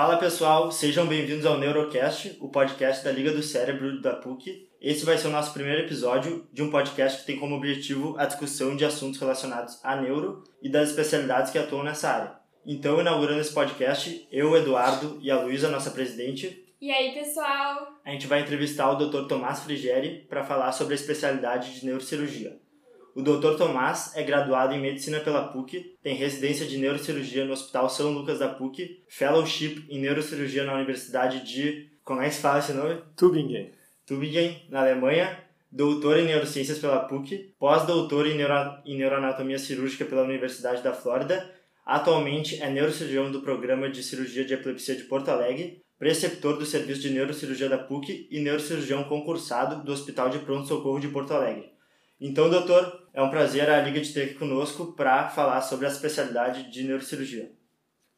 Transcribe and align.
Fala 0.00 0.16
pessoal, 0.16 0.72
sejam 0.72 1.06
bem-vindos 1.06 1.44
ao 1.44 1.58
Neurocast, 1.58 2.34
o 2.40 2.48
podcast 2.48 3.04
da 3.04 3.12
Liga 3.12 3.32
do 3.32 3.42
Cérebro 3.42 4.00
da 4.00 4.14
PUC. 4.14 4.66
Esse 4.80 5.04
vai 5.04 5.18
ser 5.18 5.28
o 5.28 5.30
nosso 5.30 5.52
primeiro 5.52 5.82
episódio 5.82 6.48
de 6.50 6.62
um 6.62 6.70
podcast 6.70 7.20
que 7.20 7.26
tem 7.26 7.38
como 7.38 7.54
objetivo 7.54 8.16
a 8.18 8.24
discussão 8.24 8.74
de 8.74 8.82
assuntos 8.82 9.20
relacionados 9.20 9.78
à 9.84 9.94
neuro 9.96 10.42
e 10.62 10.70
das 10.70 10.88
especialidades 10.88 11.52
que 11.52 11.58
atuam 11.58 11.84
nessa 11.84 12.08
área. 12.08 12.32
Então, 12.64 12.98
inaugurando 12.98 13.42
esse 13.42 13.52
podcast, 13.52 14.26
eu, 14.32 14.56
Eduardo 14.56 15.18
e 15.20 15.30
a 15.30 15.38
Luísa, 15.38 15.68
nossa 15.68 15.90
presidente. 15.90 16.64
E 16.80 16.90
aí, 16.90 17.12
pessoal? 17.12 18.00
A 18.02 18.10
gente 18.10 18.26
vai 18.26 18.40
entrevistar 18.40 18.90
o 18.90 18.94
Dr. 18.94 19.28
Tomás 19.28 19.60
Frigeri 19.60 20.24
para 20.30 20.42
falar 20.42 20.72
sobre 20.72 20.94
a 20.94 20.96
especialidade 20.96 21.78
de 21.78 21.84
neurocirurgia. 21.84 22.58
O 23.14 23.22
Dr. 23.22 23.56
Tomás 23.56 24.12
é 24.14 24.22
graduado 24.22 24.72
em 24.72 24.80
medicina 24.80 25.18
pela 25.18 25.48
PUC, 25.48 25.96
tem 26.02 26.14
residência 26.14 26.64
de 26.64 26.78
neurocirurgia 26.78 27.44
no 27.44 27.52
Hospital 27.52 27.90
São 27.90 28.12
Lucas 28.12 28.38
da 28.38 28.48
PUC, 28.48 29.02
fellowship 29.08 29.84
em 29.88 30.00
neurocirurgia 30.00 30.64
na 30.64 30.74
Universidade 30.74 31.44
de. 31.44 31.90
Como 32.04 32.20
é 32.20 32.28
que 32.28 32.34
se 32.34 32.40
fala 32.40 32.60
esse 32.60 32.72
nome? 32.72 33.02
Tübingen. 33.16 33.72
Tübingen, 34.06 34.64
na 34.68 34.80
Alemanha, 34.80 35.38
doutor 35.70 36.18
em 36.18 36.24
neurociências 36.24 36.78
pela 36.78 37.00
PUC, 37.00 37.54
pós-doutor 37.58 38.26
em, 38.26 38.36
neuro... 38.36 38.54
em 38.84 38.96
neuroanatomia 38.96 39.58
cirúrgica 39.58 40.04
pela 40.04 40.22
Universidade 40.22 40.82
da 40.82 40.92
Flórida. 40.92 41.50
Atualmente 41.84 42.62
é 42.62 42.70
neurocirurgião 42.70 43.30
do 43.32 43.42
programa 43.42 43.90
de 43.90 44.02
cirurgia 44.02 44.44
de 44.44 44.54
epilepsia 44.54 44.94
de 44.94 45.04
Porto 45.04 45.28
Alegre, 45.30 45.82
preceptor 45.98 46.56
do 46.56 46.64
serviço 46.64 47.00
de 47.00 47.10
neurocirurgia 47.10 47.68
da 47.68 47.78
PUC 47.78 48.28
e 48.30 48.40
neurocirurgião 48.40 49.04
concursado 49.04 49.84
do 49.84 49.92
Hospital 49.92 50.30
de 50.30 50.38
Pronto 50.38 50.68
Socorro 50.68 51.00
de 51.00 51.08
Porto 51.08 51.34
Alegre. 51.34 51.70
Então, 52.20 52.50
doutor, 52.50 52.99
é 53.12 53.22
um 53.22 53.30
prazer 53.30 53.68
a 53.68 53.80
Liga 53.80 54.00
de 54.00 54.12
ter 54.12 54.22
aqui 54.22 54.34
conosco 54.34 54.92
para 54.92 55.28
falar 55.28 55.60
sobre 55.62 55.86
a 55.86 55.88
especialidade 55.88 56.70
de 56.70 56.82
neurocirurgia. 56.84 57.50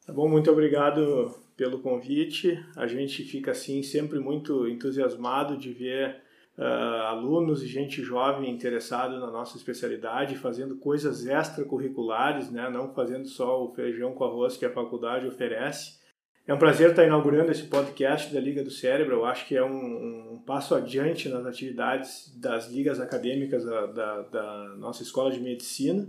Tá 0.05 0.13
bom, 0.13 0.27
muito 0.27 0.51
obrigado 0.51 1.33
pelo 1.55 1.79
convite. 1.79 2.63
A 2.75 2.85
gente 2.87 3.23
fica 3.23 3.51
assim 3.51 3.81
sempre 3.81 4.19
muito 4.19 4.67
entusiasmado 4.67 5.57
de 5.57 5.71
ver 5.71 6.21
uh, 6.57 6.63
alunos 7.07 7.63
e 7.63 7.67
gente 7.67 8.01
jovem 8.01 8.51
interessado 8.51 9.19
na 9.19 9.31
nossa 9.31 9.57
especialidade, 9.57 10.37
fazendo 10.37 10.77
coisas 10.77 11.25
extracurriculares, 11.25 12.51
né? 12.51 12.69
não 12.69 12.93
fazendo 12.93 13.27
só 13.27 13.63
o 13.63 13.73
feijão 13.73 14.13
com 14.13 14.25
arroz 14.25 14.57
que 14.57 14.65
a 14.65 14.73
faculdade 14.73 15.27
oferece. 15.27 16.02
É 16.45 16.53
um 16.53 16.57
prazer 16.57 16.89
estar 16.89 17.05
inaugurando 17.05 17.51
esse 17.51 17.63
podcast 17.63 18.33
da 18.33 18.39
Liga 18.39 18.61
do 18.61 18.69
Cérebro. 18.69 19.15
Eu 19.15 19.25
acho 19.25 19.47
que 19.47 19.55
é 19.55 19.63
um, 19.63 20.33
um 20.33 20.43
passo 20.45 20.75
adiante 20.75 21.29
nas 21.29 21.45
atividades 21.45 22.37
das 22.37 22.69
ligas 22.69 22.99
acadêmicas 22.99 23.63
da, 23.63 23.85
da, 23.85 24.21
da 24.23 24.75
nossa 24.77 25.03
escola 25.03 25.31
de 25.31 25.39
medicina. 25.39 26.05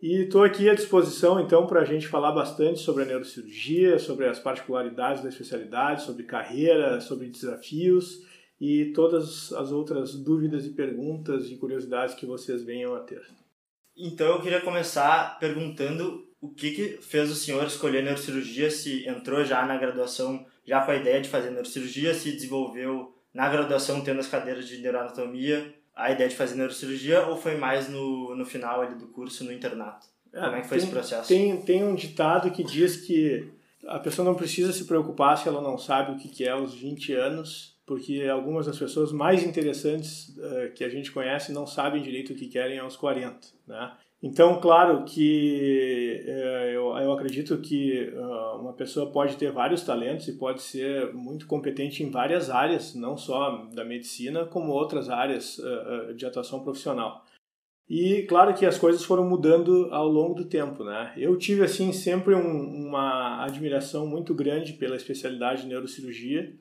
E 0.00 0.22
estou 0.22 0.44
aqui 0.44 0.70
à 0.70 0.74
disposição, 0.74 1.38
então, 1.40 1.66
para 1.66 1.80
a 1.80 1.84
gente 1.84 2.08
falar 2.08 2.32
bastante 2.32 2.80
sobre 2.80 3.02
a 3.02 3.06
neurocirurgia, 3.06 3.98
sobre 3.98 4.26
as 4.26 4.38
particularidades 4.38 5.22
da 5.22 5.28
especialidade, 5.28 6.04
sobre 6.04 6.24
carreira, 6.24 7.00
sobre 7.02 7.28
desafios 7.28 8.22
e 8.58 8.92
todas 8.94 9.52
as 9.52 9.72
outras 9.72 10.14
dúvidas 10.14 10.64
e 10.64 10.70
perguntas 10.70 11.50
e 11.50 11.56
curiosidades 11.56 12.14
que 12.14 12.24
vocês 12.24 12.62
venham 12.62 12.94
a 12.94 13.00
ter. 13.00 13.22
Então, 13.94 14.26
eu 14.26 14.40
queria 14.40 14.60
começar 14.60 15.38
perguntando 15.38 16.25
o 16.40 16.48
que, 16.48 16.70
que 16.70 16.98
fez 17.02 17.30
o 17.30 17.34
senhor 17.34 17.66
escolher 17.66 18.02
neurocirurgia, 18.02 18.70
se 18.70 19.08
entrou 19.08 19.44
já 19.44 19.64
na 19.64 19.76
graduação 19.76 20.44
já 20.66 20.80
com 20.80 20.90
a 20.90 20.96
ideia 20.96 21.20
de 21.20 21.28
fazer 21.28 21.50
neurocirurgia, 21.50 22.12
se 22.12 22.32
desenvolveu 22.32 23.14
na 23.32 23.48
graduação 23.48 24.02
tendo 24.02 24.20
as 24.20 24.26
cadeiras 24.26 24.66
de 24.66 24.78
neuroanatomia, 24.78 25.74
a 25.94 26.10
ideia 26.10 26.28
de 26.28 26.36
fazer 26.36 26.56
neurocirurgia, 26.56 27.26
ou 27.26 27.36
foi 27.36 27.56
mais 27.56 27.88
no, 27.88 28.34
no 28.34 28.44
final 28.44 28.82
ali 28.82 28.96
do 28.96 29.06
curso, 29.08 29.44
no 29.44 29.52
internato? 29.52 30.06
É, 30.32 30.40
Como 30.40 30.56
é 30.56 30.60
que 30.60 30.68
foi 30.68 30.78
tem, 30.78 30.84
esse 30.84 30.92
processo? 30.92 31.28
Tem, 31.28 31.62
tem 31.62 31.84
um 31.84 31.94
ditado 31.94 32.50
que 32.50 32.62
diz 32.64 32.96
que 32.96 33.48
a 33.86 33.98
pessoa 33.98 34.26
não 34.26 34.34
precisa 34.34 34.72
se 34.72 34.84
preocupar 34.84 35.38
se 35.38 35.48
ela 35.48 35.62
não 35.62 35.78
sabe 35.78 36.12
o 36.12 36.18
que, 36.18 36.28
que 36.28 36.44
é 36.44 36.50
aos 36.50 36.74
20 36.74 37.12
anos, 37.14 37.76
porque 37.86 38.26
algumas 38.30 38.66
das 38.66 38.78
pessoas 38.78 39.12
mais 39.12 39.44
interessantes 39.44 40.28
uh, 40.36 40.72
que 40.74 40.82
a 40.82 40.88
gente 40.88 41.12
conhece 41.12 41.52
não 41.52 41.66
sabem 41.66 42.02
direito 42.02 42.32
o 42.32 42.36
que 42.36 42.48
querem 42.48 42.78
aos 42.78 42.96
40, 42.96 43.48
né? 43.66 43.92
Então, 44.22 44.58
claro 44.60 45.04
que 45.04 46.22
é, 46.26 46.74
eu, 46.74 46.96
eu 46.96 47.12
acredito 47.12 47.58
que 47.58 48.08
uh, 48.14 48.60
uma 48.60 48.72
pessoa 48.72 49.12
pode 49.12 49.36
ter 49.36 49.52
vários 49.52 49.84
talentos 49.84 50.26
e 50.26 50.38
pode 50.38 50.62
ser 50.62 51.12
muito 51.12 51.46
competente 51.46 52.02
em 52.02 52.10
várias 52.10 52.48
áreas, 52.48 52.94
não 52.94 53.16
só 53.16 53.66
da 53.74 53.84
medicina, 53.84 54.46
como 54.46 54.72
outras 54.72 55.10
áreas 55.10 55.58
uh, 55.58 56.14
de 56.14 56.24
atuação 56.24 56.64
profissional. 56.64 57.24
E 57.88 58.22
claro 58.22 58.52
que 58.54 58.66
as 58.66 58.78
coisas 58.78 59.04
foram 59.04 59.28
mudando 59.28 59.88
ao 59.92 60.08
longo 60.08 60.34
do 60.34 60.46
tempo, 60.46 60.82
né? 60.82 61.12
Eu 61.16 61.36
tive 61.38 61.62
assim 61.62 61.92
sempre 61.92 62.34
um, 62.34 62.88
uma 62.88 63.44
admiração 63.44 64.06
muito 64.06 64.34
grande 64.34 64.72
pela 64.72 64.96
especialidade 64.96 65.62
de 65.62 65.68
neurocirurgia, 65.68 66.52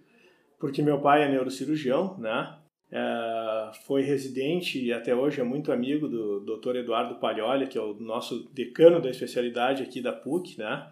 porque 0.60 0.84
meu 0.84 1.02
pai 1.02 1.24
é 1.24 1.30
neurocirurgião, 1.30 2.16
né? 2.20 2.60
É, 2.98 3.72
foi 3.86 4.04
residente 4.04 4.82
e 4.82 4.94
até 4.94 5.14
hoje 5.14 5.42
é 5.42 5.44
muito 5.44 5.70
amigo 5.70 6.08
do 6.08 6.40
Dr. 6.40 6.78
Eduardo 6.78 7.16
Palholi, 7.16 7.68
que 7.68 7.78
é 7.78 7.82
o 7.82 7.94
nosso 7.96 8.50
decano 8.54 9.02
da 9.02 9.10
especialidade 9.10 9.84
aqui 9.84 10.02
da 10.02 10.14
PUC, 10.14 10.58
né? 10.58 10.88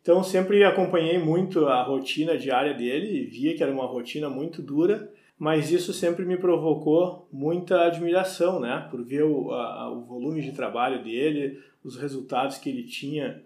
Então 0.00 0.22
sempre 0.22 0.62
acompanhei 0.62 1.18
muito 1.18 1.66
a 1.66 1.82
rotina 1.82 2.38
diária 2.38 2.72
dele 2.74 3.08
e 3.08 3.24
via 3.24 3.56
que 3.56 3.62
era 3.64 3.72
uma 3.72 3.86
rotina 3.86 4.30
muito 4.30 4.62
dura, 4.62 5.12
mas 5.36 5.72
isso 5.72 5.92
sempre 5.92 6.24
me 6.24 6.36
provocou 6.36 7.28
muita 7.32 7.86
admiração, 7.86 8.60
né? 8.60 8.86
Por 8.88 9.02
ver 9.02 9.24
o, 9.24 9.50
a, 9.50 9.90
o 9.90 10.04
volume 10.04 10.40
de 10.40 10.52
trabalho 10.52 11.02
dele, 11.02 11.60
os 11.82 11.96
resultados 11.96 12.58
que 12.58 12.68
ele 12.68 12.84
tinha 12.84 13.42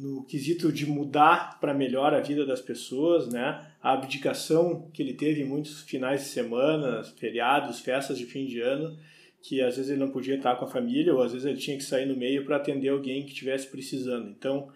no 0.00 0.24
quesito 0.24 0.72
de 0.72 0.86
mudar 0.86 1.58
para 1.60 1.74
melhor 1.74 2.14
a 2.14 2.20
vida 2.20 2.44
das 2.44 2.60
pessoas, 2.60 3.28
né? 3.28 3.66
A 3.82 3.92
abdicação 3.92 4.90
que 4.92 5.02
ele 5.02 5.14
teve 5.14 5.42
em 5.42 5.44
muitos 5.44 5.80
finais 5.82 6.22
de 6.22 6.28
semana, 6.28 7.02
feriados, 7.18 7.80
festas 7.80 8.18
de 8.18 8.26
fim 8.26 8.46
de 8.46 8.60
ano, 8.60 8.96
que 9.42 9.62
às 9.62 9.76
vezes 9.76 9.90
ele 9.90 10.00
não 10.00 10.10
podia 10.10 10.36
estar 10.36 10.56
com 10.56 10.64
a 10.64 10.68
família 10.68 11.14
ou 11.14 11.22
às 11.22 11.32
vezes 11.32 11.46
ele 11.46 11.56
tinha 11.56 11.76
que 11.76 11.84
sair 11.84 12.06
no 12.06 12.16
meio 12.16 12.44
para 12.44 12.56
atender 12.56 12.88
alguém 12.88 13.22
que 13.22 13.30
estivesse 13.30 13.68
precisando. 13.68 14.28
Então, 14.28 14.68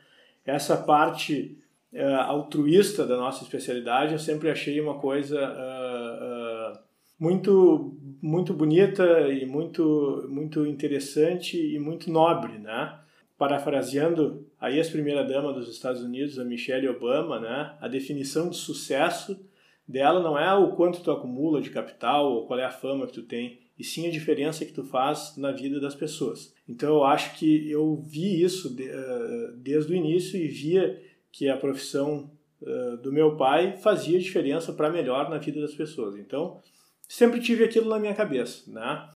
essa 0.45 0.77
parte 0.77 1.59
uh, 1.93 2.21
altruísta 2.27 3.07
da 3.07 3.17
nossa 3.17 3.43
especialidade 3.43 4.13
eu 4.13 4.19
sempre 4.19 4.51
achei 4.51 4.81
uma 4.81 4.99
coisa 4.99 5.39
uh, 5.39 6.77
uh, 6.77 6.79
muito 7.19 7.97
muito 8.23 8.55
bonita 8.55 9.29
e 9.29 9.45
muito 9.45 10.27
muito 10.29 10.67
interessante 10.67 11.57
e 11.59 11.79
muito 11.79 12.11
nobre, 12.11 12.59
né? 12.59 13.00
Parafraseando 13.41 14.47
a 14.61 14.71
ex-primeira-dama 14.71 15.51
dos 15.55 15.67
Estados 15.67 16.03
Unidos, 16.03 16.39
a 16.39 16.45
Michelle 16.45 16.87
Obama, 16.91 17.41
né, 17.41 17.75
a 17.81 17.89
definição 17.89 18.51
de 18.51 18.57
sucesso 18.57 19.43
dela 19.89 20.23
não 20.23 20.39
é 20.39 20.53
o 20.53 20.73
quanto 20.73 21.03
tu 21.03 21.11
acumula 21.11 21.63
de 21.63 21.71
capital 21.71 22.31
ou 22.31 22.47
qual 22.47 22.61
é 22.61 22.67
a 22.67 22.71
fama 22.71 23.07
que 23.07 23.15
tu 23.15 23.23
tem, 23.23 23.59
e 23.79 23.83
sim 23.83 24.07
a 24.07 24.11
diferença 24.11 24.67
que 24.67 24.75
tu 24.75 24.85
faz 24.85 25.39
na 25.39 25.53
vida 25.53 25.81
das 25.81 25.95
pessoas. 25.95 26.55
Então 26.69 26.91
eu 26.91 27.03
acho 27.03 27.39
que 27.39 27.71
eu 27.71 27.97
vi 27.97 28.43
isso 28.43 28.77
de, 28.77 28.83
uh, 28.83 29.57
desde 29.57 29.91
o 29.91 29.97
início 29.97 30.39
e 30.39 30.47
via 30.47 31.03
que 31.33 31.49
a 31.49 31.57
profissão 31.57 32.31
uh, 32.61 32.99
do 32.99 33.11
meu 33.11 33.39
pai 33.39 33.79
fazia 33.79 34.19
diferença 34.19 34.71
para 34.71 34.91
melhor 34.91 35.31
na 35.31 35.39
vida 35.39 35.63
das 35.63 35.75
pessoas. 35.75 36.15
Então 36.15 36.61
sempre 37.09 37.41
tive 37.41 37.65
aquilo 37.65 37.89
na 37.89 37.99
minha 37.99 38.15
cabeça, 38.15 38.71
né? 38.71 39.09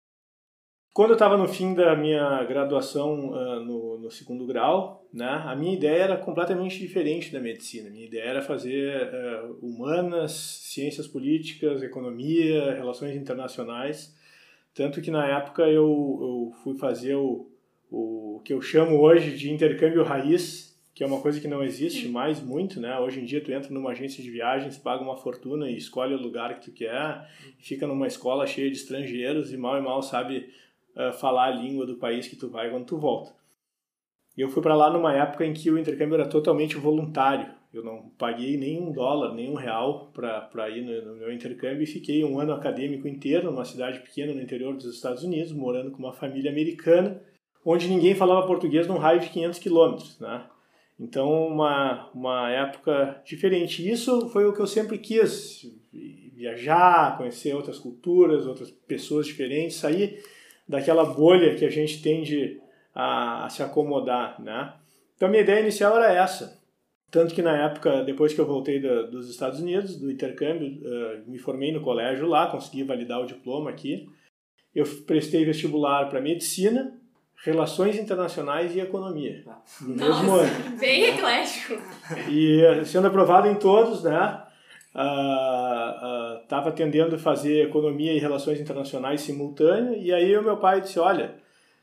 Quando 0.95 1.11
eu 1.11 1.15
estava 1.15 1.37
no 1.37 1.49
fim 1.49 1.75
da 1.75 1.97
minha 1.97 2.45
graduação 2.45 3.31
uh, 3.31 3.59
no, 3.65 3.99
no, 3.99 4.11
segundo 4.13 4.47
grau, 4.47 5.05
né, 5.13 5.43
a 5.45 5.57
minha 5.57 5.75
ideia 5.75 6.05
era 6.05 6.17
completamente 6.17 6.79
diferente 6.79 7.33
da 7.33 7.41
medicina. 7.41 7.91
Minha 7.91 8.07
ideia 8.07 8.23
era 8.23 8.41
fazer 8.41 9.11
uh, 9.13 9.59
humanas, 9.61 10.31
ciências 10.31 11.09
políticas, 11.09 11.83
economia, 11.83 12.75
relações 12.75 13.17
internacionais. 13.17 14.15
Tanto 14.73 15.03
que 15.03 15.11
na 15.11 15.27
época 15.27 15.63
eu, 15.63 15.73
eu 15.75 16.53
fui 16.63 16.79
fazer 16.79 17.17
o, 17.17 17.51
o 17.91 18.41
que 18.45 18.53
eu 18.53 18.63
chamo 18.63 19.01
hoje 19.01 19.37
de 19.37 19.53
intercâmbio 19.53 20.05
raiz, 20.05 20.79
que 20.95 21.03
é 21.03 21.07
uma 21.09 21.21
coisa 21.21 21.41
que 21.41 21.49
não 21.49 21.65
existe 21.65 22.07
mais 22.07 22.41
muito, 22.41 22.81
né? 22.81 22.97
Hoje 23.01 23.19
em 23.21 23.25
dia 23.25 23.43
tu 23.43 23.51
entra 23.51 23.75
numa 23.75 23.91
agência 23.91 24.23
de 24.23 24.31
viagens, 24.31 24.79
paga 24.79 25.03
uma 25.03 25.17
fortuna 25.17 25.69
e 25.69 25.77
escolhe 25.77 26.15
o 26.15 26.23
lugar 26.23 26.61
que 26.61 26.71
tu 26.71 26.73
quer, 26.73 27.29
fica 27.59 27.85
numa 27.85 28.07
escola 28.07 28.47
cheia 28.47 28.71
de 28.71 28.77
estrangeiros 28.77 29.53
e 29.53 29.57
mal 29.57 29.77
e 29.77 29.83
mal 29.83 30.01
sabe 30.01 30.55
uh, 30.97 31.13
falar 31.13 31.47
a 31.47 31.51
língua 31.51 31.87
do 31.87 31.97
país 31.97 32.29
que 32.29 32.37
tu 32.37 32.49
vai 32.49 32.71
quando 32.71 32.87
tu 32.87 32.99
volta. 32.99 33.33
E 34.37 34.41
eu 34.41 34.49
fui 34.49 34.63
para 34.63 34.75
lá 34.75 34.91
numa 34.91 35.15
época 35.15 35.47
em 35.47 35.53
que 35.53 35.71
o 35.71 35.79
intercâmbio 35.79 36.17
era 36.17 36.27
totalmente 36.27 36.77
voluntário. 36.77 37.53
Eu 37.73 37.85
não 37.85 38.11
paguei 38.19 38.57
nenhum 38.57 38.93
dólar, 38.93 39.35
nenhum 39.35 39.55
real 39.55 40.13
para 40.13 40.71
ir 40.71 40.83
no, 40.83 41.13
no, 41.13 41.17
meu 41.17 41.33
intercâmbio 41.33 41.83
e 41.83 41.87
fiquei 41.87 42.25
um 42.25 42.39
ano 42.39 42.53
acadêmico 42.53 43.09
inteiro 43.09 43.51
numa 43.51 43.65
cidade 43.65 44.01
pequena 44.01 44.33
no 44.33 44.41
interior 44.41 44.75
dos 44.75 44.87
Estados 44.87 45.25
Unidos, 45.25 45.53
morando 45.53 45.91
com 45.91 45.99
uma 45.99 46.13
família 46.13 46.51
americana, 46.51 47.21
onde 47.65 47.89
ninguém 47.89 48.15
falava 48.15 48.47
português 48.47 48.87
num 48.87 48.99
raio 48.99 49.21
de 49.21 49.31
500 49.31 49.59
quilômetros, 49.59 50.21
né? 50.21 50.45
Então, 50.99 51.49
uma, 51.49 52.11
uma 52.15 52.51
época 52.51 53.21
diferente. 53.25 53.89
Isso 53.89 54.29
foi 54.29 54.45
o 54.47 54.53
que 54.53 54.61
eu 54.61 54.67
sempre 54.67 54.99
quis, 54.99 55.67
viajar, 56.33 57.17
conhecer 57.17 57.55
outras 57.55 57.79
culturas, 57.79 58.47
outras 58.47 58.71
pessoas 58.71 59.27
diferentes, 59.27 59.77
sair 59.77 60.23
daquela 60.69 61.05
bolha 61.05 61.55
que 61.55 61.65
a 61.65 61.71
gente 61.71 62.03
tende 62.03 62.61
a, 62.95 63.47
a 63.47 63.51
se 63.51 63.63
acomodar, 63.63 64.41
né? 64.41 64.75
Então, 65.17 65.29
minha 65.29 65.43
ideia 65.43 65.61
inicial 65.61 65.97
era 65.97 66.13
essa. 66.13 66.61
Tanto 67.11 67.35
que 67.35 67.43
na 67.43 67.57
época, 67.67 68.03
depois 68.03 68.35
que 68.35 68.41
eu 68.41 68.47
voltei 68.47 68.81
dos 68.81 69.31
Estados 69.31 69.61
Unidos, 69.61 69.97
do 69.97 70.11
intercâmbio, 70.11 70.81
uh, 70.83 71.31
me 71.31 71.39
formei 71.39 71.71
no 71.71 71.81
colégio 71.81 72.27
lá, 72.27 72.49
consegui 72.49 72.83
validar 72.83 73.21
o 73.21 73.27
diploma 73.27 73.71
aqui. 73.71 74.09
Eu 74.75 74.85
prestei 75.07 75.45
vestibular 75.45 76.09
para 76.11 76.21
medicina, 76.21 76.93
relações 77.45 77.97
internacionais 77.97 78.75
e 78.75 78.81
economia. 78.81 79.45
No 79.81 79.95
Nossa, 79.95 80.23
mesmo 80.23 80.35
ano. 80.35 80.77
bem 80.77 81.05
eclético. 81.05 81.75
E 82.29 82.85
sendo 82.85 83.07
aprovado 83.07 83.47
em 83.47 83.55
todos, 83.55 84.03
né? 84.03 84.44
Estava 84.95 86.69
uh, 86.69 86.73
uh, 86.73 86.77
tendendo 86.77 87.17
a 87.17 87.19
fazer 87.19 87.67
economia 87.67 88.13
e 88.13 88.19
relações 88.19 88.61
internacionais 88.61 89.23
simultâneo. 89.23 90.01
E 90.01 90.13
aí 90.13 90.37
o 90.37 90.43
meu 90.43 90.57
pai 90.59 90.81
disse, 90.81 91.01
olha, 91.01 91.35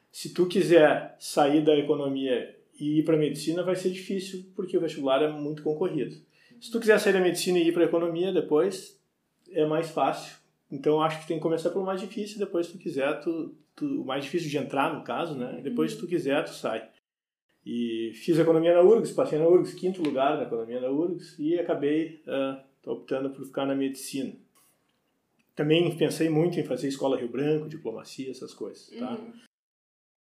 se 0.10 0.34
tu 0.34 0.46
quiser 0.46 1.16
sair 1.20 1.62
da 1.62 1.76
economia 1.76 2.56
e 2.80 3.00
ir 3.00 3.04
para 3.04 3.18
medicina 3.18 3.64
vai 3.64 3.76
ser 3.76 3.90
difícil 3.90 4.46
porque 4.56 4.78
o 4.78 4.82
vestibular 4.82 5.22
é 5.22 5.30
muito 5.30 5.62
concorrido. 5.62 6.16
Se 6.60 6.72
tu 6.72 6.80
quiser 6.80 7.00
sair 7.00 7.14
da 7.14 7.20
medicina 7.20 7.60
e 7.60 7.68
ir 7.68 7.74
para 7.74 7.84
economia 7.84 8.32
depois 8.32 9.00
é 9.52 9.66
mais 9.66 9.90
fácil. 9.90 10.38
Então 10.72 11.02
acho 11.02 11.20
que 11.22 11.28
tem 11.28 11.38
que 11.38 11.44
começar 11.44 11.70
pelo 11.70 11.86
mais 11.86 12.00
difícil, 12.00 12.40
depois 12.40 12.68
se 12.68 12.72
tu 12.72 12.78
quiser, 12.78 13.20
tu, 13.20 13.54
tu 13.76 14.02
o 14.02 14.06
mais 14.06 14.24
difícil 14.24 14.50
de 14.50 14.58
entrar 14.58 14.94
no 14.94 15.04
caso, 15.04 15.36
né? 15.36 15.60
Depois 15.62 15.92
se 15.92 15.98
tu 15.98 16.08
quiser, 16.08 16.44
tu 16.46 16.52
sai. 16.52 16.88
E 17.66 18.14
fiz 18.16 18.40
economia 18.40 18.74
na 18.74 18.82
URGS, 18.82 19.12
passei 19.12 19.38
na 19.38 19.48
URGS, 19.48 19.74
quinto 19.74 20.02
lugar 20.02 20.38
na 20.38 20.44
economia 20.44 20.80
na 20.80 20.90
URGS 20.90 21.38
e 21.38 21.60
acabei 21.60 22.22
uh, 22.26 22.71
optando 22.86 23.30
por 23.30 23.46
ficar 23.46 23.66
na 23.66 23.76
medicina. 23.76 24.34
Também 25.56 25.96
pensei 25.98 26.30
muito 26.30 26.60
em 26.60 26.64
fazer 26.64 26.88
escola 26.88 27.18
Rio 27.18 27.30
Branco, 27.30 27.70
diplomacia, 27.70 28.32
essas 28.32 28.54
coisas, 28.54 28.90
tá? 28.98 29.12
Uhum. 29.12 29.34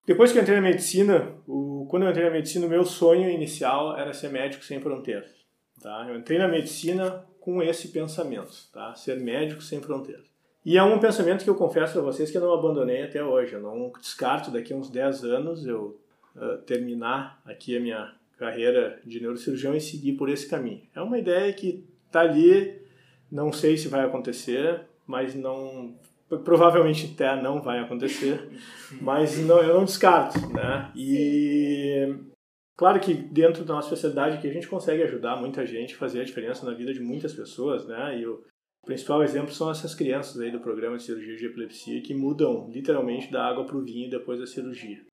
Depois 0.06 0.30
que 0.30 0.38
eu 0.38 0.42
entrei 0.42 0.56
na 0.56 0.62
medicina, 0.62 1.34
o, 1.48 1.84
quando 1.90 2.04
eu 2.04 2.10
entrei 2.10 2.26
na 2.26 2.30
medicina, 2.30 2.64
o 2.64 2.68
meu 2.70 2.84
sonho 2.84 3.28
inicial 3.28 3.98
era 3.98 4.14
ser 4.14 4.30
médico 4.30 4.64
sem 4.64 4.80
fronteiras. 4.80 5.34
Tá? 5.82 6.06
Eu 6.08 6.16
entrei 6.16 6.38
na 6.38 6.46
medicina 6.46 7.26
com 7.40 7.60
esse 7.60 7.88
pensamento, 7.88 8.52
tá? 8.72 8.94
ser 8.94 9.18
médico 9.18 9.60
sem 9.60 9.80
fronteiras. 9.80 10.24
E 10.64 10.76
é 10.76 10.82
um 10.82 10.98
pensamento 11.00 11.42
que 11.42 11.50
eu 11.50 11.56
confesso 11.56 11.98
a 11.98 12.02
vocês 12.02 12.30
que 12.30 12.36
eu 12.36 12.40
não 12.40 12.52
abandonei 12.52 13.02
até 13.02 13.22
hoje. 13.22 13.52
Eu 13.52 13.60
não 13.60 13.92
descarto 14.00 14.50
daqui 14.50 14.72
a 14.72 14.76
uns 14.76 14.90
10 14.90 15.24
anos 15.24 15.66
eu 15.66 16.00
uh, 16.34 16.58
terminar 16.58 17.40
aqui 17.44 17.76
a 17.76 17.80
minha 17.80 18.14
carreira 18.36 19.00
de 19.04 19.20
neurocirurgião 19.20 19.74
e 19.76 19.80
seguir 19.80 20.14
por 20.14 20.28
esse 20.28 20.48
caminho. 20.48 20.82
É 20.94 21.00
uma 21.00 21.18
ideia 21.18 21.52
que 21.52 21.84
está 22.06 22.20
ali, 22.20 22.80
não 23.30 23.52
sei 23.52 23.76
se 23.76 23.88
vai 23.88 24.04
acontecer, 24.04 24.82
mas 25.06 25.34
não 25.34 25.94
provavelmente 26.44 27.12
até 27.14 27.40
não 27.40 27.62
vai 27.62 27.78
acontecer, 27.78 28.48
mas 29.00 29.38
não, 29.38 29.58
eu 29.62 29.74
não 29.74 29.84
descarto, 29.84 30.40
né? 30.52 30.90
E 30.96 32.16
claro 32.76 32.98
que 32.98 33.14
dentro 33.14 33.64
da 33.64 33.74
nossa 33.74 33.90
sociedade 33.90 34.40
que 34.40 34.48
a 34.48 34.52
gente 34.52 34.68
consegue 34.68 35.02
ajudar 35.02 35.36
muita 35.36 35.64
gente, 35.64 35.94
fazer 35.94 36.20
a 36.20 36.24
diferença 36.24 36.66
na 36.66 36.74
vida 36.74 36.92
de 36.92 37.00
muitas 37.00 37.32
pessoas, 37.32 37.86
né? 37.86 38.18
E 38.18 38.26
o 38.26 38.42
principal 38.84 39.22
exemplo 39.22 39.52
são 39.52 39.70
essas 39.70 39.94
crianças 39.94 40.40
aí 40.40 40.50
do 40.50 40.60
programa 40.60 40.96
de 40.96 41.04
cirurgia 41.04 41.36
de 41.36 41.46
epilepsia 41.46 42.02
que 42.02 42.14
mudam 42.14 42.68
literalmente 42.70 43.30
da 43.30 43.44
água 43.44 43.64
para 43.64 43.76
o 43.76 43.84
vinho 43.84 44.10
depois 44.10 44.40
da 44.40 44.46
cirurgia. 44.46 45.04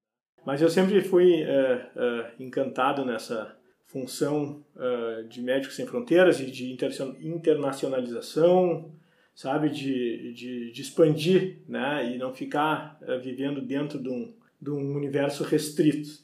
Mas 0.45 0.62
eu 0.62 0.69
sempre 0.69 1.01
fui 1.01 1.42
é, 1.42 1.92
é, 1.95 2.34
encantado 2.40 3.06
nessa 3.06 3.56
função 3.85 4.63
é, 4.77 5.24
de 5.24 5.41
Médicos 5.41 5.75
Sem 5.75 5.85
Fronteiras 5.85 6.39
e 6.39 6.50
de 6.50 6.71
internacionalização, 6.71 8.94
sabe, 9.35 9.69
de, 9.69 10.33
de, 10.33 10.71
de 10.71 10.81
expandir, 10.81 11.59
né, 11.68 12.13
e 12.13 12.18
não 12.18 12.33
ficar 12.33 13.00
uh, 13.01 13.19
vivendo 13.19 13.62
dentro 13.62 14.01
de 14.01 14.09
um, 14.09 14.33
de 14.62 14.69
um 14.69 14.95
universo 14.95 15.44
restrito. 15.44 16.24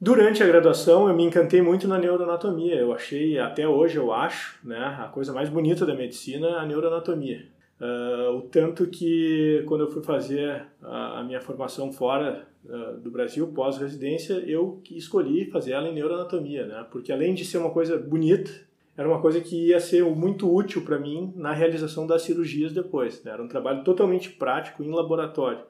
Durante 0.00 0.42
a 0.42 0.46
graduação, 0.46 1.08
eu 1.08 1.14
me 1.14 1.24
encantei 1.24 1.60
muito 1.60 1.86
na 1.86 1.98
neuroanatomia. 1.98 2.76
Eu 2.76 2.92
achei, 2.92 3.38
até 3.38 3.68
hoje 3.68 3.96
eu 3.96 4.12
acho, 4.12 4.58
né, 4.66 4.96
a 4.98 5.08
coisa 5.08 5.32
mais 5.32 5.48
bonita 5.48 5.84
da 5.84 5.94
medicina 5.94 6.58
a 6.58 6.66
neuroanatomia. 6.66 7.46
Uh, 7.80 8.36
o 8.36 8.42
tanto 8.42 8.86
que, 8.88 9.64
quando 9.66 9.84
eu 9.84 9.90
fui 9.90 10.02
fazer 10.02 10.66
a, 10.82 11.20
a 11.20 11.24
minha 11.24 11.40
formação 11.40 11.90
fora 11.90 12.46
uh, 12.64 13.00
do 13.00 13.10
Brasil, 13.10 13.46
pós-residência, 13.48 14.34
eu 14.34 14.82
escolhi 14.90 15.46
fazer 15.50 15.72
ela 15.72 15.88
em 15.88 15.94
neuroanatomia, 15.94 16.66
né? 16.66 16.86
Porque 16.90 17.10
além 17.10 17.32
de 17.32 17.44
ser 17.44 17.56
uma 17.56 17.70
coisa 17.70 17.96
bonita, 17.96 18.50
era 19.00 19.08
uma 19.08 19.22
coisa 19.22 19.40
que 19.40 19.68
ia 19.68 19.80
ser 19.80 20.04
muito 20.04 20.52
útil 20.54 20.84
para 20.84 20.98
mim 20.98 21.32
na 21.34 21.52
realização 21.52 22.06
das 22.06 22.20
cirurgias 22.20 22.72
depois. 22.72 23.24
Né? 23.24 23.32
Era 23.32 23.42
um 23.42 23.48
trabalho 23.48 23.82
totalmente 23.82 24.28
prático 24.28 24.82
em 24.82 24.90
laboratório. 24.90 25.64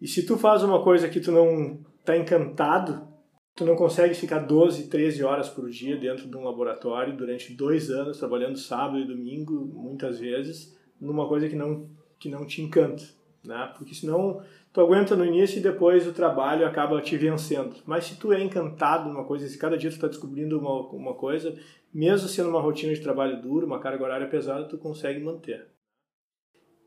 E 0.00 0.08
se 0.08 0.26
tu 0.26 0.36
faz 0.36 0.64
uma 0.64 0.82
coisa 0.82 1.08
que 1.08 1.20
tu 1.20 1.30
não 1.30 1.78
está 2.00 2.16
encantado, 2.16 3.06
tu 3.54 3.64
não 3.64 3.76
consegue 3.76 4.12
ficar 4.14 4.40
12, 4.40 4.88
13 4.88 5.22
horas 5.22 5.48
por 5.48 5.70
dia 5.70 5.96
dentro 5.96 6.28
de 6.28 6.36
um 6.36 6.42
laboratório 6.42 7.16
durante 7.16 7.52
dois 7.52 7.90
anos, 7.90 8.18
trabalhando 8.18 8.58
sábado 8.58 8.98
e 8.98 9.06
domingo, 9.06 9.64
muitas 9.74 10.18
vezes, 10.18 10.76
numa 11.00 11.26
coisa 11.28 11.48
que 11.48 11.56
não, 11.56 11.88
que 12.18 12.28
não 12.28 12.46
te 12.46 12.62
encanta. 12.62 13.02
Né? 13.44 13.72
Porque 13.76 13.94
senão 13.94 14.42
tu 14.72 14.80
aguenta 14.80 15.16
no 15.16 15.24
início 15.24 15.58
e 15.58 15.62
depois 15.62 16.06
o 16.06 16.12
trabalho 16.12 16.66
acaba 16.66 17.00
te 17.00 17.16
vencendo. 17.16 17.76
Mas 17.86 18.04
se 18.04 18.16
tu 18.16 18.32
é 18.32 18.42
encantado 18.42 19.08
numa 19.08 19.24
coisa, 19.24 19.46
se 19.46 19.58
cada 19.58 19.76
dia 19.76 19.90
tu 19.90 19.94
está 19.94 20.08
descobrindo 20.08 20.58
uma, 20.58 20.80
uma 20.90 21.14
coisa, 21.14 21.54
mesmo 21.92 22.28
sendo 22.28 22.50
uma 22.50 22.60
rotina 22.60 22.92
de 22.92 23.00
trabalho 23.00 23.40
duro, 23.40 23.66
uma 23.66 23.80
carga 23.80 24.04
horária 24.04 24.28
pesada, 24.28 24.64
tu 24.64 24.78
consegue 24.78 25.20
manter. 25.20 25.66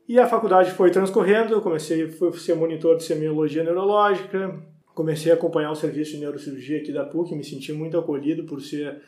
E 0.08 0.18
a 0.18 0.26
faculdade 0.26 0.72
foi 0.72 0.90
transcorrendo, 0.90 1.54
eu 1.54 1.62
comecei 1.62 2.04
a 2.04 2.32
ser 2.32 2.54
monitor 2.54 2.96
de 2.96 3.04
semiologia 3.04 3.62
neurológica, 3.62 4.60
comecei 4.94 5.32
a 5.32 5.34
acompanhar 5.34 5.70
o 5.70 5.76
serviço 5.76 6.12
de 6.12 6.18
neurocirurgia 6.18 6.78
aqui 6.78 6.92
da 6.92 7.04
PUC, 7.04 7.34
me 7.34 7.44
senti 7.44 7.72
muito 7.72 7.98
acolhido 7.98 8.44
por 8.44 8.60
ser 8.60 9.00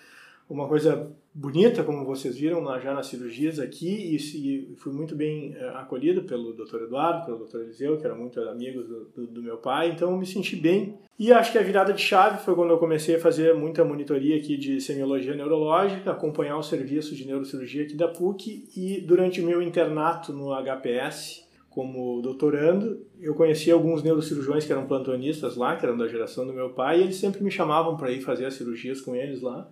uma 0.49 0.69
coisa 0.69 1.11
bonita, 1.35 1.82
como 1.82 2.05
vocês 2.05 2.37
viram 2.37 2.64
já 2.81 2.94
nas 2.94 3.08
cirurgias 3.08 3.58
aqui, 3.58 4.14
e, 4.14 4.76
fui 4.76 4.93
muito 4.93 5.17
bem 5.17 5.55
é, 5.58 5.69
acolhido 5.70 6.23
pelo 6.23 6.52
Dr. 6.52 6.82
Eduardo, 6.82 7.26
pelo 7.26 7.44
Dr. 7.44 7.62
Eliseu, 7.62 7.99
que 7.99 8.06
eram 8.06 8.17
muito 8.17 8.41
amigos 8.41 8.87
do, 8.87 9.05
do, 9.06 9.26
do, 9.26 9.43
meu 9.43 9.56
pai, 9.56 9.91
então 9.91 10.17
me 10.17 10.26
senti 10.26 10.55
bem. 10.55 10.94
E 11.19 11.32
acho 11.32 11.50
que 11.50 11.58
a 11.58 11.62
virada 11.62 11.93
de 11.93 12.00
chave 12.00 12.44
foi 12.44 12.55
quando 12.55 12.70
eu 12.70 12.79
comecei 12.79 13.17
a 13.17 13.20
fazer 13.20 13.55
muita 13.55 13.85
monitoria 13.85 14.37
aqui 14.37 14.56
de 14.56 14.81
semiologia 14.81 15.35
neurológica, 15.35 16.12
acompanhar 16.12 16.56
o 16.56 16.62
serviço 16.62 17.17
de 17.17 17.26
neurocirurgia 17.26 17.82
aqui 17.82 17.96
da 17.96 18.06
PUC, 18.06 18.69
e 18.76 19.00
durante 19.00 19.41
o 19.41 19.44
meu 19.44 19.61
internato 19.61 20.32
no 20.32 20.55
HPS, 20.55 21.44
como 21.69 22.23
doutorando, 22.23 23.05
eu 23.20 23.35
conheci 23.35 23.73
alguns 23.73 24.05
neurocirurgiões 24.05 24.64
que 24.64 24.70
eram 24.70 24.87
plantonistas 24.87 25.56
lá, 25.56 25.75
que 25.75 25.85
eram 25.85 25.96
da 25.96 26.06
geração 26.06 26.46
do 26.46 26.52
meu 26.52 26.70
pai, 26.70 27.00
e 27.00 27.02
eles 27.02 27.17
sempre 27.17 27.43
me 27.43 27.50
chamavam 27.50 27.96
para 27.96 28.12
ir 28.12 28.20
fazer 28.20 28.44
as 28.44 28.55
cirurgias 28.55 29.00
com 29.00 29.17
eles 29.17 29.43
lá. 29.43 29.69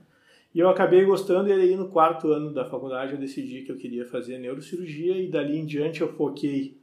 E 0.55 0.61
eu 0.61 0.69
acabei 0.69 1.05
gostando 1.05 1.49
e 1.49 1.53
aí 1.53 1.77
no 1.77 1.89
quarto 1.89 2.29
ano 2.29 2.53
da 2.53 2.65
faculdade 2.65 3.13
eu 3.13 3.19
decidi 3.19 3.63
que 3.63 3.73
eu 3.73 3.77
queria 3.77 4.05
fazer 4.05 4.39
neurocirurgia 4.39 5.17
e 5.17 5.29
dali 5.29 5.59
em 5.59 5.65
diante 5.65 6.03
eu 6.03 6.13
foquei 6.13 6.77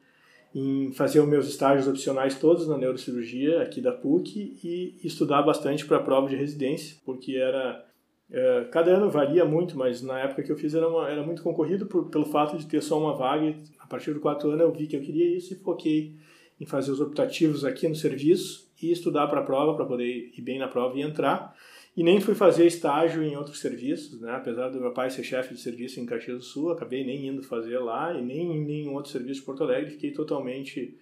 em 0.54 0.92
fazer 0.92 1.20
os 1.20 1.28
meus 1.28 1.48
estágios 1.48 1.88
opcionais 1.88 2.40
todos 2.40 2.68
na 2.68 2.78
neurocirurgia 2.78 3.62
aqui 3.62 3.80
da 3.80 3.92
PUC 3.92 4.58
e 4.64 4.96
estudar 5.04 5.44
bastante 5.44 5.86
para 5.86 5.98
a 5.98 6.04
prova 6.04 6.28
de 6.28 6.36
residência, 6.36 6.98
porque 7.06 7.36
era 7.36 7.86
é, 8.32 8.68
cada 8.72 8.92
ano 8.92 9.10
varia 9.10 9.46
muito, 9.46 9.78
mas 9.78 10.02
na 10.02 10.20
época 10.20 10.44
que 10.44 10.52
eu 10.52 10.58
fiz 10.58 10.74
era, 10.74 10.88
uma, 10.88 11.10
era 11.10 11.24
muito 11.24 11.42
concorrido 11.42 11.86
por, 11.86 12.10
pelo 12.10 12.26
fato 12.26 12.58
de 12.58 12.66
ter 12.66 12.82
só 12.82 13.00
uma 13.00 13.16
vaga. 13.16 13.56
A 13.80 13.88
partir 13.88 14.14
do 14.14 14.20
quarto 14.20 14.50
ano 14.50 14.64
eu 14.64 14.72
vi 14.72 14.88
que 14.88 14.96
eu 14.96 15.02
queria 15.02 15.36
isso 15.36 15.54
e 15.54 15.58
foquei 15.58 16.16
em 16.60 16.66
fazer 16.66 16.92
os 16.92 17.02
optativos 17.02 17.64
aqui 17.64 17.88
no 17.88 17.96
serviço 17.96 18.70
e 18.82 18.92
estudar 18.92 19.28
para 19.28 19.42
a 19.42 19.44
prova 19.44 19.76
para 19.76 19.86
poder 19.86 20.32
ir 20.36 20.42
bem 20.42 20.60
na 20.60 20.68
prova 20.68 20.98
e 20.98 21.02
entrar 21.02 21.56
e 21.96 22.04
nem 22.04 22.22
fui 22.22 22.36
fazer 22.36 22.66
estágio 22.66 23.24
em 23.24 23.36
outros 23.36 23.60
serviços, 23.60 24.22
né? 24.22 24.32
Apesar 24.32 24.70
do 24.70 24.80
meu 24.80 24.94
pai 24.94 25.10
ser 25.10 25.24
chefe 25.24 25.54
de 25.54 25.60
serviço 25.60 26.00
em 26.00 26.06
Caxias 26.06 26.38
do 26.38 26.44
Sul, 26.44 26.72
acabei 26.72 27.04
nem 27.04 27.28
indo 27.28 27.44
fazer 27.44 27.80
lá 27.80 28.14
e 28.18 28.22
nem 28.22 28.56
em 28.56 28.64
nenhum 28.64 28.94
outro 28.94 29.12
serviço 29.12 29.42
em 29.42 29.46
Porto 29.46 29.64
Alegre, 29.64 29.92
fiquei 29.92 30.12
totalmente 30.12 30.98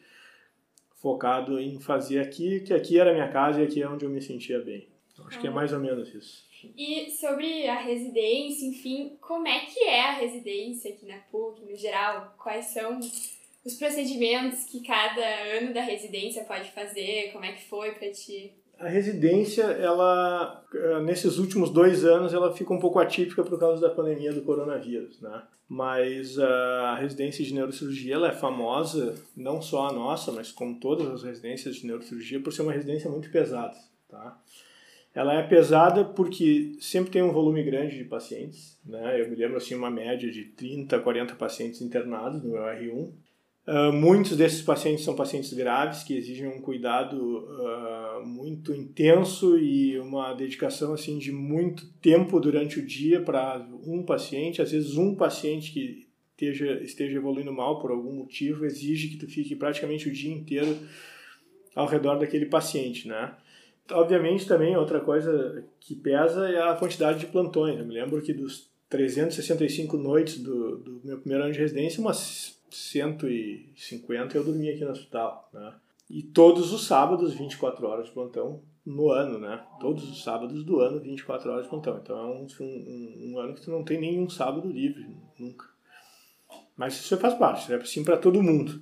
focado 0.96 1.60
em 1.60 1.80
fazer 1.80 2.20
aqui, 2.20 2.62
que 2.62 2.74
aqui 2.74 3.00
era 3.00 3.14
minha 3.14 3.30
casa 3.30 3.62
e 3.62 3.66
aqui 3.66 3.82
é 3.82 3.88
onde 3.88 4.06
eu 4.06 4.10
me 4.10 4.22
sentia 4.22 4.60
bem. 4.60 4.88
Então, 5.14 5.28
acho 5.28 5.40
que 5.40 5.48
é 5.48 5.50
mais 5.50 5.74
ou 5.74 5.80
menos 5.80 6.14
isso. 6.14 6.46
E 6.76 7.10
sobre 7.12 7.68
a 7.68 7.76
residência, 7.76 8.66
enfim, 8.68 9.18
como 9.22 9.48
é 9.48 9.60
que 9.62 9.80
é 9.84 10.02
a 10.02 10.14
residência 10.14 10.92
aqui 10.92 11.06
na 11.06 11.18
PUC, 11.18 11.62
no 11.66 11.76
geral? 11.76 12.36
Quais 12.38 12.66
são 12.66 13.00
os 13.64 13.76
procedimentos 13.76 14.64
que 14.64 14.82
cada 14.82 15.26
ano 15.58 15.74
da 15.74 15.82
residência 15.82 16.44
pode 16.44 16.72
fazer? 16.72 17.32
Como 17.32 17.46
é 17.46 17.54
que 17.54 17.64
foi 17.66 17.92
para 17.92 18.12
ti? 18.12 18.54
A 18.80 18.88
residência, 18.88 19.64
ela, 19.64 20.64
eh, 20.74 21.02
nesses 21.02 21.40
últimos 21.40 21.72
dois 21.72 22.06
anos, 22.06 22.34
ela 22.34 22.54
fica 22.56 22.72
um 22.74 22.80
pouco 22.80 23.00
atípica 23.00 23.44
por 23.44 23.60
causa 23.60 23.82
da 23.82 23.94
pandemia 23.94 24.32
do 24.32 24.44
coronavírus, 24.44 25.20
né? 25.20 25.44
Mas 25.68 26.40
a 26.40 26.96
residência 26.96 27.44
de 27.44 27.54
neurocirurgia, 27.54 28.14
ela 28.16 28.30
é 28.30 28.32
famosa, 28.32 29.16
não 29.36 29.62
só 29.62 29.90
a 29.90 29.92
nossa, 29.92 30.32
mas 30.32 30.52
como 30.52 30.80
todas 30.80 31.08
as 31.08 31.24
residências 31.24 31.78
de 31.78 31.88
neurocirurgia, 31.88 32.40
por 32.40 32.54
ser 32.54 32.62
uma 32.62 32.72
residência 32.72 33.10
muito 33.10 33.30
pesada, 33.32 33.76
tá? 34.08 34.40
Ela 35.14 35.34
é 35.34 35.42
pesada 35.42 36.06
porque 36.06 36.78
sempre 36.80 37.12
tem 37.12 37.24
um 37.24 37.32
volume 37.32 37.64
grande 37.64 37.98
de 37.98 38.04
pacientes, 38.04 38.80
né? 38.86 39.20
Eu 39.20 39.28
me 39.28 39.36
lembro, 39.36 39.58
assim, 39.58 39.74
uma 39.74 39.90
média 39.90 40.30
de 40.32 40.46
30, 40.46 41.00
40 41.00 41.34
pacientes 41.36 41.82
internados 41.82 42.44
no 42.44 42.54
R1, 42.54 43.12
Uh, 43.68 43.92
muitos 43.92 44.38
desses 44.38 44.62
pacientes 44.62 45.04
são 45.04 45.14
pacientes 45.14 45.52
graves 45.52 46.02
que 46.02 46.16
exigem 46.16 46.48
um 46.48 46.62
cuidado 46.62 47.18
uh, 47.18 48.26
muito 48.26 48.74
intenso 48.74 49.60
e 49.60 50.00
uma 50.00 50.34
dedicação 50.34 50.94
assim 50.94 51.18
de 51.18 51.34
muito 51.34 51.86
tempo 52.00 52.40
durante 52.40 52.80
o 52.80 52.86
dia 52.86 53.20
para 53.20 53.68
um 53.86 54.04
paciente. 54.04 54.62
Às 54.62 54.72
vezes 54.72 54.96
um 54.96 55.14
paciente 55.16 55.74
que 55.74 56.08
esteja, 56.32 56.82
esteja 56.82 57.18
evoluindo 57.18 57.52
mal 57.52 57.82
por 57.82 57.92
algum 57.92 58.14
motivo 58.14 58.66
exige 58.66 59.10
que 59.10 59.18
tu 59.18 59.28
fique 59.28 59.54
praticamente 59.54 60.08
o 60.08 60.14
dia 60.14 60.34
inteiro 60.34 60.78
ao 61.76 61.88
redor 61.88 62.20
daquele 62.20 62.46
paciente, 62.46 63.06
né? 63.06 63.36
Obviamente 63.92 64.48
também 64.48 64.78
outra 64.78 65.02
coisa 65.02 65.66
que 65.82 65.94
pesa 65.94 66.50
é 66.50 66.62
a 66.62 66.76
quantidade 66.76 67.20
de 67.20 67.26
plantões. 67.26 67.78
Eu 67.78 67.86
me 67.86 67.94
lembro 67.94 68.22
que 68.22 68.32
dos 68.32 68.70
365 68.90 69.98
noites 69.98 70.40
do, 70.40 70.78
do 70.78 71.02
meu 71.04 71.18
primeiro 71.20 71.44
ano 71.44 71.54
de 71.54 71.60
residência, 71.60 72.00
umas 72.00 72.57
150 72.70 74.38
eu 74.38 74.44
dormia 74.44 74.74
aqui 74.74 74.84
no 74.84 74.92
hospital, 74.92 75.50
né? 75.54 75.74
E 76.10 76.24
todos 76.24 76.72
os 76.72 76.86
sábados, 76.86 77.34
24 77.34 77.86
horas 77.86 78.06
de 78.06 78.12
plantão 78.12 78.62
no 78.86 79.10
ano, 79.12 79.38
né? 79.38 79.62
Todos 79.80 80.10
os 80.10 80.24
sábados 80.24 80.64
do 80.64 80.80
ano, 80.80 81.02
24 81.02 81.52
horas 81.52 81.64
de 81.64 81.70
plantão. 81.70 82.00
Então 82.02 82.18
é 82.18 82.24
um, 82.24 82.48
um, 82.62 83.32
um 83.34 83.40
ano 83.40 83.54
que 83.54 83.62
tu 83.62 83.72
não 83.72 83.84
tem 83.84 84.00
nenhum 84.00 84.30
sábado 84.30 84.70
livre, 84.70 85.06
nunca. 85.38 85.66
Mas 86.78 86.94
isso 86.94 87.18
faz 87.18 87.34
parte, 87.34 87.74
é 87.74 87.76
assim 87.76 88.04
para 88.04 88.18
todo 88.18 88.42
mundo. 88.42 88.82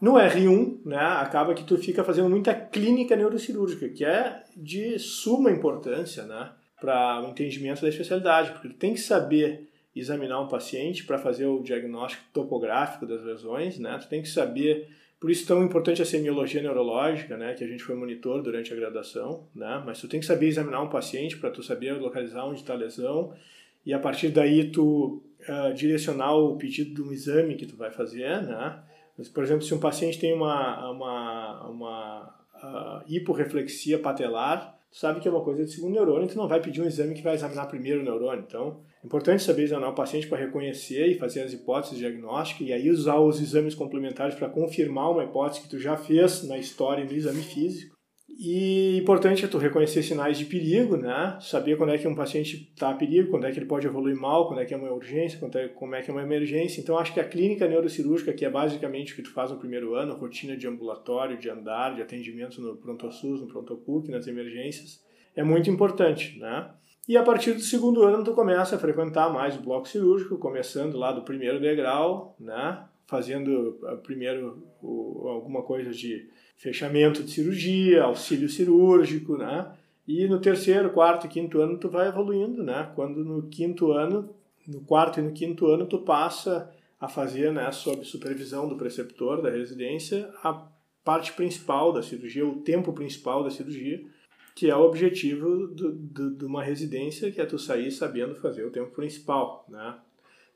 No 0.00 0.14
R1, 0.14 0.84
né, 0.84 0.96
acaba 0.96 1.54
que 1.54 1.64
tu 1.64 1.76
fica 1.76 2.04
fazendo 2.04 2.28
muita 2.28 2.54
clínica 2.54 3.16
neurocirúrgica, 3.16 3.88
que 3.88 4.04
é 4.04 4.44
de 4.56 4.98
suma 4.98 5.50
importância, 5.50 6.24
né, 6.24 6.52
para 6.80 7.22
o 7.22 7.30
entendimento 7.30 7.82
da 7.82 7.88
especialidade, 7.88 8.52
porque 8.52 8.68
tu 8.68 8.74
tem 8.74 8.94
que 8.94 9.00
saber 9.00 9.67
examinar 9.98 10.40
um 10.40 10.48
paciente 10.48 11.04
para 11.04 11.18
fazer 11.18 11.46
o 11.46 11.62
diagnóstico 11.62 12.24
topográfico 12.32 13.06
das 13.06 13.22
lesões, 13.22 13.78
né? 13.78 13.98
Tu 14.00 14.08
tem 14.08 14.22
que 14.22 14.28
saber, 14.28 14.88
por 15.20 15.30
isso 15.30 15.46
tão 15.46 15.62
importante 15.64 16.00
a 16.02 16.04
semiologia 16.04 16.62
neurológica, 16.62 17.36
né, 17.36 17.54
que 17.54 17.64
a 17.64 17.66
gente 17.66 17.82
foi 17.82 17.94
monitor 17.94 18.42
durante 18.42 18.72
a 18.72 18.76
graduação, 18.76 19.46
né? 19.54 19.82
Mas 19.84 20.00
tu 20.00 20.08
tem 20.08 20.20
que 20.20 20.26
saber 20.26 20.46
examinar 20.46 20.82
um 20.82 20.88
paciente 20.88 21.36
para 21.36 21.50
tu 21.50 21.62
saber 21.62 21.92
localizar 21.92 22.44
onde 22.44 22.60
está 22.60 22.74
a 22.74 22.76
lesão 22.76 23.34
e 23.84 23.92
a 23.94 23.98
partir 23.98 24.28
daí 24.28 24.70
tu 24.70 25.22
uh, 25.48 25.72
direcionar 25.72 26.34
o 26.34 26.56
pedido 26.56 26.94
de 26.94 27.02
um 27.02 27.12
exame 27.12 27.56
que 27.56 27.66
tu 27.66 27.76
vai 27.76 27.90
fazer, 27.90 28.42
né? 28.42 28.82
Mas, 29.16 29.28
por 29.28 29.42
exemplo, 29.42 29.62
se 29.62 29.74
um 29.74 29.80
paciente 29.80 30.18
tem 30.18 30.32
uma 30.32 30.90
uma 30.90 31.68
uma 31.68 32.34
uh, 32.62 33.02
hiporreflexia 33.08 33.98
patelar, 33.98 34.78
tu 34.90 34.98
sabe 34.98 35.20
que 35.20 35.28
é 35.28 35.30
uma 35.30 35.42
coisa 35.42 35.64
de 35.64 35.72
segundo 35.72 35.94
neurônio, 35.94 36.28
tu 36.28 36.36
não 36.36 36.46
vai 36.46 36.60
pedir 36.60 36.82
um 36.82 36.86
exame 36.86 37.14
que 37.14 37.22
vai 37.22 37.34
examinar 37.34 37.66
primeiro 37.66 38.00
o 38.00 38.04
neurônio. 38.04 38.44
Então, 38.46 38.80
Importante 39.04 39.42
saber 39.42 39.62
examinar 39.62 39.90
o 39.90 39.94
paciente 39.94 40.26
para 40.26 40.38
reconhecer 40.38 41.06
e 41.06 41.18
fazer 41.18 41.42
as 41.42 41.52
hipóteses 41.52 41.98
diagnósticas 41.98 42.66
e 42.66 42.72
aí 42.72 42.90
usar 42.90 43.18
os 43.18 43.40
exames 43.40 43.74
complementares 43.74 44.34
para 44.34 44.48
confirmar 44.48 45.12
uma 45.12 45.24
hipótese 45.24 45.62
que 45.62 45.68
tu 45.68 45.78
já 45.78 45.96
fez 45.96 46.46
na 46.48 46.58
história 46.58 47.04
no 47.04 47.12
exame 47.12 47.42
físico. 47.42 47.96
E 48.40 48.96
importante 48.98 49.44
é 49.44 49.48
tu 49.48 49.58
reconhecer 49.58 50.00
sinais 50.00 50.38
de 50.38 50.44
perigo, 50.44 50.96
né? 50.96 51.36
Saber 51.40 51.76
quando 51.76 51.92
é 51.92 51.98
que 51.98 52.06
um 52.06 52.14
paciente 52.14 52.70
está 52.72 52.90
a 52.90 52.94
perigo, 52.94 53.30
quando 53.30 53.46
é 53.46 53.50
que 53.50 53.58
ele 53.58 53.66
pode 53.66 53.84
evoluir 53.84 54.14
mal, 54.14 54.46
quando 54.46 54.60
é 54.60 54.64
que 54.64 54.72
é 54.72 54.76
uma 54.76 54.92
urgência, 54.92 55.40
quando 55.40 55.56
é, 55.58 55.66
como 55.66 55.96
é 55.96 56.02
que 56.02 56.10
é 56.10 56.14
uma 56.14 56.22
emergência. 56.22 56.80
Então, 56.80 56.96
acho 56.96 57.12
que 57.12 57.18
a 57.18 57.24
clínica 57.24 57.66
neurocirúrgica, 57.66 58.32
que 58.32 58.44
é 58.44 58.50
basicamente 58.50 59.12
o 59.12 59.16
que 59.16 59.22
tu 59.22 59.32
faz 59.32 59.50
no 59.50 59.58
primeiro 59.58 59.94
ano, 59.94 60.14
rotina 60.14 60.56
de 60.56 60.68
ambulatório, 60.68 61.36
de 61.36 61.50
andar, 61.50 61.96
de 61.96 62.02
atendimento 62.02 62.60
no 62.60 62.76
pronto-SUS, 62.76 63.40
no 63.40 63.48
pronto-PUC, 63.48 64.08
nas 64.08 64.28
emergências, 64.28 65.02
é 65.34 65.42
muito 65.42 65.68
importante, 65.68 66.38
né? 66.38 66.70
E 67.08 67.16
a 67.16 67.22
partir 67.22 67.54
do 67.54 67.60
segundo 67.60 68.02
ano 68.02 68.22
tu 68.22 68.34
começa 68.34 68.76
a 68.76 68.78
frequentar 68.78 69.32
mais 69.32 69.56
o 69.56 69.62
bloco 69.62 69.88
cirúrgico, 69.88 70.36
começando 70.36 70.98
lá 70.98 71.10
do 71.10 71.22
primeiro 71.22 71.58
degrau, 71.58 72.36
né? 72.38 72.84
Fazendo 73.06 73.78
ah, 73.84 73.96
primeiro 73.96 74.62
o, 74.82 75.26
alguma 75.26 75.62
coisa 75.62 75.90
de 75.90 76.28
fechamento 76.58 77.22
de 77.22 77.30
cirurgia, 77.30 78.02
auxílio 78.02 78.46
cirúrgico, 78.46 79.38
né? 79.38 79.72
E 80.06 80.28
no 80.28 80.38
terceiro, 80.38 80.90
quarto 80.90 81.26
e 81.26 81.30
quinto 81.30 81.62
ano 81.62 81.78
tu 81.78 81.88
vai 81.88 82.08
evoluindo, 82.08 82.62
né? 82.62 82.92
Quando 82.94 83.24
no 83.24 83.48
quinto 83.48 83.90
ano, 83.90 84.28
no 84.66 84.82
quarto 84.82 85.18
e 85.18 85.22
no 85.22 85.32
quinto 85.32 85.66
ano 85.66 85.86
tu 85.86 86.00
passa 86.00 86.70
a 87.00 87.08
fazer, 87.08 87.52
né, 87.52 87.70
sob 87.70 88.04
supervisão 88.04 88.68
do 88.68 88.76
preceptor 88.76 89.40
da 89.40 89.48
residência, 89.48 90.28
a 90.42 90.66
parte 91.04 91.32
principal 91.32 91.92
da 91.92 92.02
cirurgia, 92.02 92.46
o 92.46 92.56
tempo 92.56 92.92
principal 92.92 93.44
da 93.44 93.50
cirurgia, 93.50 94.04
que 94.58 94.68
é 94.68 94.74
o 94.74 94.82
objetivo 94.82 95.68
do, 95.68 95.92
do, 95.92 96.30
de 96.32 96.44
uma 96.44 96.64
residência, 96.64 97.30
que 97.30 97.40
é 97.40 97.46
tu 97.46 97.56
sair 97.60 97.92
sabendo 97.92 98.34
fazer 98.34 98.64
o 98.64 98.72
tempo 98.72 98.90
principal, 98.90 99.64
né? 99.68 99.96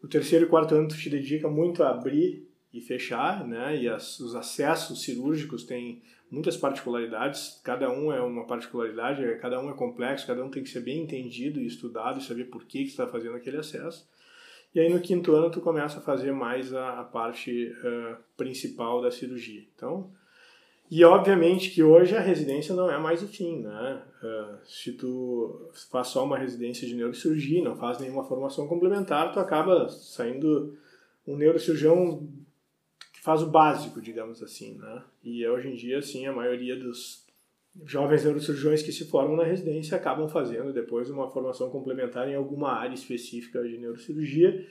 No 0.03 0.09
terceiro 0.09 0.45
e 0.45 0.49
quarto 0.49 0.75
ano 0.75 0.89
tu 0.89 0.97
te 0.97 1.09
dedica 1.09 1.49
muito 1.49 1.85
a 1.85 1.91
abrir 1.91 2.49
e 2.75 2.81
fechar, 2.81 3.47
né? 3.47 3.77
E 3.77 3.89
as, 3.89 4.19
os 4.19 4.35
acessos 4.35 5.03
cirúrgicos 5.03 5.63
têm 5.63 6.03
muitas 6.29 6.57
particularidades, 6.57 7.61
cada 7.63 7.93
um 7.93 8.13
é 8.13 8.21
uma 8.21 8.45
particularidade, 8.45 9.39
cada 9.41 9.61
um 9.61 9.71
é 9.71 9.75
complexo, 9.75 10.27
cada 10.27 10.45
um 10.45 10.51
tem 10.51 10.65
que 10.65 10.71
ser 10.71 10.81
bem 10.81 11.05
entendido 11.05 11.61
e 11.61 11.67
estudado 11.69 12.19
e 12.19 12.25
saber 12.25 12.47
por 12.47 12.65
que, 12.65 12.83
que 12.83 12.91
está 12.91 13.07
fazendo 13.07 13.37
aquele 13.37 13.59
acesso. 13.59 14.11
E 14.75 14.81
aí 14.81 14.93
no 14.93 15.01
quinto 15.01 15.33
ano 15.33 15.49
tu 15.49 15.61
começa 15.61 16.01
a 16.01 16.03
fazer 16.03 16.33
mais 16.33 16.75
a, 16.75 16.99
a 16.99 17.05
parte 17.05 17.69
uh, 17.69 18.17
principal 18.37 19.01
da 19.01 19.13
cirurgia. 19.13 19.63
Então, 19.77 20.11
e 20.95 21.03
obviamente 21.07 21.71
que 21.71 21.83
hoje 21.83 22.15
a 22.15 22.21
residência 22.21 22.75
não 22.75 22.91
é 22.91 22.99
mais 22.99 23.23
o 23.23 23.27
fim, 23.27 23.63
né? 23.63 24.03
Uh, 24.23 24.59
se 24.63 24.93
tu 24.93 25.71
faz 25.91 26.09
só 26.09 26.23
uma 26.23 26.37
residência 26.37 26.87
de 26.87 26.95
neurocirurgia, 26.95 27.65
não 27.65 27.75
faz 27.75 27.99
nenhuma 27.99 28.23
formação 28.25 28.69
complementar, 28.69 29.33
tu 29.33 29.41
acaba 29.41 29.89
saindo 29.89 30.77
um 31.27 31.35
neurocirurgião 31.35 32.29
que 33.11 33.23
faz 33.23 33.41
o 33.41 33.47
básico, 33.47 34.03
digamos 34.03 34.43
assim, 34.43 34.77
né? 34.77 35.03
E 35.25 35.49
hoje 35.49 35.69
em 35.69 35.77
dia, 35.77 35.99
assim, 35.99 36.27
a 36.27 36.33
maioria 36.35 36.77
dos 36.79 37.25
jovens 37.87 38.25
neurocirurgiões 38.25 38.83
que 38.83 38.93
se 38.93 39.07
formam 39.07 39.39
na 39.39 39.45
residência 39.45 39.97
acabam 39.97 40.29
fazendo 40.29 40.75
depois 40.75 41.09
uma 41.09 41.31
formação 41.31 41.71
complementar 41.71 42.29
em 42.29 42.35
alguma 42.35 42.71
área 42.71 42.93
específica 42.93 43.67
de 43.67 43.79
neurocirurgia, 43.79 44.69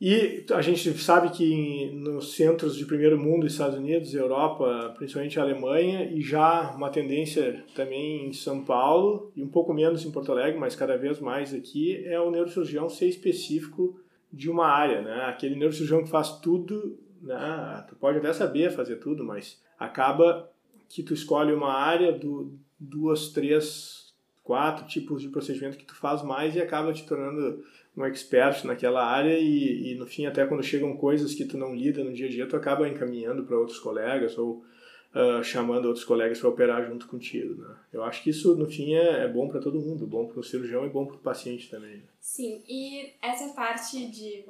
e 0.00 0.46
a 0.52 0.62
gente 0.62 0.96
sabe 0.98 1.28
que 1.30 1.90
nos 1.92 2.34
centros 2.34 2.74
de 2.74 2.86
primeiro 2.86 3.18
mundo, 3.18 3.46
Estados 3.46 3.78
Unidos, 3.78 4.14
Europa, 4.14 4.94
principalmente 4.96 5.38
Alemanha, 5.38 6.10
e 6.10 6.22
já 6.22 6.70
uma 6.74 6.88
tendência 6.88 7.62
também 7.74 8.28
em 8.28 8.32
São 8.32 8.64
Paulo, 8.64 9.30
e 9.36 9.42
um 9.42 9.48
pouco 9.48 9.74
menos 9.74 10.02
em 10.04 10.10
Porto 10.10 10.32
Alegre, 10.32 10.58
mas 10.58 10.74
cada 10.74 10.96
vez 10.96 11.20
mais 11.20 11.52
aqui, 11.52 12.02
é 12.06 12.18
o 12.18 12.30
neurocirurgião 12.30 12.88
ser 12.88 13.08
específico 13.08 14.00
de 14.32 14.48
uma 14.48 14.66
área, 14.66 15.02
né? 15.02 15.24
Aquele 15.26 15.54
neurocirurgião 15.54 16.02
que 16.02 16.08
faz 16.08 16.38
tudo, 16.40 16.98
né? 17.20 17.84
Tu 17.86 17.94
pode 17.96 18.16
até 18.16 18.32
saber 18.32 18.70
fazer 18.70 18.96
tudo, 18.96 19.22
mas 19.22 19.60
acaba 19.78 20.50
que 20.88 21.02
tu 21.02 21.12
escolhe 21.12 21.52
uma 21.52 21.74
área, 21.74 22.10
do, 22.10 22.58
duas, 22.78 23.28
três, 23.28 23.99
quatro 24.42 24.86
tipos 24.86 25.22
de 25.22 25.28
procedimento 25.28 25.76
que 25.76 25.84
tu 25.84 25.94
faz 25.94 26.22
mais 26.22 26.54
e 26.54 26.60
acaba 26.60 26.92
te 26.92 27.06
tornando 27.06 27.62
um 27.96 28.04
expert 28.04 28.64
naquela 28.64 29.04
área 29.04 29.38
e, 29.38 29.92
e, 29.92 29.94
no 29.96 30.06
fim 30.06 30.26
até 30.26 30.46
quando 30.46 30.62
chegam 30.62 30.96
coisas 30.96 31.34
que 31.34 31.44
tu 31.44 31.58
não 31.58 31.74
lida 31.74 32.02
no 32.04 32.12
dia 32.12 32.26
a 32.26 32.30
dia 32.30 32.48
tu 32.48 32.56
acaba 32.56 32.88
encaminhando 32.88 33.44
para 33.44 33.58
outros 33.58 33.78
colegas 33.78 34.38
ou 34.38 34.64
uh, 35.14 35.42
chamando 35.42 35.86
outros 35.86 36.04
colegas 36.04 36.38
para 36.38 36.48
operar 36.48 36.86
junto 36.86 37.06
contigo 37.08 37.60
né? 37.60 37.76
eu 37.92 38.02
acho 38.02 38.22
que 38.22 38.30
isso 38.30 38.54
no 38.56 38.66
fim 38.66 38.94
é, 38.94 39.24
é 39.24 39.28
bom 39.28 39.48
para 39.48 39.60
todo 39.60 39.80
mundo 39.80 40.06
bom 40.06 40.26
para 40.26 40.40
o 40.40 40.44
cirurgião 40.44 40.86
e 40.86 40.90
bom 40.90 41.04
para 41.04 41.16
o 41.16 41.20
paciente 41.20 41.68
também 41.68 41.96
né? 41.96 42.04
sim 42.20 42.62
e 42.68 43.12
essa 43.20 43.52
parte 43.54 44.06
de 44.06 44.44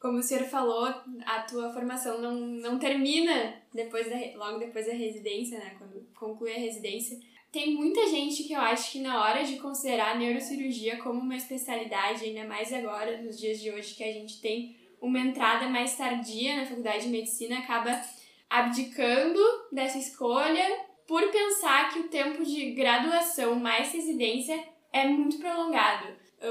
como 0.00 0.18
o 0.18 0.22
senhor 0.22 0.44
falou 0.44 0.84
a 1.26 1.40
tua 1.48 1.72
formação 1.72 2.20
não, 2.20 2.38
não 2.38 2.78
termina 2.78 3.54
depois 3.72 4.08
da, 4.08 4.16
logo 4.36 4.58
depois 4.58 4.86
da 4.86 4.92
residência 4.92 5.58
né 5.58 5.74
quando 5.78 6.06
conclui 6.14 6.52
a 6.52 6.58
residência 6.58 7.18
tem 7.54 7.72
muita 7.72 8.08
gente 8.08 8.42
que 8.42 8.52
eu 8.52 8.60
acho 8.60 8.90
que 8.90 8.98
na 8.98 9.22
hora 9.22 9.44
de 9.44 9.58
considerar 9.58 10.10
a 10.10 10.18
neurocirurgia 10.18 10.96
como 10.96 11.20
uma 11.20 11.36
especialidade, 11.36 12.24
ainda 12.24 12.44
mais 12.48 12.72
agora, 12.72 13.22
nos 13.22 13.38
dias 13.38 13.60
de 13.60 13.70
hoje, 13.70 13.94
que 13.94 14.02
a 14.02 14.12
gente 14.12 14.40
tem 14.40 14.76
uma 15.00 15.20
entrada 15.20 15.68
mais 15.68 15.96
tardia 15.96 16.56
na 16.56 16.66
faculdade 16.66 17.04
de 17.04 17.10
medicina, 17.10 17.60
acaba 17.60 18.02
abdicando 18.50 19.38
dessa 19.70 19.98
escolha 19.98 20.64
por 21.06 21.22
pensar 21.30 21.92
que 21.92 22.00
o 22.00 22.08
tempo 22.08 22.44
de 22.44 22.72
graduação 22.72 23.54
mais 23.54 23.92
residência 23.92 24.60
é 24.92 25.06
muito 25.06 25.38
prolongado. 25.38 26.08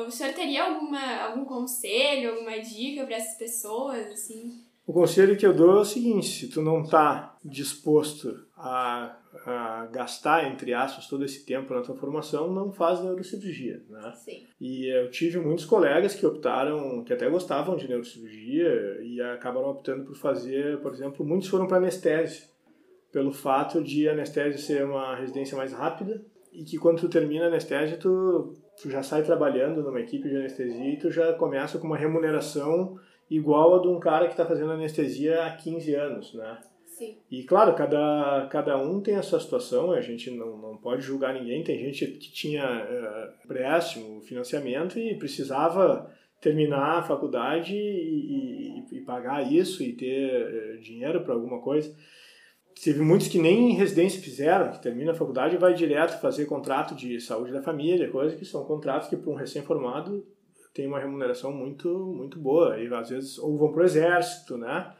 O 0.07 0.09
senhor 0.09 0.33
teria 0.33 0.63
alguma, 0.63 1.17
algum 1.17 1.43
conselho, 1.43 2.31
alguma 2.31 2.61
dica 2.61 3.03
para 3.03 3.17
essas 3.17 3.37
pessoas, 3.37 4.07
assim? 4.07 4.63
O 4.85 4.91
conselho 4.91 5.37
que 5.37 5.45
eu 5.45 5.53
dou 5.53 5.77
é 5.77 5.81
o 5.81 5.85
seguinte: 5.85 6.27
se 6.27 6.49
tu 6.49 6.61
não 6.61 6.81
está 6.81 7.37
disposto 7.43 8.45
a, 8.55 9.17
a, 9.45 9.85
gastar, 9.91 10.51
entre 10.51 10.73
aspas, 10.73 11.07
todo 11.07 11.23
esse 11.23 11.45
tempo 11.45 11.73
na 11.73 11.81
tua 11.81 11.95
formação, 11.95 12.51
não 12.51 12.71
faz 12.71 13.01
neurocirurgia, 13.01 13.81
né? 13.89 14.13
Sim. 14.15 14.43
E 14.59 14.85
eu 14.93 15.09
tive 15.09 15.39
muitos 15.39 15.65
colegas 15.65 16.13
que 16.13 16.25
optaram, 16.25 17.03
que 17.03 17.13
até 17.13 17.29
gostavam 17.29 17.77
de 17.77 17.87
neurocirurgia 17.87 18.99
e 19.01 19.21
acabaram 19.21 19.69
optando 19.69 20.05
por 20.05 20.15
fazer, 20.15 20.79
por 20.81 20.93
exemplo, 20.93 21.25
muitos 21.25 21.47
foram 21.47 21.65
para 21.65 21.77
anestésio, 21.77 22.45
pelo 23.11 23.31
fato 23.31 23.81
de 23.81 24.09
anestésio 24.09 24.59
ser 24.59 24.83
uma 24.83 25.15
residência 25.15 25.55
mais 25.55 25.71
rápida 25.71 26.21
e 26.51 26.63
que 26.63 26.77
quando 26.77 26.99
tu 26.99 27.09
termina 27.09 27.45
a 27.45 27.47
anestésio, 27.47 27.97
tu, 27.97 28.53
tu 28.81 28.89
já 28.89 29.01
sai 29.01 29.23
trabalhando 29.23 29.81
numa 29.81 29.99
equipe 30.01 30.29
de 30.29 30.35
anestesia 30.35 30.93
e 30.93 30.99
tu 30.99 31.09
já 31.09 31.33
começa 31.33 31.79
com 31.79 31.87
uma 31.87 31.97
remuneração 31.97 32.99
igual 33.35 33.75
a 33.75 33.81
de 33.81 33.87
um 33.87 33.99
cara 33.99 34.25
que 34.25 34.33
está 34.33 34.45
fazendo 34.45 34.71
anestesia 34.71 35.45
há 35.45 35.55
15 35.55 35.95
anos, 35.95 36.33
né? 36.33 36.59
Sim. 36.85 37.17
E 37.29 37.43
claro, 37.43 37.73
cada, 37.73 38.47
cada 38.51 38.77
um 38.77 39.01
tem 39.01 39.15
a 39.15 39.23
sua 39.23 39.39
situação, 39.39 39.91
a 39.91 40.01
gente 40.01 40.29
não, 40.29 40.55
não 40.57 40.77
pode 40.77 41.01
julgar 41.01 41.33
ninguém. 41.33 41.63
Tem 41.63 41.79
gente 41.79 42.05
que 42.05 42.31
tinha 42.31 42.63
uh, 42.63 43.43
empréstimo, 43.43 44.21
financiamento 44.21 44.99
e 44.99 45.15
precisava 45.15 46.11
terminar 46.39 46.99
a 46.99 47.03
faculdade 47.03 47.75
e, 47.75 48.83
e, 48.91 48.97
e 48.97 49.01
pagar 49.01 49.51
isso 49.51 49.81
e 49.81 49.93
ter 49.93 50.75
uh, 50.75 50.81
dinheiro 50.81 51.21
para 51.21 51.33
alguma 51.33 51.59
coisa. 51.61 51.95
Teve 52.83 53.01
muitos 53.01 53.27
que 53.27 53.39
nem 53.39 53.73
residência 53.73 54.21
fizeram, 54.21 54.71
que 54.71 54.81
termina 54.81 55.13
a 55.13 55.15
faculdade 55.15 55.55
e 55.55 55.59
vai 55.59 55.73
direto 55.73 56.21
fazer 56.21 56.45
contrato 56.45 56.93
de 56.93 57.19
saúde 57.19 57.51
da 57.51 57.63
família, 57.63 58.11
coisas 58.11 58.37
que 58.37 58.45
são 58.45 58.63
contratos 58.65 59.09
que 59.09 59.17
para 59.17 59.31
um 59.31 59.35
recém-formado 59.35 60.23
tem 60.73 60.87
uma 60.87 60.99
remuneração 60.99 61.51
muito 61.51 61.89
muito 61.89 62.39
boa. 62.39 62.79
E 62.79 62.91
às 62.93 63.09
vezes 63.09 63.37
ou 63.37 63.57
vão 63.57 63.71
para 63.71 63.81
o 63.81 63.85
exército, 63.85 64.57
né? 64.57 64.93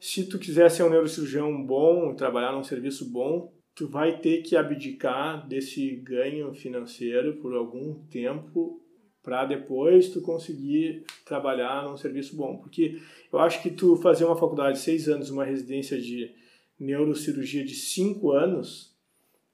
Se 0.00 0.28
tu 0.28 0.38
quiser 0.38 0.70
ser 0.70 0.82
um 0.82 0.90
neurocirurgião 0.90 1.64
bom 1.64 2.14
trabalhar 2.14 2.52
num 2.52 2.62
serviço 2.62 3.10
bom, 3.10 3.52
tu 3.74 3.88
vai 3.88 4.18
ter 4.18 4.42
que 4.42 4.56
abdicar 4.56 5.46
desse 5.48 5.96
ganho 5.96 6.52
financeiro 6.54 7.36
por 7.36 7.54
algum 7.54 7.94
tempo 8.06 8.80
para 9.22 9.46
depois 9.46 10.10
tu 10.10 10.20
conseguir 10.20 11.04
trabalhar 11.24 11.84
num 11.84 11.96
serviço 11.96 12.36
bom. 12.36 12.58
Porque 12.58 13.00
eu 13.32 13.38
acho 13.38 13.62
que 13.62 13.70
tu 13.70 13.96
fazer 13.96 14.26
uma 14.26 14.36
faculdade 14.36 14.76
de 14.76 14.84
seis 14.84 15.08
anos, 15.08 15.30
uma 15.30 15.44
residência 15.44 15.98
de 15.98 16.30
neurocirurgia 16.78 17.64
de 17.64 17.74
cinco 17.74 18.32
anos, 18.32 18.94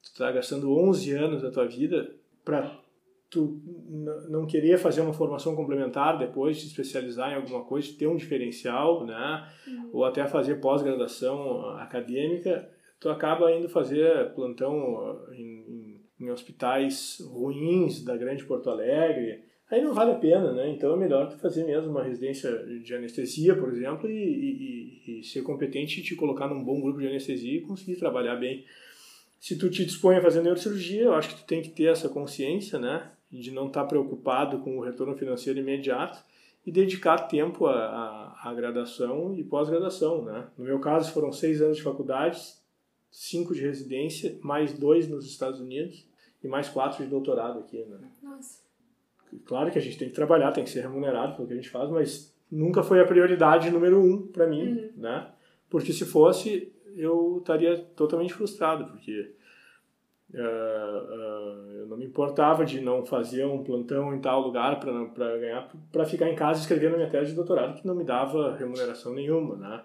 tu 0.03 0.07
está 0.07 0.33
gastando 0.33 0.77
11 0.77 1.13
anos 1.13 1.43
da 1.43 1.51
tua 1.51 1.67
vida 1.67 2.13
para 2.45 2.80
tu 3.31 3.63
não 4.29 4.45
querer 4.45 4.77
fazer 4.77 5.01
uma 5.01 5.13
formação 5.13 5.55
complementar 5.55 6.19
depois, 6.19 6.61
se 6.61 6.67
especializar 6.67 7.31
em 7.31 7.37
alguma 7.37 7.65
coisa, 7.65 7.97
ter 7.97 8.09
um 8.09 8.17
diferencial, 8.17 9.07
né? 9.07 9.49
Uhum. 9.67 9.91
Ou 9.93 10.05
até 10.05 10.27
fazer 10.27 10.57
pós-graduação 10.57 11.71
acadêmica, 11.77 12.69
tu 12.99 13.09
acaba 13.09 13.53
indo 13.53 13.69
fazer 13.69 14.35
plantão 14.35 15.25
em, 15.33 16.01
em, 16.19 16.25
em, 16.27 16.31
hospitais 16.31 17.19
ruins 17.25 18.05
da 18.05 18.17
grande 18.17 18.45
Porto 18.45 18.69
Alegre. 18.69 19.45
Aí 19.71 19.81
não 19.81 19.95
vale 19.95 20.11
a 20.11 20.17
pena, 20.17 20.53
né? 20.53 20.69
Então 20.69 20.93
é 20.93 20.97
melhor 20.97 21.29
tu 21.29 21.39
fazer 21.39 21.65
mesmo 21.65 21.89
uma 21.89 22.03
residência 22.03 22.51
de 22.83 22.93
anestesia, 22.93 23.55
por 23.55 23.69
exemplo, 23.69 24.11
e, 24.11 24.99
e, 25.07 25.21
e 25.21 25.25
ser 25.25 25.43
competente 25.43 26.01
e 26.01 26.03
te 26.03 26.17
colocar 26.17 26.49
num 26.49 26.65
bom 26.65 26.81
grupo 26.81 26.99
de 26.99 27.07
anestesia 27.07 27.59
e 27.59 27.63
conseguir 27.63 27.95
trabalhar 27.95 28.35
bem. 28.35 28.65
Se 29.39 29.57
tu 29.57 29.71
te 29.71 29.85
dispõe 29.87 30.17
a 30.17 30.21
fazer 30.21 30.43
neurocirurgia, 30.43 31.05
eu 31.05 31.15
acho 31.15 31.29
que 31.29 31.43
tu 31.43 31.47
tem 31.47 31.63
que 31.63 31.71
ter 31.71 31.85
essa 31.85 32.09
consciência, 32.09 32.77
né? 32.77 33.13
De 33.31 33.51
não 33.51 33.69
estar 33.69 33.85
preocupado 33.85 34.59
com 34.59 34.79
o 34.79 34.81
retorno 34.81 35.15
financeiro 35.15 35.59
imediato 35.59 36.23
e 36.67 36.73
dedicar 36.73 37.19
tempo 37.29 37.67
à, 37.67 37.75
à, 37.75 38.51
à 38.51 38.55
graduação 38.55 39.35
e 39.35 39.45
pós-graduação. 39.45 40.25
Né? 40.25 40.47
No 40.59 40.65
meu 40.65 40.81
caso, 40.81 41.13
foram 41.13 41.33
seis 41.33 41.63
anos 41.63 41.77
de 41.77 41.83
faculdade, 41.83 42.41
cinco 43.11 43.55
de 43.55 43.63
residência, 43.63 44.39
mais 44.43 44.73
dois 44.73 45.09
nos 45.09 45.27
Estados 45.27 45.61
Unidos 45.61 46.07
e 46.43 46.49
mais 46.49 46.69
quatro 46.69 47.05
de 47.05 47.11
doutorado 47.11 47.61
aqui. 47.61 47.85
Né? 47.85 47.99
Nossa. 48.23 48.61
Claro 49.45 49.71
que 49.71 49.79
a 49.79 49.83
gente 49.83 49.97
tem 49.97 50.09
que 50.09 50.15
trabalhar, 50.15 50.53
tem 50.53 50.65
que 50.65 50.71
ser 50.71 50.81
remunerado 50.81 51.37
pelo 51.37 51.47
que 51.47 51.55
a 51.55 51.57
gente 51.57 51.71
faz, 51.71 51.89
mas 51.89 52.35
nunca 52.51 52.83
foi 52.83 53.01
a 53.01 53.07
prioridade 53.07 53.71
número 53.71 54.01
um 54.01 54.27
para 54.27 54.47
mim, 54.47 54.73
uhum. 54.73 54.91
né? 54.97 55.31
Porque 55.69 55.93
se 55.93 56.05
fosse, 56.05 56.73
eu 56.97 57.39
estaria 57.39 57.79
totalmente 57.95 58.35
frustrado, 58.35 58.87
porque 58.87 59.33
Uh, 60.33 60.39
uh, 60.39 61.73
eu 61.73 61.87
não 61.89 61.97
me 61.97 62.07
importava 62.07 62.65
de 62.65 62.81
não 62.81 63.05
fazer 63.05 63.45
um 63.45 63.65
plantão 63.65 64.15
em 64.15 64.21
tal 64.21 64.41
lugar 64.41 64.79
para 64.79 65.39
ganhar, 65.39 65.69
para 65.91 66.05
ficar 66.05 66.29
em 66.31 66.37
casa 66.37 66.61
escrevendo 66.61 66.97
minha 66.97 67.11
tese 67.11 67.31
de 67.31 67.37
doutorado 67.37 67.81
que 67.81 67.87
não 67.87 67.97
me 67.97 68.05
dava 68.05 68.55
remuneração 68.55 69.13
nenhuma, 69.13 69.57
né? 69.57 69.83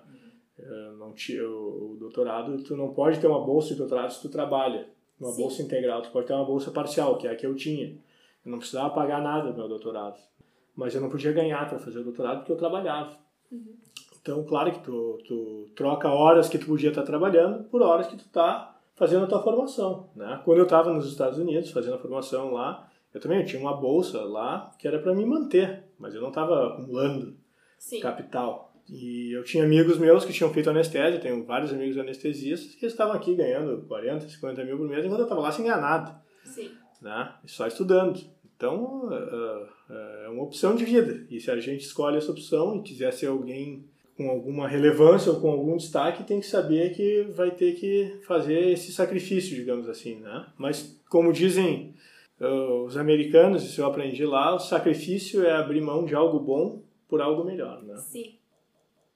Uh, 0.59 0.97
não 0.97 1.13
tinha, 1.13 1.43
o, 1.43 1.93
o, 1.93 1.97
doutorado, 1.99 2.61
tu 2.63 2.77
não 2.77 2.93
pode 2.93 3.19
ter 3.19 3.25
uma 3.25 3.43
bolsa 3.43 3.69
de 3.69 3.75
doutorado 3.75 4.11
se 4.11 4.21
tu 4.21 4.29
trabalha, 4.29 4.87
uma 5.19 5.31
Sim. 5.31 5.41
bolsa 5.41 5.63
integral, 5.63 6.03
tu 6.03 6.11
pode 6.11 6.27
ter 6.27 6.33
uma 6.33 6.45
bolsa 6.45 6.69
parcial, 6.69 7.17
que 7.17 7.27
é 7.27 7.31
a 7.31 7.35
que 7.35 7.45
eu 7.45 7.55
tinha. 7.55 7.97
Eu 8.45 8.51
não 8.51 8.59
precisava 8.59 8.91
pagar 8.91 9.23
nada 9.23 9.51
do 9.51 9.57
meu 9.57 9.67
doutorado, 9.67 10.19
mas 10.75 10.93
eu 10.93 11.01
não 11.01 11.09
podia 11.09 11.31
ganhar 11.31 11.67
para 11.67 11.79
fazer 11.79 11.99
o 11.99 12.03
doutorado 12.03 12.37
porque 12.37 12.51
eu 12.51 12.57
trabalhava. 12.57 13.17
Uhum. 13.51 13.75
Então, 14.21 14.43
claro 14.43 14.71
que 14.71 14.79
tu, 14.79 15.19
tu 15.27 15.69
troca 15.75 16.09
horas 16.09 16.47
que 16.47 16.57
tu 16.59 16.67
podia 16.67 16.89
estar 16.89 17.03
trabalhando 17.03 17.63
por 17.65 17.81
horas 17.81 18.07
que 18.07 18.15
tu 18.15 18.25
está 18.25 18.74
fazendo 18.95 19.25
a 19.25 19.27
tua 19.27 19.43
formação, 19.43 20.09
né? 20.15 20.41
Quando 20.43 20.59
eu 20.59 20.63
estava 20.63 20.91
nos 20.93 21.07
Estados 21.07 21.37
Unidos 21.37 21.71
fazendo 21.71 21.95
a 21.95 21.99
formação 21.99 22.53
lá, 22.53 22.89
eu 23.13 23.19
também 23.19 23.39
eu 23.39 23.45
tinha 23.45 23.61
uma 23.61 23.75
bolsa 23.75 24.21
lá 24.23 24.71
que 24.79 24.87
era 24.87 24.99
para 24.99 25.13
me 25.13 25.25
manter, 25.25 25.83
mas 25.99 26.15
eu 26.15 26.21
não 26.21 26.29
estava 26.29 26.67
acumulando 26.67 27.37
Sim. 27.77 27.99
capital. 27.99 28.73
E 28.87 29.35
eu 29.35 29.43
tinha 29.43 29.63
amigos 29.63 29.97
meus 29.97 30.23
que 30.23 30.33
tinham 30.33 30.53
feito 30.53 30.69
anestesia, 30.69 31.19
tenho 31.19 31.43
vários 31.45 31.73
amigos 31.73 31.97
anestesistas 31.97 32.75
que 32.75 32.85
estavam 32.85 33.15
aqui 33.15 33.35
ganhando 33.35 33.85
40, 33.87 34.27
50 34.29 34.63
mil 34.63 34.77
por 34.77 34.87
mês, 34.87 35.03
enquanto 35.03 35.19
eu 35.19 35.25
estava 35.25 35.41
lá 35.41 35.51
sem 35.51 35.65
ganhar 35.65 35.81
nada. 35.81 36.21
Sim. 36.43 36.71
Né? 37.01 37.33
E 37.43 37.49
só 37.49 37.65
estudando. 37.67 38.19
Então, 38.55 39.07
uh, 39.07 39.13
uh, 39.13 40.25
é 40.25 40.29
uma 40.29 40.43
opção 40.43 40.75
de 40.75 40.85
vida. 40.85 41.25
E 41.29 41.39
se 41.39 41.51
a 41.51 41.59
gente 41.59 41.81
escolhe 41.81 42.17
essa 42.17 42.31
opção 42.31 42.77
e 42.77 42.83
quiser 42.83 43.11
ser 43.11 43.27
alguém 43.27 43.89
com 44.15 44.29
alguma 44.29 44.67
relevância 44.67 45.31
ou 45.31 45.41
com 45.41 45.51
algum 45.51 45.75
destaque, 45.75 46.23
tem 46.23 46.39
que 46.39 46.45
saber 46.45 46.93
que 46.95 47.23
vai 47.33 47.51
ter 47.51 47.73
que 47.73 48.19
fazer 48.25 48.71
esse 48.71 48.93
sacrifício, 48.93 49.55
digamos 49.55 49.89
assim, 49.89 50.15
né? 50.15 50.47
Mas, 50.57 50.97
como 51.09 51.33
dizem 51.33 51.93
uh, 52.39 52.85
os 52.85 52.95
americanos, 52.95 53.63
isso 53.63 53.81
eu 53.81 53.85
aprendi 53.85 54.25
lá, 54.25 54.55
o 54.55 54.59
sacrifício 54.59 55.45
é 55.45 55.51
abrir 55.51 55.81
mão 55.81 56.05
de 56.05 56.15
algo 56.15 56.39
bom 56.39 56.81
por 57.09 57.21
algo 57.21 57.43
melhor, 57.43 57.83
né? 57.83 57.97
Sim. 57.97 58.35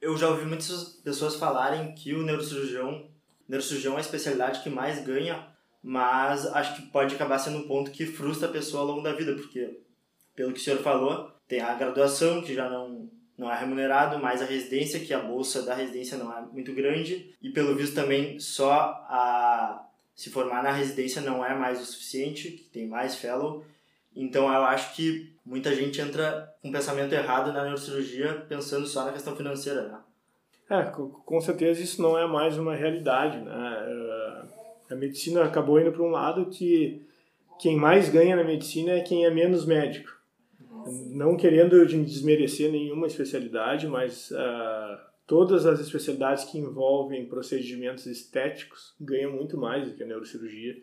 Eu 0.01 0.17
já 0.17 0.29
ouvi 0.29 0.45
muitas 0.45 0.99
pessoas 1.03 1.35
falarem 1.35 1.93
que 1.93 2.13
o 2.13 2.23
neurocirurgião, 2.23 3.05
neurocirurgião 3.47 3.93
é 3.93 3.97
a 3.97 4.01
especialidade 4.01 4.61
que 4.61 4.69
mais 4.69 5.03
ganha, 5.05 5.47
mas 5.81 6.45
acho 6.47 6.75
que 6.75 6.91
pode 6.91 7.15
acabar 7.15 7.39
sendo 7.39 7.59
um 7.59 7.67
ponto 7.67 7.91
que 7.91 8.05
frustra 8.05 8.49
a 8.49 8.51
pessoa 8.51 8.81
ao 8.81 8.87
longo 8.87 9.01
da 9.01 9.13
vida, 9.13 9.33
porque, 9.33 9.79
pelo 10.35 10.51
que 10.51 10.59
o 10.59 10.61
senhor 10.61 10.79
falou, 10.79 11.31
tem 11.47 11.61
a 11.61 11.73
graduação, 11.73 12.41
que 12.41 12.53
já 12.53 12.69
não 12.69 13.09
não 13.39 13.49
é 13.49 13.57
remunerado, 13.57 14.19
mais 14.19 14.41
a 14.41 14.45
residência, 14.45 14.99
que 14.99 15.13
a 15.13 15.19
bolsa 15.19 15.63
da 15.63 15.73
residência 15.73 16.17
não 16.17 16.37
é 16.37 16.41
muito 16.41 16.73
grande, 16.73 17.33
e 17.41 17.49
pelo 17.49 17.73
visto 17.73 17.95
também 17.95 18.37
só 18.37 19.05
a 19.07 19.87
se 20.13 20.29
formar 20.29 20.61
na 20.61 20.73
residência 20.73 21.21
não 21.21 21.43
é 21.43 21.55
mais 21.55 21.81
o 21.81 21.85
suficiente, 21.85 22.51
que 22.51 22.65
tem 22.65 22.85
mais 22.85 23.15
fellow. 23.15 23.63
Então 24.13 24.53
eu 24.53 24.63
acho 24.63 24.93
que 24.93 25.33
muita 25.45 25.73
gente 25.73 26.01
entra 26.01 26.53
com 26.61 26.67
um 26.67 26.71
pensamento 26.73 27.13
errado 27.13 27.53
na 27.53 27.63
neurocirurgia 27.63 28.45
pensando 28.49 28.85
só 28.85 29.05
na 29.05 29.13
questão 29.13 29.33
financeira, 29.33 29.83
né? 29.87 29.99
É, 30.69 30.83
com 30.83 31.41
certeza 31.41 31.81
isso 31.81 32.01
não 32.01 32.19
é 32.19 32.27
mais 32.27 32.57
uma 32.57 32.75
realidade, 32.75 33.39
né? 33.39 33.85
É, 34.89 34.93
a 34.93 34.95
medicina 34.97 35.45
acabou 35.45 35.79
indo 35.79 35.93
para 35.93 36.03
um 36.03 36.11
lado 36.11 36.47
que 36.47 37.01
quem 37.57 37.77
mais 37.77 38.09
ganha 38.09 38.35
na 38.35 38.43
medicina 38.43 38.91
é 38.91 39.01
quem 39.01 39.25
é 39.25 39.29
menos 39.29 39.65
médico 39.65 40.18
não 41.11 41.35
querendo 41.35 41.85
desmerecer 41.85 42.71
nenhuma 42.71 43.07
especialidade, 43.07 43.87
mas 43.87 44.31
uh, 44.31 44.97
todas 45.27 45.65
as 45.65 45.79
especialidades 45.79 46.45
que 46.45 46.57
envolvem 46.57 47.25
procedimentos 47.25 48.05
estéticos 48.05 48.95
ganham 48.99 49.31
muito 49.31 49.57
mais 49.57 49.87
do 49.87 49.95
que 49.95 50.03
a 50.03 50.05
neurocirurgia, 50.05 50.77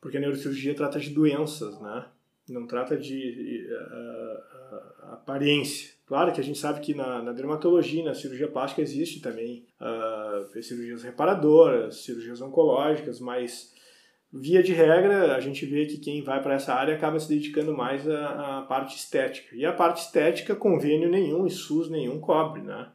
porque 0.00 0.16
a 0.16 0.20
neurocirurgia 0.20 0.74
trata 0.74 0.98
de 0.98 1.10
doenças, 1.10 1.80
né? 1.80 2.06
Não 2.48 2.66
trata 2.66 2.96
de 2.96 3.68
uh, 3.70 4.74
uh, 4.74 5.12
aparência. 5.12 5.90
Claro 6.06 6.32
que 6.32 6.40
a 6.40 6.44
gente 6.44 6.58
sabe 6.58 6.80
que 6.80 6.94
na, 6.94 7.22
na 7.22 7.32
dermatologia, 7.32 8.04
na 8.04 8.14
cirurgia 8.14 8.48
plástica 8.48 8.82
existe 8.82 9.20
também 9.20 9.64
cirurgias 10.60 11.04
reparadoras, 11.04 12.02
cirurgias 12.02 12.40
oncológicas, 12.40 13.20
mas 13.20 13.72
via 14.32 14.62
de 14.62 14.72
regra, 14.72 15.34
a 15.34 15.40
gente 15.40 15.66
vê 15.66 15.86
que 15.86 15.98
quem 15.98 16.22
vai 16.22 16.42
para 16.42 16.54
essa 16.54 16.72
área 16.72 16.94
acaba 16.94 17.18
se 17.18 17.28
dedicando 17.28 17.76
mais 17.76 18.08
à, 18.08 18.58
à, 18.58 18.62
parte 18.62 18.96
estética. 18.96 19.54
E 19.54 19.64
a 19.64 19.72
parte 19.72 20.02
estética, 20.02 20.54
convênio 20.54 21.10
nenhum 21.10 21.46
e 21.46 21.50
SUS 21.50 21.90
nenhum 21.90 22.20
cobre, 22.20 22.62
né? 22.62 22.88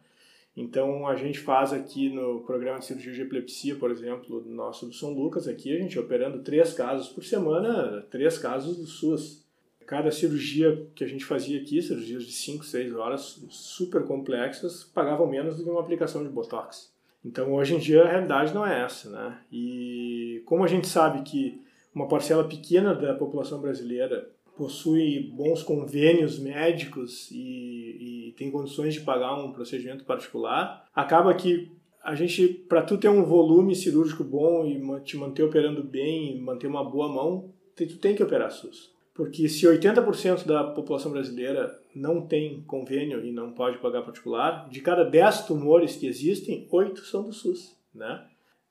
Então, 0.55 1.05
a 1.05 1.17
gente 1.17 1.39
faz 1.39 1.73
aqui 1.73 2.09
no 2.09 2.39
programa 2.41 2.79
de 2.79 2.85
cirurgia 2.85 3.11
de 3.11 3.21
epilepsia, 3.23 3.75
por 3.75 3.91
exemplo, 3.91 4.41
nosso 4.47 4.85
do 4.85 4.93
São 4.93 5.13
Lucas, 5.13 5.49
aqui 5.49 5.75
a 5.75 5.77
gente 5.77 5.99
operando 5.99 6.43
três 6.43 6.73
casos 6.73 7.09
por 7.09 7.25
semana, 7.25 8.01
três 8.09 8.37
casos 8.37 8.77
do 8.77 8.85
SUS. 8.85 9.43
Cada 9.85 10.09
cirurgia 10.09 10.87
que 10.95 11.03
a 11.03 11.07
gente 11.07 11.25
fazia 11.25 11.61
aqui, 11.61 11.81
cirurgias 11.81 12.23
de 12.23 12.31
5, 12.31 12.65
6 12.65 12.95
horas, 12.95 13.39
super 13.49 14.03
complexas, 14.03 14.83
pagavam 14.83 15.27
menos 15.27 15.57
do 15.57 15.63
que 15.63 15.69
uma 15.69 15.81
aplicação 15.81 16.23
de 16.23 16.29
Botox. 16.29 16.94
Então, 17.25 17.51
hoje 17.53 17.73
em 17.73 17.79
dia, 17.79 18.03
a 18.03 18.07
realidade 18.07 18.53
não 18.53 18.65
é 18.65 18.83
essa, 18.83 19.09
né? 19.09 19.39
E 19.51 20.43
como 20.45 20.63
a 20.63 20.67
gente 20.67 20.87
sabe 20.87 21.23
que 21.23 21.59
uma 21.93 22.07
parcela 22.07 22.43
pequena 22.47 22.93
da 22.93 23.15
população 23.15 23.59
brasileira 23.59 24.29
possui 24.55 25.31
bons 25.35 25.63
convênios 25.63 26.37
médicos 26.37 27.29
e, 27.31 28.27
e 28.29 28.35
tem 28.37 28.51
condições 28.51 28.93
de 28.93 29.01
pagar 29.01 29.35
um 29.35 29.51
procedimento 29.51 30.05
particular, 30.05 30.85
acaba 30.93 31.33
que 31.33 31.71
a 32.03 32.13
gente, 32.13 32.47
para 32.47 32.83
tu 32.83 32.97
ter 32.97 33.09
um 33.09 33.23
volume 33.23 33.75
cirúrgico 33.75 34.23
bom 34.23 34.63
e 34.63 35.01
te 35.01 35.17
manter 35.17 35.43
operando 35.43 35.83
bem, 35.83 36.39
manter 36.39 36.67
uma 36.67 36.87
boa 36.87 37.09
mão, 37.09 37.51
tu 37.75 37.97
tem 37.97 38.15
que 38.15 38.23
operar 38.23 38.51
SUS. 38.51 38.94
Porque 39.15 39.47
se 39.47 39.65
80% 39.65 40.45
da 40.45 40.63
população 40.65 41.11
brasileira 41.11 41.79
não 41.95 42.21
tem 42.21 42.61
convênio 42.67 43.25
e 43.25 43.31
não 43.31 43.53
pode 43.53 43.77
pagar 43.77 44.03
particular, 44.03 44.69
de 44.69 44.81
cada 44.81 45.05
10 45.05 45.47
tumores 45.47 45.95
que 45.95 46.05
existem, 46.05 46.67
8 46.69 47.01
são 47.05 47.23
do 47.23 47.33
SUS. 47.33 47.75
né? 47.93 48.25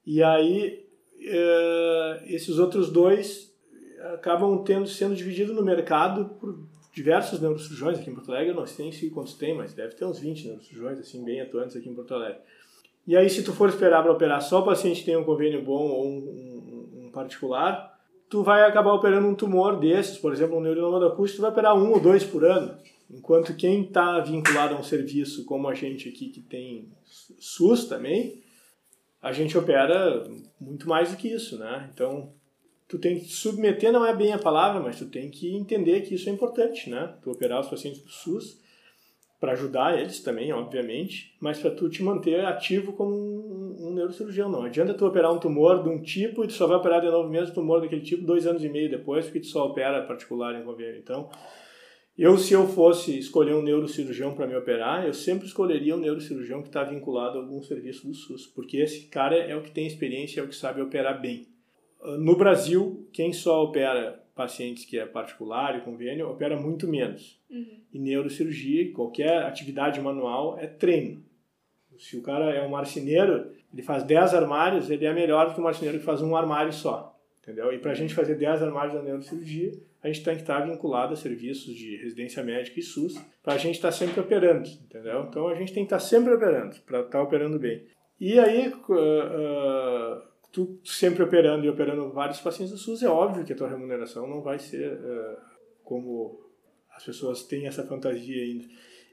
E 0.06 0.22
aí 0.22 0.86
uh, 1.18 2.24
esses 2.26 2.58
outros 2.58 2.90
dois 2.92 3.52
acabam 4.12 4.62
tendo 4.62 4.86
sendo 4.86 5.16
divididos 5.16 5.56
no 5.56 5.64
mercado 5.64 6.26
por 6.38 6.58
diversos 6.92 7.40
neurocirurgiões 7.40 7.98
aqui 7.98 8.10
em 8.10 8.14
Porto 8.14 8.30
Alegre. 8.30 8.50
Eu 8.50 8.56
não 8.56 8.66
sei 8.66 9.10
quantos 9.10 9.34
tem, 9.34 9.54
mas 9.54 9.72
deve 9.72 9.94
ter 9.94 10.04
uns 10.04 10.18
20 10.18 10.46
neurocirurgiões 10.46 10.98
assim 10.98 11.24
bem 11.24 11.40
atuantes 11.40 11.74
aqui 11.74 11.88
em 11.88 11.94
Porto 11.94 12.14
Alegre. 12.14 12.40
E 13.06 13.16
aí, 13.16 13.28
se 13.28 13.42
tu 13.42 13.52
for 13.52 13.68
esperar 13.68 14.02
para 14.02 14.12
operar 14.12 14.40
só 14.40 14.60
o 14.60 14.64
paciente 14.64 15.04
tem 15.04 15.16
um 15.16 15.24
convênio 15.24 15.62
bom 15.62 15.88
ou 15.90 16.06
um, 16.06 16.16
um, 16.16 17.06
um, 17.06 17.10
particular, 17.10 17.93
tu 18.34 18.42
vai 18.42 18.64
acabar 18.64 18.92
operando 18.92 19.28
um 19.28 19.34
tumor 19.36 19.78
desses, 19.78 20.18
por 20.18 20.32
exemplo, 20.32 20.56
um 20.56 20.60
neurinoma 20.60 20.98
da 20.98 21.06
acústica, 21.06 21.38
tu 21.38 21.42
vai 21.42 21.52
operar 21.52 21.78
um 21.78 21.92
ou 21.92 22.00
dois 22.00 22.24
por 22.24 22.44
ano. 22.44 22.76
Enquanto 23.08 23.54
quem 23.54 23.84
está 23.84 24.18
vinculado 24.18 24.74
a 24.74 24.80
um 24.80 24.82
serviço 24.82 25.44
como 25.44 25.68
a 25.68 25.74
gente 25.74 26.08
aqui, 26.08 26.30
que 26.30 26.40
tem 26.40 26.88
SUS 27.38 27.84
também, 27.84 28.42
a 29.22 29.32
gente 29.32 29.56
opera 29.56 30.28
muito 30.60 30.88
mais 30.88 31.12
do 31.12 31.16
que 31.16 31.28
isso, 31.28 31.56
né? 31.58 31.88
Então, 31.94 32.32
tu 32.88 32.98
tem 32.98 33.20
que 33.20 33.26
submeter, 33.26 33.92
não 33.92 34.04
é 34.04 34.12
bem 34.12 34.32
a 34.32 34.38
palavra, 34.38 34.82
mas 34.82 34.98
tu 34.98 35.06
tem 35.06 35.30
que 35.30 35.54
entender 35.54 36.00
que 36.00 36.16
isso 36.16 36.28
é 36.28 36.32
importante, 36.32 36.90
né? 36.90 37.14
Tu 37.22 37.30
operar 37.30 37.60
os 37.60 37.68
pacientes 37.68 38.02
do 38.02 38.10
SUS 38.10 38.58
para 39.44 39.52
ajudar 39.52 40.00
eles 40.00 40.22
também, 40.22 40.50
obviamente, 40.54 41.36
mas 41.38 41.58
para 41.58 41.70
tu 41.70 41.86
te 41.90 42.02
manter 42.02 42.42
ativo 42.46 42.94
como 42.94 43.14
um, 43.14 43.88
um, 43.88 43.92
neurocirurgião. 43.92 44.50
Não 44.50 44.62
adianta 44.62 44.94
tu 44.94 45.04
operar 45.04 45.30
um 45.30 45.38
tumor 45.38 45.82
de 45.82 45.90
um 45.90 46.00
tipo 46.00 46.42
e 46.42 46.46
tu 46.46 46.54
só 46.54 46.66
vai 46.66 46.78
operar 46.78 47.02
de 47.02 47.08
novo 47.08 47.28
o 47.28 47.30
mesmo 47.30 47.54
tumor 47.54 47.82
daquele 47.82 48.00
tipo 48.00 48.24
dois 48.24 48.46
anos 48.46 48.64
e 48.64 48.70
meio 48.70 48.88
depois, 48.88 49.26
porque 49.26 49.40
tu 49.40 49.48
só 49.48 49.66
opera 49.66 50.02
particular 50.06 50.58
em 50.58 50.64
convênio. 50.64 50.98
Então, 50.98 51.28
eu, 52.16 52.38
se 52.38 52.54
eu 52.54 52.66
fosse 52.66 53.18
escolher 53.18 53.54
um 53.54 53.62
neurocirurgião 53.62 54.34
para 54.34 54.46
me 54.46 54.56
operar, 54.56 55.04
eu 55.04 55.12
sempre 55.12 55.46
escolheria 55.46 55.94
um 55.94 56.00
neurocirurgião 56.00 56.62
que 56.62 56.68
está 56.68 56.82
vinculado 56.82 57.36
a 57.36 57.42
algum 57.42 57.62
serviço 57.62 58.06
do 58.06 58.14
SUS, 58.14 58.46
porque 58.46 58.78
esse 58.78 59.08
cara 59.08 59.36
é 59.36 59.54
o 59.54 59.60
que 59.60 59.72
tem 59.72 59.86
experiência, 59.86 60.40
é 60.40 60.42
o 60.42 60.48
que 60.48 60.56
sabe 60.56 60.80
operar 60.80 61.20
bem. 61.20 61.53
No 62.18 62.36
Brasil, 62.36 63.08
quem 63.12 63.32
só 63.32 63.64
opera 63.64 64.22
pacientes 64.34 64.84
que 64.84 64.98
é 64.98 65.06
particular 65.06 65.78
e 65.78 65.82
convênio, 65.82 66.28
opera 66.28 66.60
muito 66.60 66.88
menos. 66.88 67.40
Uhum. 67.48 67.80
E 67.92 67.98
neurocirurgia, 67.98 68.92
qualquer 68.92 69.44
atividade 69.44 70.00
manual, 70.00 70.58
é 70.58 70.66
treino. 70.66 71.22
Se 71.96 72.16
o 72.16 72.22
cara 72.22 72.52
é 72.52 72.60
um 72.66 72.70
marceneiro, 72.70 73.52
ele 73.72 73.82
faz 73.82 74.02
10 74.02 74.34
armários, 74.34 74.90
ele 74.90 75.06
é 75.06 75.12
melhor 75.12 75.48
do 75.48 75.54
que 75.54 75.60
um 75.60 75.64
marceneiro 75.64 75.98
que 75.98 76.04
faz 76.04 76.20
um 76.20 76.34
armário 76.34 76.72
só. 76.72 77.16
Entendeu? 77.40 77.72
E 77.72 77.78
para 77.78 77.92
a 77.92 77.94
gente 77.94 78.14
fazer 78.14 78.36
10 78.36 78.62
armários 78.62 78.94
da 78.94 79.02
neurocirurgia, 79.02 79.72
a 80.02 80.08
gente 80.08 80.24
tem 80.24 80.34
que 80.34 80.42
estar 80.42 80.60
vinculado 80.60 81.12
a 81.12 81.16
serviços 81.16 81.74
de 81.74 81.96
residência 81.96 82.42
médica 82.42 82.80
e 82.80 82.82
SUS, 82.82 83.20
para 83.42 83.54
a 83.54 83.58
gente 83.58 83.76
estar 83.76 83.92
sempre 83.92 84.20
operando, 84.20 84.68
entendeu? 84.68 85.26
Então 85.28 85.48
a 85.48 85.54
gente 85.54 85.72
tem 85.72 85.84
que 85.84 85.94
estar 85.94 85.98
sempre 85.98 86.34
operando, 86.34 86.76
para 86.86 87.00
estar 87.00 87.22
operando 87.22 87.58
bem. 87.58 87.86
E 88.18 88.38
aí, 88.38 88.68
uh, 88.68 88.92
uh, 88.92 90.22
tu 90.54 90.78
sempre 90.84 91.20
operando 91.24 91.66
e 91.66 91.68
operando 91.68 92.12
vários 92.12 92.40
pacientes 92.40 92.72
do 92.72 92.78
SUS, 92.78 93.02
é 93.02 93.08
óbvio 93.08 93.44
que 93.44 93.52
a 93.52 93.56
tua 93.56 93.68
remuneração 93.68 94.28
não 94.28 94.40
vai 94.40 94.56
ser 94.60 94.92
uh, 94.92 95.36
como 95.82 96.40
as 96.94 97.02
pessoas 97.02 97.42
têm 97.42 97.66
essa 97.66 97.84
fantasia 97.84 98.40
ainda. 98.40 98.64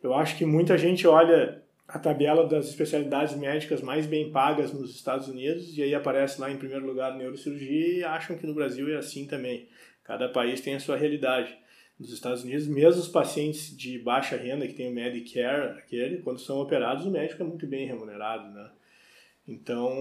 Eu 0.03 0.13
acho 0.13 0.37
que 0.37 0.45
muita 0.45 0.77
gente 0.77 1.07
olha 1.07 1.63
a 1.87 1.97
tabela 1.97 2.47
das 2.47 2.67
especialidades 2.67 3.35
médicas 3.35 3.81
mais 3.81 4.05
bem 4.05 4.31
pagas 4.31 4.71
nos 4.71 4.93
Estados 4.95 5.27
Unidos 5.27 5.75
e 5.75 5.81
aí 5.81 5.95
aparece 5.95 6.39
lá 6.39 6.51
em 6.51 6.57
primeiro 6.57 6.85
lugar 6.85 7.17
neurocirurgia 7.17 7.97
e 7.97 8.03
acham 8.03 8.37
que 8.37 8.45
no 8.45 8.53
Brasil 8.53 8.93
é 8.93 8.97
assim 8.97 9.25
também. 9.25 9.67
Cada 10.03 10.29
país 10.29 10.61
tem 10.61 10.75
a 10.75 10.79
sua 10.79 10.95
realidade. 10.95 11.57
Nos 11.99 12.13
Estados 12.13 12.43
Unidos, 12.43 12.67
mesmo 12.67 13.01
os 13.01 13.07
pacientes 13.07 13.75
de 13.75 13.97
baixa 13.97 14.37
renda 14.37 14.67
que 14.67 14.73
tem 14.73 14.91
o 14.91 14.93
Medicare, 14.93 15.79
aquele, 15.79 16.19
quando 16.19 16.39
são 16.39 16.59
operados, 16.59 17.05
o 17.05 17.11
médico 17.11 17.41
é 17.41 17.45
muito 17.45 17.65
bem 17.67 17.87
remunerado, 17.87 18.51
né? 18.51 18.69
Então, 19.47 19.91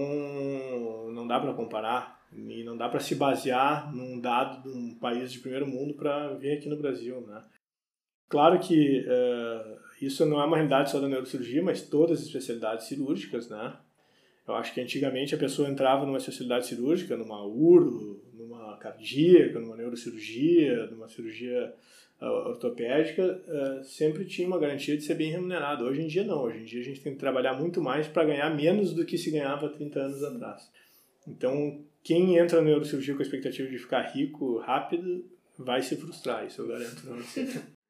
não 1.11 1.27
dá 1.27 1.39
para 1.39 1.53
comparar 1.53 2.21
e 2.33 2.63
não 2.63 2.77
dá 2.77 2.87
para 2.87 2.99
se 2.99 3.15
basear 3.15 3.93
num 3.93 4.19
dado 4.19 4.63
de 4.63 4.77
um 4.77 4.95
país 4.95 5.31
de 5.31 5.39
primeiro 5.39 5.67
mundo 5.67 5.93
para 5.93 6.33
ver 6.35 6.57
aqui 6.57 6.69
no 6.69 6.77
Brasil, 6.77 7.21
né? 7.21 7.43
Claro 8.29 8.59
que 8.59 9.01
uh, 9.01 9.79
isso 10.01 10.25
não 10.25 10.41
é 10.41 10.45
uma 10.45 10.55
realidade 10.55 10.89
só 10.89 10.99
da 10.99 11.09
neurocirurgia, 11.09 11.61
mas 11.61 11.81
todas 11.81 12.19
as 12.19 12.25
especialidades 12.27 12.87
cirúrgicas, 12.87 13.49
né? 13.49 13.77
Eu 14.47 14.55
acho 14.55 14.73
que 14.73 14.81
antigamente 14.81 15.35
a 15.35 15.37
pessoa 15.37 15.69
entrava 15.69 16.05
numa 16.05 16.17
especialidade 16.17 16.67
cirúrgica, 16.67 17.17
numa 17.17 17.45
uro, 17.45 18.23
numa 18.33 18.77
cardíaca, 18.77 19.59
numa 19.59 19.75
neurocirurgia, 19.75 20.87
numa 20.87 21.09
cirurgia 21.09 21.73
ortopédica 22.29 23.41
uh, 23.47 23.83
sempre 23.83 24.25
tinha 24.25 24.47
uma 24.47 24.59
garantia 24.59 24.95
de 24.95 25.03
ser 25.03 25.15
bem 25.15 25.31
remunerado. 25.31 25.85
Hoje 25.85 26.01
em 26.01 26.07
dia 26.07 26.23
não. 26.23 26.43
Hoje 26.43 26.59
em 26.59 26.65
dia 26.65 26.81
a 26.81 26.83
gente 26.83 27.01
tem 27.01 27.13
que 27.13 27.19
trabalhar 27.19 27.53
muito 27.53 27.81
mais 27.81 28.07
para 28.07 28.25
ganhar 28.25 28.49
menos 28.55 28.93
do 28.93 29.05
que 29.05 29.17
se 29.17 29.31
ganhava 29.31 29.69
30 29.69 29.99
anos 29.99 30.23
atrás. 30.23 30.69
Então, 31.27 31.83
quem 32.03 32.37
entra 32.37 32.59
na 32.59 32.69
neurocirurgia 32.69 33.15
com 33.15 33.21
a 33.21 33.25
expectativa 33.25 33.69
de 33.69 33.77
ficar 33.77 34.01
rico 34.01 34.57
rápido 34.59 35.25
vai 35.57 35.81
se 35.81 35.95
frustrar, 35.95 36.45
isso 36.45 36.61
eu 36.61 36.67
garanto 36.67 37.01
para 37.01 37.15
você. 37.15 37.47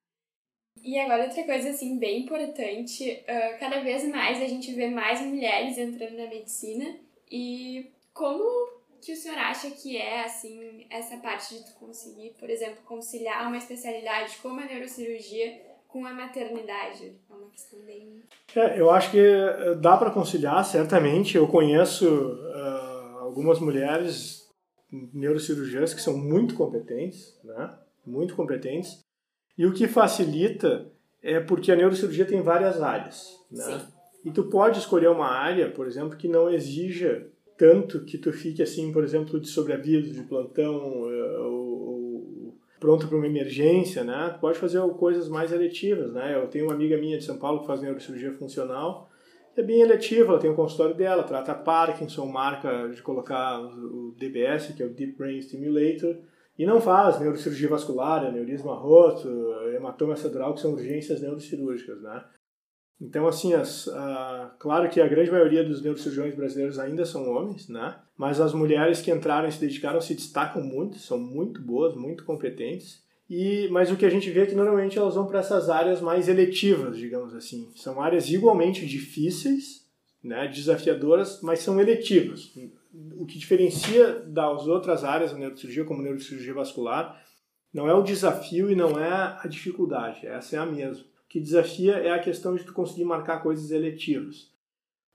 E 0.83 0.97
agora 0.97 1.25
outra 1.25 1.43
coisa 1.43 1.69
assim 1.69 1.99
bem 1.99 2.23
importante, 2.23 3.11
uh, 3.11 3.59
cada 3.59 3.81
vez 3.81 4.07
mais 4.07 4.41
a 4.41 4.47
gente 4.47 4.73
vê 4.73 4.89
mais 4.89 5.21
mulheres 5.21 5.77
entrando 5.77 6.17
na 6.17 6.27
medicina 6.27 6.97
e 7.29 7.91
como 8.13 8.43
que 9.01 9.13
o 9.13 9.15
senhor 9.15 9.37
acha 9.37 9.69
que 9.71 9.97
é, 9.97 10.23
assim, 10.23 10.85
essa 10.89 11.17
parte 11.17 11.55
de 11.55 11.65
tu 11.65 11.73
conseguir, 11.79 12.35
por 12.39 12.49
exemplo, 12.49 12.83
conciliar 12.85 13.47
uma 13.47 13.57
especialidade 13.57 14.37
como 14.37 14.59
a 14.59 14.65
neurocirurgia 14.65 15.59
com 15.87 16.05
a 16.05 16.13
maternidade? 16.13 17.19
É 17.29 17.33
uma 17.33 17.49
questão 17.49 17.79
bem... 17.81 18.21
É, 18.55 18.79
eu 18.79 18.91
acho 18.91 19.11
que 19.11 19.19
eh, 19.19 19.75
dá 19.75 19.97
para 19.97 20.11
conciliar, 20.11 20.63
certamente. 20.63 21.35
Eu 21.35 21.47
conheço 21.47 22.07
uh, 22.07 23.17
algumas 23.19 23.59
mulheres 23.59 24.47
neurocirurgiãs 24.91 25.93
que 25.93 26.01
são 26.01 26.15
muito 26.15 26.55
competentes, 26.55 27.37
né? 27.43 27.73
Muito 28.05 28.35
competentes. 28.35 28.99
E 29.57 29.65
o 29.65 29.73
que 29.73 29.87
facilita 29.87 30.91
é 31.23 31.39
porque 31.39 31.71
a 31.71 31.75
neurocirurgia 31.75 32.25
tem 32.25 32.41
várias 32.41 32.81
áreas, 32.81 33.27
né? 33.51 33.63
Sim. 33.63 33.87
E 34.23 34.31
tu 34.31 34.43
pode 34.43 34.79
escolher 34.79 35.09
uma 35.09 35.27
área, 35.27 35.71
por 35.71 35.87
exemplo, 35.87 36.17
que 36.17 36.27
não 36.27 36.49
exija 36.49 37.30
tanto 37.61 38.03
que 38.03 38.17
tu 38.17 38.33
fique 38.33 38.63
assim, 38.63 38.91
por 38.91 39.03
exemplo, 39.03 39.39
de 39.39 39.47
sobreaviso, 39.47 40.11
de 40.11 40.23
plantão, 40.23 41.07
eh, 41.07 41.37
ou, 41.41 42.57
pronto 42.79 43.07
para 43.07 43.15
uma 43.15 43.27
emergência, 43.27 44.03
né? 44.03 44.31
Tu 44.33 44.39
pode 44.39 44.57
fazer 44.57 44.81
coisas 44.93 45.29
mais 45.29 45.51
eletivas, 45.51 46.11
né? 46.11 46.35
Eu 46.35 46.47
tenho 46.47 46.65
uma 46.65 46.73
amiga 46.73 46.97
minha 46.97 47.19
de 47.19 47.23
São 47.23 47.37
Paulo 47.37 47.61
que 47.61 47.67
faz 47.67 47.79
neurocirurgia 47.79 48.33
funcional, 48.33 49.11
é 49.55 49.61
bem 49.61 49.79
eletiva, 49.79 50.31
ela 50.31 50.39
tem 50.39 50.49
o 50.49 50.53
um 50.53 50.55
consultório 50.55 50.95
dela, 50.95 51.21
trata 51.21 51.53
Parkinson, 51.53 52.25
marca 52.25 52.87
de 52.87 52.99
colocar 53.03 53.61
o 53.61 54.15
DBS, 54.17 54.73
que 54.75 54.81
é 54.81 54.85
o 54.87 54.89
Deep 54.89 55.15
Brain 55.15 55.39
Stimulator, 55.39 56.17
e 56.57 56.65
não 56.65 56.81
faz 56.81 57.19
neurocirurgia 57.19 57.69
vascular, 57.69 58.25
aneurisma 58.25 58.73
roto, 58.73 59.29
hematoma 59.75 60.15
cerebral, 60.15 60.55
que 60.55 60.61
são 60.61 60.73
urgências 60.73 61.21
neurocirúrgicas, 61.21 62.01
né? 62.01 62.23
Então, 62.99 63.27
assim, 63.27 63.53
as, 63.53 63.87
a, 63.87 64.55
claro 64.59 64.87
que 64.87 65.01
a 65.01 65.07
grande 65.07 65.31
maioria 65.31 65.63
dos 65.63 65.81
neurocirurgiões 65.81 66.35
brasileiros 66.35 66.77
ainda 66.77 67.03
são 67.03 67.27
homens, 67.31 67.67
né? 67.67 67.95
Mas 68.15 68.39
as 68.39 68.53
mulheres 68.53 69.01
que 69.01 69.11
entraram 69.11 69.47
e 69.47 69.51
se 69.51 69.59
dedicaram 69.59 69.99
se 69.99 70.13
destacam 70.13 70.61
muito, 70.63 70.99
são 70.99 71.17
muito 71.17 71.59
boas, 71.61 71.95
muito 71.95 72.23
competentes. 72.23 73.03
E, 73.27 73.67
mas 73.71 73.89
o 73.89 73.95
que 73.95 74.05
a 74.05 74.09
gente 74.09 74.29
vê 74.29 74.41
é 74.41 74.45
que 74.45 74.53
normalmente 74.53 74.99
elas 74.99 75.15
vão 75.15 75.25
para 75.25 75.39
essas 75.39 75.69
áreas 75.69 75.99
mais 75.99 76.27
eletivas, 76.27 76.95
digamos 76.97 77.33
assim. 77.33 77.71
São 77.75 77.99
áreas 77.99 78.29
igualmente 78.29 78.85
difíceis, 78.85 79.81
né, 80.23 80.47
desafiadoras, 80.47 81.41
mas 81.41 81.59
são 81.59 81.79
eletivas. 81.79 82.51
O 83.17 83.25
que 83.25 83.39
diferencia 83.39 84.19
das 84.27 84.67
outras 84.67 85.03
áreas 85.03 85.31
da 85.31 85.39
neurocirurgia, 85.39 85.85
como 85.85 86.03
neurocirurgia 86.03 86.53
vascular, 86.53 87.19
não 87.73 87.87
é 87.87 87.93
o 87.95 88.03
desafio 88.03 88.69
e 88.69 88.75
não 88.75 88.99
é 88.99 89.39
a 89.41 89.47
dificuldade, 89.47 90.27
essa 90.27 90.57
é 90.57 90.59
a 90.59 90.65
mesma 90.65 91.10
que 91.31 91.39
desafia 91.39 91.93
é 91.93 92.11
a 92.11 92.19
questão 92.19 92.55
de 92.55 92.65
tu 92.65 92.73
conseguir 92.73 93.05
marcar 93.05 93.41
coisas 93.41 93.71
eletivas. 93.71 94.51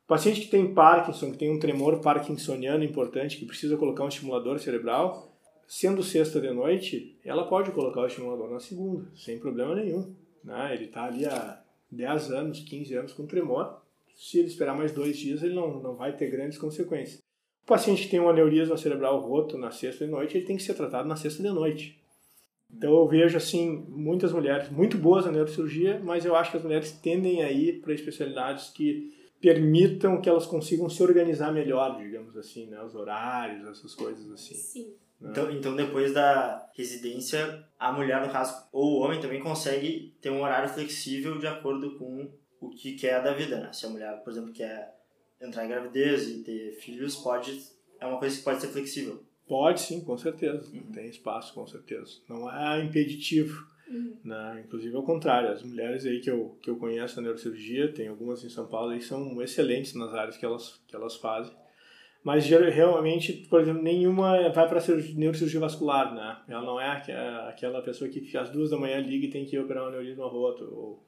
O 0.04 0.08
paciente 0.08 0.40
que 0.40 0.48
tem 0.48 0.72
Parkinson, 0.72 1.30
que 1.30 1.36
tem 1.36 1.54
um 1.54 1.58
tremor 1.58 2.00
parkinsoniano 2.00 2.82
importante, 2.82 3.36
que 3.36 3.44
precisa 3.44 3.76
colocar 3.76 4.02
um 4.02 4.08
estimulador 4.08 4.58
cerebral, 4.58 5.36
sendo 5.68 6.02
sexta 6.02 6.40
de 6.40 6.50
noite, 6.50 7.18
ela 7.22 7.46
pode 7.46 7.70
colocar 7.72 8.00
o 8.00 8.06
estimulador 8.06 8.48
na 8.50 8.58
segunda, 8.58 9.06
sem 9.14 9.38
problema 9.38 9.74
nenhum. 9.74 10.14
Né? 10.42 10.72
Ele 10.72 10.86
está 10.86 11.04
ali 11.04 11.26
há 11.26 11.62
10 11.90 12.30
anos, 12.30 12.60
15 12.60 12.94
anos 12.94 13.12
com 13.12 13.26
tremor. 13.26 13.82
Se 14.14 14.38
ele 14.38 14.48
esperar 14.48 14.74
mais 14.74 14.92
dois 14.92 15.18
dias, 15.18 15.42
ele 15.42 15.54
não, 15.54 15.82
não 15.82 15.96
vai 15.96 16.16
ter 16.16 16.30
grandes 16.30 16.56
consequências. 16.56 17.18
O 17.62 17.66
paciente 17.66 18.04
que 18.04 18.08
tem 18.08 18.20
um 18.20 18.30
aneurisma 18.30 18.78
cerebral 18.78 19.20
roto 19.20 19.58
na 19.58 19.70
sexta 19.70 20.06
de 20.06 20.10
noite, 20.10 20.38
ele 20.38 20.46
tem 20.46 20.56
que 20.56 20.62
ser 20.62 20.72
tratado 20.72 21.06
na 21.06 21.16
sexta 21.16 21.42
de 21.42 21.50
noite. 21.50 22.00
Então 22.74 22.92
eu 22.94 23.06
vejo 23.06 23.36
assim 23.36 23.84
muitas 23.88 24.32
mulheres 24.32 24.68
muito 24.70 24.98
boas 24.98 25.24
na 25.24 25.32
neurocirurgia, 25.32 26.00
mas 26.02 26.24
eu 26.24 26.34
acho 26.34 26.50
que 26.50 26.56
as 26.56 26.62
mulheres 26.62 26.92
tendem 26.92 27.42
a 27.42 27.50
ir 27.50 27.80
para 27.80 27.94
especialidades 27.94 28.70
que 28.70 29.14
permitam 29.40 30.20
que 30.20 30.28
elas 30.28 30.46
consigam 30.46 30.88
se 30.88 31.02
organizar 31.02 31.52
melhor, 31.52 31.96
digamos 31.98 32.36
assim, 32.36 32.66
né? 32.66 32.82
os 32.82 32.94
horários, 32.94 33.66
essas 33.68 33.94
coisas 33.94 34.30
assim. 34.30 34.54
Sim. 34.54 34.94
Né? 35.20 35.30
Então, 35.30 35.50
então, 35.50 35.76
depois 35.76 36.12
da 36.12 36.68
residência, 36.74 37.64
a 37.78 37.92
mulher, 37.92 38.24
no 38.24 38.32
caso, 38.32 38.68
ou 38.72 38.98
o 38.98 39.00
homem 39.00 39.20
também 39.20 39.40
consegue 39.40 40.14
ter 40.20 40.30
um 40.30 40.42
horário 40.42 40.68
flexível 40.68 41.38
de 41.38 41.46
acordo 41.46 41.98
com 41.98 42.30
o 42.60 42.70
que 42.70 42.94
quer 42.94 43.22
da 43.22 43.32
vida, 43.32 43.60
né? 43.60 43.72
Se 43.72 43.86
a 43.86 43.88
mulher, 43.88 44.22
por 44.22 44.30
exemplo, 44.30 44.52
quer 44.52 44.94
entrar 45.40 45.64
em 45.64 45.68
gravidez 45.68 46.28
e 46.28 46.42
ter 46.42 46.72
filhos 46.80 47.16
pode 47.16 47.76
é 48.00 48.06
uma 48.06 48.18
coisa 48.18 48.36
que 48.36 48.42
pode 48.42 48.60
ser 48.60 48.68
flexível. 48.68 49.24
Pode 49.46 49.80
sim, 49.80 50.04
com 50.04 50.16
certeza. 50.18 50.68
Uhum. 50.72 50.92
Tem 50.92 51.08
espaço, 51.08 51.54
com 51.54 51.66
certeza. 51.66 52.18
Não 52.28 52.50
é 52.50 52.82
impeditivo. 52.82 53.66
Uhum. 53.88 54.16
Né? 54.24 54.64
Inclusive 54.66 54.96
ao 54.96 55.04
contrário, 55.04 55.50
as 55.50 55.62
mulheres 55.62 56.04
aí 56.04 56.20
que 56.20 56.30
eu, 56.30 56.58
que 56.60 56.68
eu 56.68 56.76
conheço 56.76 57.16
na 57.16 57.22
neurocirurgia, 57.22 57.92
tem 57.92 58.08
algumas 58.08 58.42
em 58.42 58.48
São 58.48 58.66
Paulo, 58.66 58.92
e 58.92 59.00
são 59.00 59.40
excelentes 59.40 59.94
nas 59.94 60.12
áreas 60.12 60.36
que 60.36 60.44
elas, 60.44 60.80
que 60.88 60.96
elas 60.96 61.16
fazem. 61.16 61.54
Mas 62.24 62.44
realmente, 62.44 63.32
por 63.48 63.60
exemplo, 63.60 63.80
nenhuma 63.80 64.50
vai 64.50 64.68
para 64.68 64.80
neurocirurgia 65.14 65.60
vascular, 65.60 66.12
né? 66.12 66.38
Ela 66.48 66.62
não 66.62 66.80
é 66.80 66.90
aquela 67.48 67.80
pessoa 67.82 68.10
que 68.10 68.36
às 68.36 68.50
duas 68.50 68.70
da 68.70 68.76
manhã 68.76 68.98
liga 68.98 69.26
e 69.26 69.30
tem 69.30 69.44
que 69.44 69.56
operar 69.56 69.84
um 69.84 69.86
aneurisma 69.86 70.26
roto, 70.26 70.64
ou, 70.64 71.06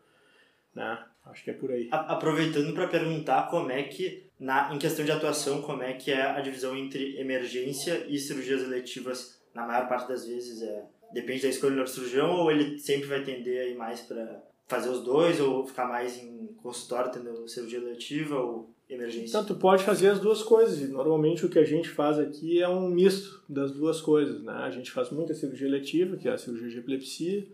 né? 0.72 1.04
Acho 1.26 1.42
que 1.42 1.50
é 1.50 1.54
por 1.54 1.72
aí. 1.72 1.88
Aproveitando 1.90 2.72
para 2.72 2.86
perguntar 2.86 3.50
como 3.50 3.68
é 3.72 3.82
que, 3.82 4.27
na, 4.38 4.74
em 4.74 4.78
questão 4.78 5.04
de 5.04 5.10
atuação, 5.10 5.62
como 5.62 5.82
é 5.82 5.92
que 5.94 6.10
é 6.10 6.22
a 6.22 6.40
divisão 6.40 6.76
entre 6.76 7.18
emergência 7.18 8.06
e 8.08 8.18
cirurgias 8.18 8.62
eletivas, 8.62 9.40
na 9.54 9.66
maior 9.66 9.88
parte 9.88 10.08
das 10.08 10.26
vezes, 10.26 10.62
é, 10.62 10.84
depende 11.12 11.42
da 11.42 11.48
escolha 11.48 11.70
do 11.70 11.76
neurocirurgião, 11.76 12.30
ou 12.36 12.50
ele 12.50 12.78
sempre 12.78 13.08
vai 13.08 13.24
tender 13.24 13.60
a 13.60 13.66
ir 13.66 13.76
mais 13.76 14.00
para 14.00 14.42
fazer 14.66 14.90
os 14.90 15.02
dois, 15.02 15.40
ou 15.40 15.66
ficar 15.66 15.86
mais 15.86 16.16
em 16.22 16.48
consultório 16.62 17.10
tendo 17.10 17.48
cirurgia 17.48 17.78
eletiva, 17.78 18.38
ou 18.38 18.70
emergência? 18.88 19.28
Então, 19.28 19.44
tu 19.44 19.56
pode 19.56 19.82
fazer 19.82 20.08
as 20.08 20.20
duas 20.20 20.42
coisas. 20.42 20.80
E 20.80 20.88
normalmente 20.88 21.44
o 21.44 21.48
que 21.48 21.58
a 21.58 21.64
gente 21.64 21.88
faz 21.88 22.18
aqui 22.18 22.62
é 22.62 22.68
um 22.68 22.88
misto 22.88 23.42
das 23.48 23.72
duas 23.72 24.00
coisas, 24.00 24.42
né? 24.42 24.52
A 24.52 24.70
gente 24.70 24.90
faz 24.90 25.10
muita 25.10 25.34
cirurgia 25.34 25.66
eletiva, 25.66 26.16
que 26.16 26.28
é 26.28 26.32
a 26.32 26.38
cirurgia 26.38 26.68
de 26.68 26.78
epilepsia, 26.78 27.46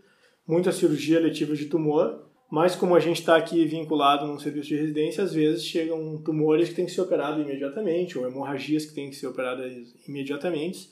muita 0.46 0.70
cirurgia 0.72 1.18
eletiva 1.18 1.54
de 1.54 1.66
tumor, 1.66 2.26
mas 2.54 2.76
como 2.76 2.94
a 2.94 3.00
gente 3.00 3.18
está 3.18 3.34
aqui 3.34 3.64
vinculado 3.64 4.28
num 4.28 4.38
serviço 4.38 4.68
de 4.68 4.76
residência, 4.76 5.24
às 5.24 5.34
vezes 5.34 5.64
chegam 5.64 6.16
tumores 6.18 6.68
que 6.68 6.76
têm 6.76 6.86
que 6.86 6.92
ser 6.92 7.00
operados 7.00 7.44
imediatamente, 7.44 8.16
ou 8.16 8.28
hemorragias 8.28 8.86
que 8.86 8.94
têm 8.94 9.10
que 9.10 9.16
ser 9.16 9.26
operadas 9.26 9.72
imediatamente. 10.06 10.88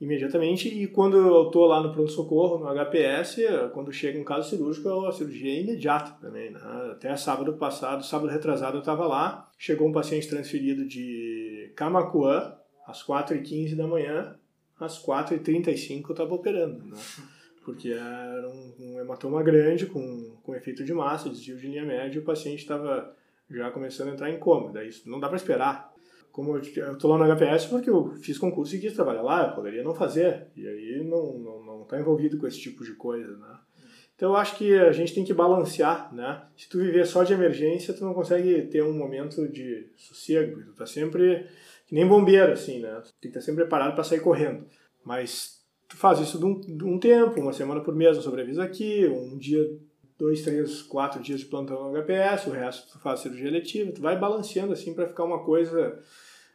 Imediatamente, 0.00 0.68
e 0.68 0.86
quando 0.86 1.16
eu 1.16 1.46
estou 1.46 1.66
lá 1.66 1.82
no 1.82 1.92
pronto-socorro, 1.92 2.58
no 2.58 2.68
HPS, 2.72 3.38
quando 3.72 3.92
chega 3.92 4.20
um 4.20 4.24
caso 4.24 4.48
cirúrgico, 4.48 4.88
a 5.04 5.10
cirurgia 5.10 5.56
é 5.56 5.62
imediata 5.62 6.12
também. 6.20 6.52
Né? 6.52 6.60
Até 6.92 7.16
sábado 7.16 7.54
passado, 7.54 8.04
sábado 8.06 8.30
retrasado, 8.30 8.76
eu 8.76 8.80
estava 8.80 9.04
lá, 9.04 9.50
chegou 9.58 9.88
um 9.88 9.92
paciente 9.92 10.28
transferido 10.28 10.86
de 10.86 11.72
Camacuã, 11.74 12.54
às 12.86 13.02
4h15 13.04 13.74
da 13.74 13.86
manhã, 13.88 14.36
às 14.78 15.04
4h35 15.04 16.04
eu 16.04 16.10
estava 16.12 16.34
operando. 16.34 16.84
Né? 16.84 16.96
Porque 17.64 17.90
era 17.90 18.48
um, 18.48 18.74
um, 18.78 19.00
hematoma 19.00 19.42
grande 19.42 19.86
com, 19.86 20.36
com 20.42 20.54
efeito 20.54 20.84
de 20.84 20.92
massa, 20.92 21.30
desvio 21.30 21.56
de 21.56 21.66
linha 21.66 21.84
média, 21.84 22.16
e 22.16 22.20
o 22.20 22.24
paciente 22.24 22.60
estava 22.60 23.14
já 23.50 23.70
começando 23.70 24.10
a 24.10 24.12
entrar 24.12 24.30
em 24.30 24.38
coma. 24.38 24.72
Daí 24.72 24.88
isso 24.88 25.08
não 25.08 25.18
dá 25.18 25.28
para 25.28 25.36
esperar. 25.36 25.92
Como 26.30 26.56
eu 26.56 26.60
estou 26.60 27.10
lá 27.10 27.16
no 27.16 27.32
HPS 27.32 27.66
porque 27.66 27.88
eu 27.88 28.10
fiz 28.16 28.36
concurso 28.36 28.74
e 28.74 28.80
quis 28.80 28.92
trabalhar 28.92 29.22
lá, 29.22 29.46
eu 29.46 29.54
poderia 29.54 29.84
não 29.84 29.94
fazer. 29.94 30.48
E 30.56 30.66
aí 30.66 31.04
não 31.04 31.38
não 31.38 31.64
não 31.64 31.82
está 31.82 31.98
envolvido 31.98 32.38
com 32.38 32.46
esse 32.46 32.60
tipo 32.60 32.84
de 32.84 32.94
coisa, 32.94 33.36
né? 33.36 33.58
Então 34.16 34.30
eu 34.30 34.36
acho 34.36 34.56
que 34.56 34.74
a 34.74 34.92
gente 34.92 35.14
tem 35.14 35.24
que 35.24 35.32
balancear, 35.32 36.12
né? 36.12 36.42
Se 36.56 36.68
tu 36.68 36.78
viver 36.78 37.06
só 37.06 37.22
de 37.22 37.32
emergência, 37.32 37.94
tu 37.94 38.04
não 38.04 38.14
consegue 38.14 38.62
ter 38.62 38.82
um 38.82 38.92
momento 38.92 39.46
de 39.48 39.88
sossego, 39.96 40.60
tu 40.64 40.72
tá 40.74 40.86
sempre 40.86 41.46
que 41.86 41.94
nem 41.94 42.06
bombeiro 42.06 42.52
assim, 42.52 42.80
né? 42.80 43.00
Tu 43.04 43.12
tem 43.20 43.30
que 43.30 43.38
estar 43.38 43.40
sempre 43.40 43.62
preparado 43.62 43.94
para 43.94 44.04
sair 44.04 44.20
correndo. 44.20 44.66
Mas 45.04 45.53
tu 45.94 45.98
faz 45.98 46.18
isso 46.18 46.38
de 46.38 46.44
um, 46.44 46.60
de 46.60 46.84
um 46.84 46.98
tempo, 46.98 47.40
uma 47.40 47.52
semana 47.52 47.80
por 47.80 47.94
mês, 47.94 48.18
um 48.18 48.20
sobreaviso 48.20 48.60
aqui, 48.60 49.06
um 49.06 49.38
dia, 49.38 49.64
dois, 50.18 50.42
três, 50.42 50.82
quatro 50.82 51.22
dias 51.22 51.40
de 51.40 51.46
plantão 51.46 51.92
no 51.92 52.02
HPS, 52.02 52.48
o 52.48 52.50
resto 52.50 52.92
tu 52.92 52.98
faz 52.98 53.20
cirurgia 53.20 53.50
letiva, 53.50 53.92
tu 53.92 54.02
vai 54.02 54.18
balanceando 54.18 54.72
assim 54.72 54.92
para 54.92 55.06
ficar 55.06 55.22
uma 55.22 55.44
coisa 55.44 56.00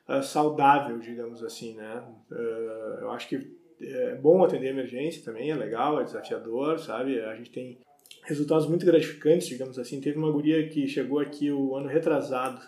uh, 0.09 0.21
saudável, 0.21 0.99
digamos 0.99 1.41
assim, 1.41 1.73
né? 1.75 2.03
Uh, 2.29 3.01
eu 3.01 3.11
acho 3.11 3.29
que 3.29 3.57
é 3.81 4.15
bom 4.15 4.43
atender 4.43 4.67
emergência 4.67 5.23
também, 5.23 5.51
é 5.51 5.55
legal, 5.55 6.01
é 6.01 6.03
desafiador, 6.03 6.77
sabe? 6.77 7.21
A 7.21 7.33
gente 7.35 7.49
tem 7.49 7.79
resultados 8.25 8.67
muito 8.67 8.85
gratificantes, 8.85 9.47
digamos 9.47 9.79
assim. 9.79 10.01
Teve 10.01 10.17
uma 10.17 10.31
guria 10.31 10.67
que 10.67 10.85
chegou 10.85 11.19
aqui 11.19 11.49
o 11.49 11.75
ano 11.77 11.87
retrasado, 11.87 12.61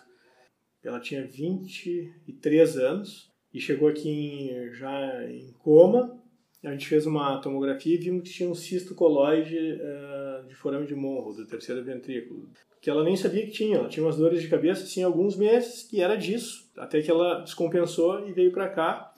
ela 0.82 0.98
tinha 0.98 1.22
23 1.22 2.78
anos 2.78 3.30
e 3.52 3.60
chegou 3.60 3.88
aqui 3.88 4.08
em, 4.08 4.72
já 4.72 5.22
em 5.30 5.52
coma, 5.58 6.21
a 6.64 6.70
gente 6.70 6.86
fez 6.86 7.06
uma 7.06 7.38
tomografia 7.38 7.94
e 7.94 7.98
vimos 7.98 8.22
que 8.22 8.34
tinha 8.34 8.48
um 8.48 8.54
cisto 8.54 8.94
coloide 8.94 9.56
uh, 9.56 10.46
de 10.46 10.54
forame 10.54 10.86
de 10.86 10.94
Monroe, 10.94 11.36
do 11.36 11.46
terceiro 11.46 11.82
ventrículo, 11.82 12.48
que 12.80 12.88
ela 12.88 13.02
nem 13.02 13.16
sabia 13.16 13.44
que 13.44 13.50
tinha. 13.50 13.78
Ela 13.78 13.88
tinha 13.88 14.04
umas 14.04 14.16
dores 14.16 14.40
de 14.40 14.48
cabeça 14.48 14.84
assim, 14.84 15.02
alguns 15.02 15.36
meses 15.36 15.82
que 15.82 16.00
era 16.00 16.16
disso, 16.16 16.70
até 16.76 17.02
que 17.02 17.10
ela 17.10 17.40
descompensou 17.40 18.28
e 18.28 18.32
veio 18.32 18.52
para 18.52 18.68
cá. 18.68 19.12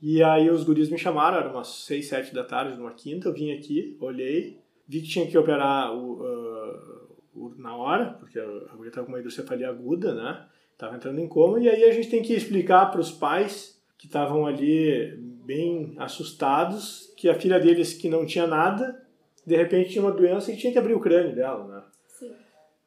E 0.00 0.22
aí 0.22 0.48
os 0.48 0.62
guris 0.62 0.88
me 0.88 0.98
chamaram, 0.98 1.38
era 1.38 1.50
umas 1.50 1.68
6, 1.86 2.06
7 2.06 2.34
da 2.34 2.44
tarde, 2.44 2.76
numa 2.76 2.92
quinta, 2.92 3.28
eu 3.28 3.32
vim 3.32 3.50
aqui, 3.50 3.96
olhei, 4.00 4.60
vi 4.86 5.00
que 5.00 5.08
tinha 5.08 5.26
que 5.26 5.36
operar 5.36 5.92
o, 5.92 6.22
uh, 6.22 7.08
o 7.34 7.54
na 7.56 7.74
hora, 7.74 8.12
porque 8.20 8.38
a 8.38 8.74
guria 8.76 8.90
estava 8.90 9.06
com 9.06 9.12
uma 9.12 9.18
hidrocefalia 9.18 9.68
aguda, 9.68 10.14
né? 10.14 10.46
Tava 10.78 10.94
entrando 10.94 11.18
em 11.18 11.26
coma, 11.26 11.58
e 11.58 11.68
aí 11.68 11.84
a 11.84 11.90
gente 11.90 12.10
tem 12.10 12.22
que 12.22 12.34
explicar 12.34 12.90
para 12.92 13.00
os 13.00 13.10
pais 13.10 13.82
que 13.98 14.06
estavam 14.06 14.46
ali 14.46 15.25
bem 15.46 15.94
assustados 15.96 17.12
que 17.16 17.28
a 17.28 17.34
filha 17.34 17.60
deles, 17.60 17.94
que 17.94 18.08
não 18.08 18.26
tinha 18.26 18.46
nada, 18.46 19.00
de 19.46 19.56
repente 19.56 19.90
tinha 19.90 20.04
uma 20.04 20.12
doença 20.12 20.52
e 20.52 20.56
tinha 20.56 20.72
que 20.72 20.78
abrir 20.78 20.94
o 20.94 21.00
crânio 21.00 21.34
dela, 21.34 21.64
né? 21.68 21.82
Sim. 22.08 22.32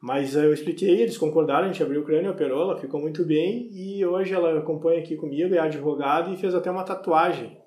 Mas 0.01 0.35
eu 0.35 0.53
expliquei, 0.53 1.01
eles 1.01 1.17
concordaram, 1.17 1.65
a 1.65 1.71
gente 1.71 1.81
abriu 1.81 2.01
o 2.01 2.05
crânio, 2.05 2.31
operou, 2.31 2.63
ela 2.63 2.79
ficou 2.79 2.99
muito 2.99 3.23
bem 3.23 3.69
e 3.71 4.05
hoje 4.05 4.33
ela 4.33 4.59
acompanha 4.59 4.99
aqui 4.99 5.15
comigo, 5.15 5.55
é 5.55 5.59
advogada 5.59 6.29
e 6.31 6.37
fez 6.37 6.53
até 6.53 6.69
uma 6.69 6.83
tatuagem 6.83 7.57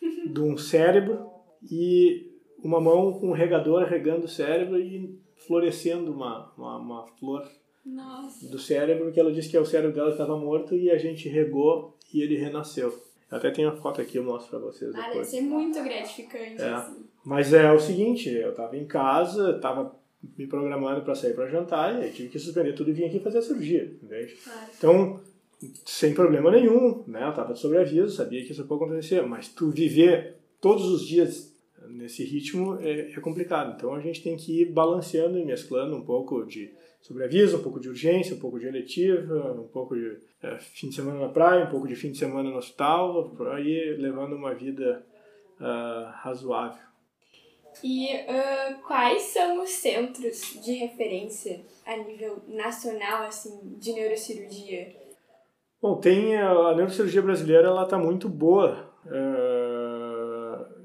de 0.32 0.40
um 0.40 0.56
cérebro 0.56 1.30
e 1.70 2.30
uma 2.62 2.80
mão 2.80 3.12
com 3.12 3.28
um 3.28 3.34
regador 3.34 3.84
regando 3.84 4.24
o 4.24 4.28
cérebro 4.28 4.78
e 4.78 5.18
florescendo 5.46 6.12
uma, 6.12 6.52
uma, 6.56 6.76
uma 6.78 7.06
flor 7.18 7.46
Nossa. 7.84 8.50
do 8.50 8.58
cérebro, 8.58 9.12
que 9.12 9.20
ela 9.20 9.32
disse 9.32 9.50
que 9.50 9.56
é 9.56 9.60
o 9.60 9.66
cérebro 9.66 9.94
dela 9.94 10.10
estava 10.10 10.36
morto 10.36 10.74
e 10.74 10.90
a 10.90 10.98
gente 10.98 11.28
regou 11.28 11.96
e 12.12 12.22
ele 12.22 12.36
renasceu. 12.36 13.09
Eu 13.30 13.38
até 13.38 13.50
tenho 13.50 13.68
a 13.68 13.76
foto 13.76 14.00
aqui, 14.00 14.16
eu 14.16 14.24
mostro 14.24 14.50
pra 14.50 14.58
vocês 14.58 14.92
depois. 14.92 15.08
Ah, 15.08 15.12
deve 15.12 15.24
ser 15.26 15.40
muito 15.42 15.82
gratificante, 15.82 16.60
é. 16.60 16.68
assim. 16.72 17.04
Mas 17.24 17.52
é 17.52 17.70
o 17.70 17.78
seguinte, 17.78 18.28
eu 18.28 18.54
tava 18.54 18.76
em 18.76 18.86
casa, 18.86 19.58
tava 19.60 19.94
me 20.36 20.46
programando 20.46 21.02
para 21.02 21.14
sair 21.14 21.34
para 21.34 21.46
jantar 21.48 21.98
e 21.98 22.04
aí 22.04 22.12
tive 22.12 22.28
que 22.28 22.38
suspender 22.38 22.72
tudo 22.72 22.90
e 22.90 22.92
vim 22.92 23.04
aqui 23.04 23.20
fazer 23.20 23.38
a 23.38 23.42
cirurgia, 23.42 23.94
entende? 24.02 24.34
Claro. 24.42 24.70
Então, 24.76 25.20
sem 25.84 26.12
problema 26.14 26.50
nenhum, 26.50 27.04
né? 27.06 27.26
Eu 27.26 27.34
tava 27.34 27.52
de 27.52 27.60
sobreaviso, 27.60 28.16
sabia 28.16 28.44
que 28.44 28.52
isso 28.52 28.64
pode 28.64 28.84
acontecer, 28.84 29.22
mas 29.22 29.48
tu 29.48 29.70
viver 29.70 30.36
todos 30.60 30.86
os 30.86 31.06
dias 31.06 31.54
nesse 31.88 32.24
ritmo 32.24 32.78
é, 32.80 33.12
é 33.12 33.20
complicado. 33.20 33.74
Então 33.76 33.94
a 33.94 34.00
gente 34.00 34.22
tem 34.22 34.36
que 34.36 34.62
ir 34.62 34.66
balanceando 34.66 35.38
e 35.38 35.44
mesclando 35.44 35.96
um 35.96 36.02
pouco 36.02 36.44
de 36.44 36.70
sobreaviso, 37.00 37.58
um 37.58 37.62
pouco 37.62 37.80
de 37.80 37.88
urgência, 37.88 38.34
um 38.34 38.38
pouco 38.38 38.58
de 38.58 38.66
eletiva, 38.66 39.52
um 39.52 39.68
pouco 39.68 39.94
de 39.94 40.18
é, 40.42 40.58
fim 40.58 40.88
de 40.88 40.94
semana 40.94 41.20
na 41.20 41.28
praia, 41.28 41.64
um 41.64 41.70
pouco 41.70 41.88
de 41.88 41.96
fim 41.96 42.10
de 42.12 42.18
semana 42.18 42.50
no 42.50 42.56
hospital, 42.56 43.30
por 43.30 43.48
aí 43.48 43.96
levando 43.98 44.34
uma 44.36 44.54
vida 44.54 45.04
uh, 45.58 46.10
razoável. 46.14 46.90
E 47.82 48.06
uh, 48.14 48.80
quais 48.86 49.22
são 49.22 49.62
os 49.62 49.70
centros 49.70 50.60
de 50.62 50.72
referência 50.72 51.60
a 51.86 51.96
nível 51.96 52.42
nacional, 52.48 53.22
assim, 53.22 53.58
de 53.78 53.92
neurocirurgia? 53.92 54.94
Bom, 55.80 55.96
tem 55.96 56.36
a, 56.36 56.50
a 56.50 56.74
neurocirurgia 56.74 57.22
brasileira, 57.22 57.68
ela 57.68 57.84
está 57.84 57.96
muito 57.96 58.28
boa. 58.28 58.90
Uh, 59.06 60.09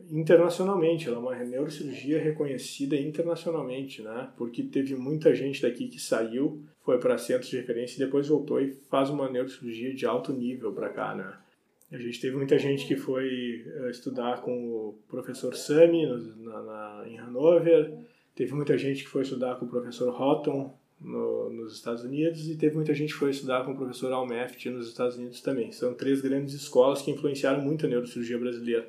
internacionalmente, 0.10 1.08
ela 1.08 1.18
é 1.18 1.20
uma 1.20 1.36
neurocirurgia 1.36 2.22
reconhecida 2.22 2.96
internacionalmente, 2.96 4.02
né? 4.02 4.30
Porque 4.38 4.64
teve 4.64 4.96
muita 4.96 5.34
gente 5.34 5.62
daqui 5.62 5.88
que 5.88 6.00
saiu, 6.00 6.64
foi 6.84 7.00
para 7.00 7.18
centros 7.18 7.50
de 7.50 7.58
referência 7.58 7.96
e 7.96 8.06
depois 8.06 8.28
voltou 8.28 8.62
e 8.62 8.74
faz 8.90 9.10
uma 9.10 9.30
neurocirurgia 9.30 9.94
de 9.94 10.06
alto 10.06 10.32
nível 10.34 10.72
para 10.72 10.90
cá, 10.90 11.16
né? 11.16 11.34
A 11.92 11.98
gente 11.98 12.20
teve 12.20 12.36
muita 12.36 12.58
gente 12.58 12.88
que 12.88 12.96
foi 12.96 13.64
uh, 13.68 13.90
estudar 13.90 14.42
com 14.42 14.52
o 14.52 15.00
professor 15.08 15.56
Sami 15.56 16.06
na, 16.06 16.62
na, 16.62 17.04
em 17.08 17.18
Hanover, 17.20 17.94
teve 18.36 18.54
muita 18.54 18.78
gente 18.78 19.04
que 19.04 19.10
foi 19.10 19.22
estudar 19.22 19.56
com 19.56 19.66
o 19.66 19.70
professor 19.70 20.10
Houghton 20.10 20.76
no, 21.00 21.50
nos 21.52 21.76
Estados 21.76 22.04
Unidos 22.04 22.48
e 22.50 22.56
teve 22.56 22.76
muita 22.76 22.94
gente 22.94 23.14
que 23.14 23.20
foi 23.20 23.32
estudar 23.32 23.64
com 23.64 23.72
o 23.72 23.78
professor 23.78 24.12
Almeft 24.12 24.70
nos 24.70 24.88
Estados 24.88 25.16
Unidos 25.16 25.42
também. 25.42 25.72
São 25.72 25.94
três 25.94 26.22
grandes 26.22 26.54
escolas 26.54 27.02
que 27.02 27.12
influenciaram 27.12 27.62
muito 27.62 27.86
a 27.86 27.90
neurocirurgia 27.90 28.38
brasileira. 28.38 28.88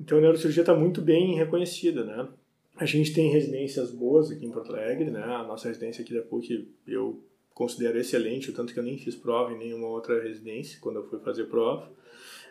Então 0.00 0.18
a 0.18 0.20
neurocirurgia 0.20 0.62
está 0.62 0.74
muito 0.74 1.00
bem 1.00 1.34
reconhecida, 1.34 2.04
né? 2.04 2.28
A 2.76 2.84
gente 2.84 3.12
tem 3.12 3.30
residências 3.30 3.90
boas 3.90 4.30
aqui 4.30 4.44
em 4.44 4.50
Porto 4.50 4.72
Alegre, 4.72 5.10
né? 5.10 5.22
A 5.22 5.44
nossa 5.44 5.68
residência 5.68 6.02
aqui 6.02 6.12
da 6.12 6.22
PUC 6.22 6.68
eu 6.86 7.22
considero 7.52 7.98
excelente, 7.98 8.50
o 8.50 8.52
tanto 8.52 8.72
que 8.72 8.78
eu 8.78 8.84
nem 8.84 8.98
fiz 8.98 9.14
prova 9.14 9.52
em 9.52 9.58
nenhuma 9.58 9.86
outra 9.86 10.20
residência 10.22 10.78
quando 10.80 10.96
eu 10.96 11.08
fui 11.08 11.20
fazer 11.20 11.44
prova. 11.44 11.90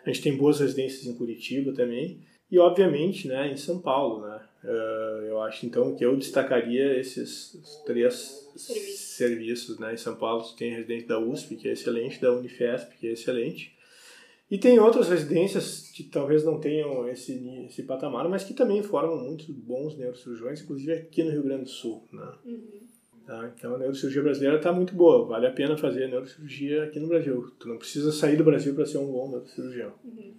A 0.06 0.10
gente 0.10 0.22
tem 0.22 0.38
boas 0.38 0.60
residências 0.60 1.06
em 1.06 1.16
Curitiba 1.16 1.74
também 1.74 2.22
e 2.50 2.58
obviamente, 2.60 3.28
né, 3.28 3.52
em 3.52 3.58
São 3.58 3.80
Paulo, 3.80 4.26
né? 4.28 4.42
Uh, 4.64 5.26
eu 5.26 5.42
acho 5.42 5.66
então 5.66 5.94
que 5.96 6.06
eu 6.06 6.16
destacaria 6.16 6.98
esses 6.98 7.60
três 7.86 8.48
serviços 8.56 9.04
serviços, 9.14 9.80
né? 9.80 9.94
Em 9.94 9.98
São 9.98 10.16
Paulo 10.16 10.44
tem 10.58 10.74
a 10.74 10.78
residência 10.78 11.08
da 11.08 11.20
USP, 11.20 11.56
que 11.56 11.68
é 11.68 11.74
excelente, 11.74 12.20
da 12.20 12.32
Unifesp, 12.32 12.96
que 12.98 13.08
é 13.08 13.12
excelente. 13.12 13.76
E 14.54 14.58
tem 14.60 14.78
outras 14.78 15.10
residências 15.10 15.90
que 15.92 16.04
talvez 16.04 16.44
não 16.44 16.60
tenham 16.60 17.10
esse, 17.10 17.44
esse 17.68 17.82
patamar, 17.82 18.30
mas 18.30 18.44
que 18.44 18.54
também 18.54 18.84
formam 18.84 19.18
muitos 19.18 19.48
bons 19.48 19.98
neurocirurgiões, 19.98 20.62
inclusive 20.62 20.94
aqui 20.94 21.24
no 21.24 21.32
Rio 21.32 21.42
Grande 21.42 21.64
do 21.64 21.70
Sul, 21.72 22.04
né? 22.14 22.32
Uhum. 22.46 22.62
Tá? 23.26 23.52
Então 23.58 23.74
a 23.74 23.80
neurocirurgia 23.80 24.22
brasileira 24.22 24.58
está 24.58 24.72
muito 24.72 24.94
boa, 24.94 25.26
vale 25.26 25.48
a 25.48 25.52
pena 25.52 25.76
fazer 25.76 26.08
neurocirurgia 26.08 26.84
aqui 26.84 27.00
no 27.00 27.08
Brasil. 27.08 27.52
Tu 27.58 27.68
não 27.68 27.80
precisa 27.80 28.12
sair 28.12 28.38
do 28.38 28.44
Brasil 28.44 28.76
para 28.76 28.86
ser 28.86 29.00
um 29.00 29.12
bom 29.12 29.28
neurocirurgião. 29.28 29.92
Uhum. 30.06 30.34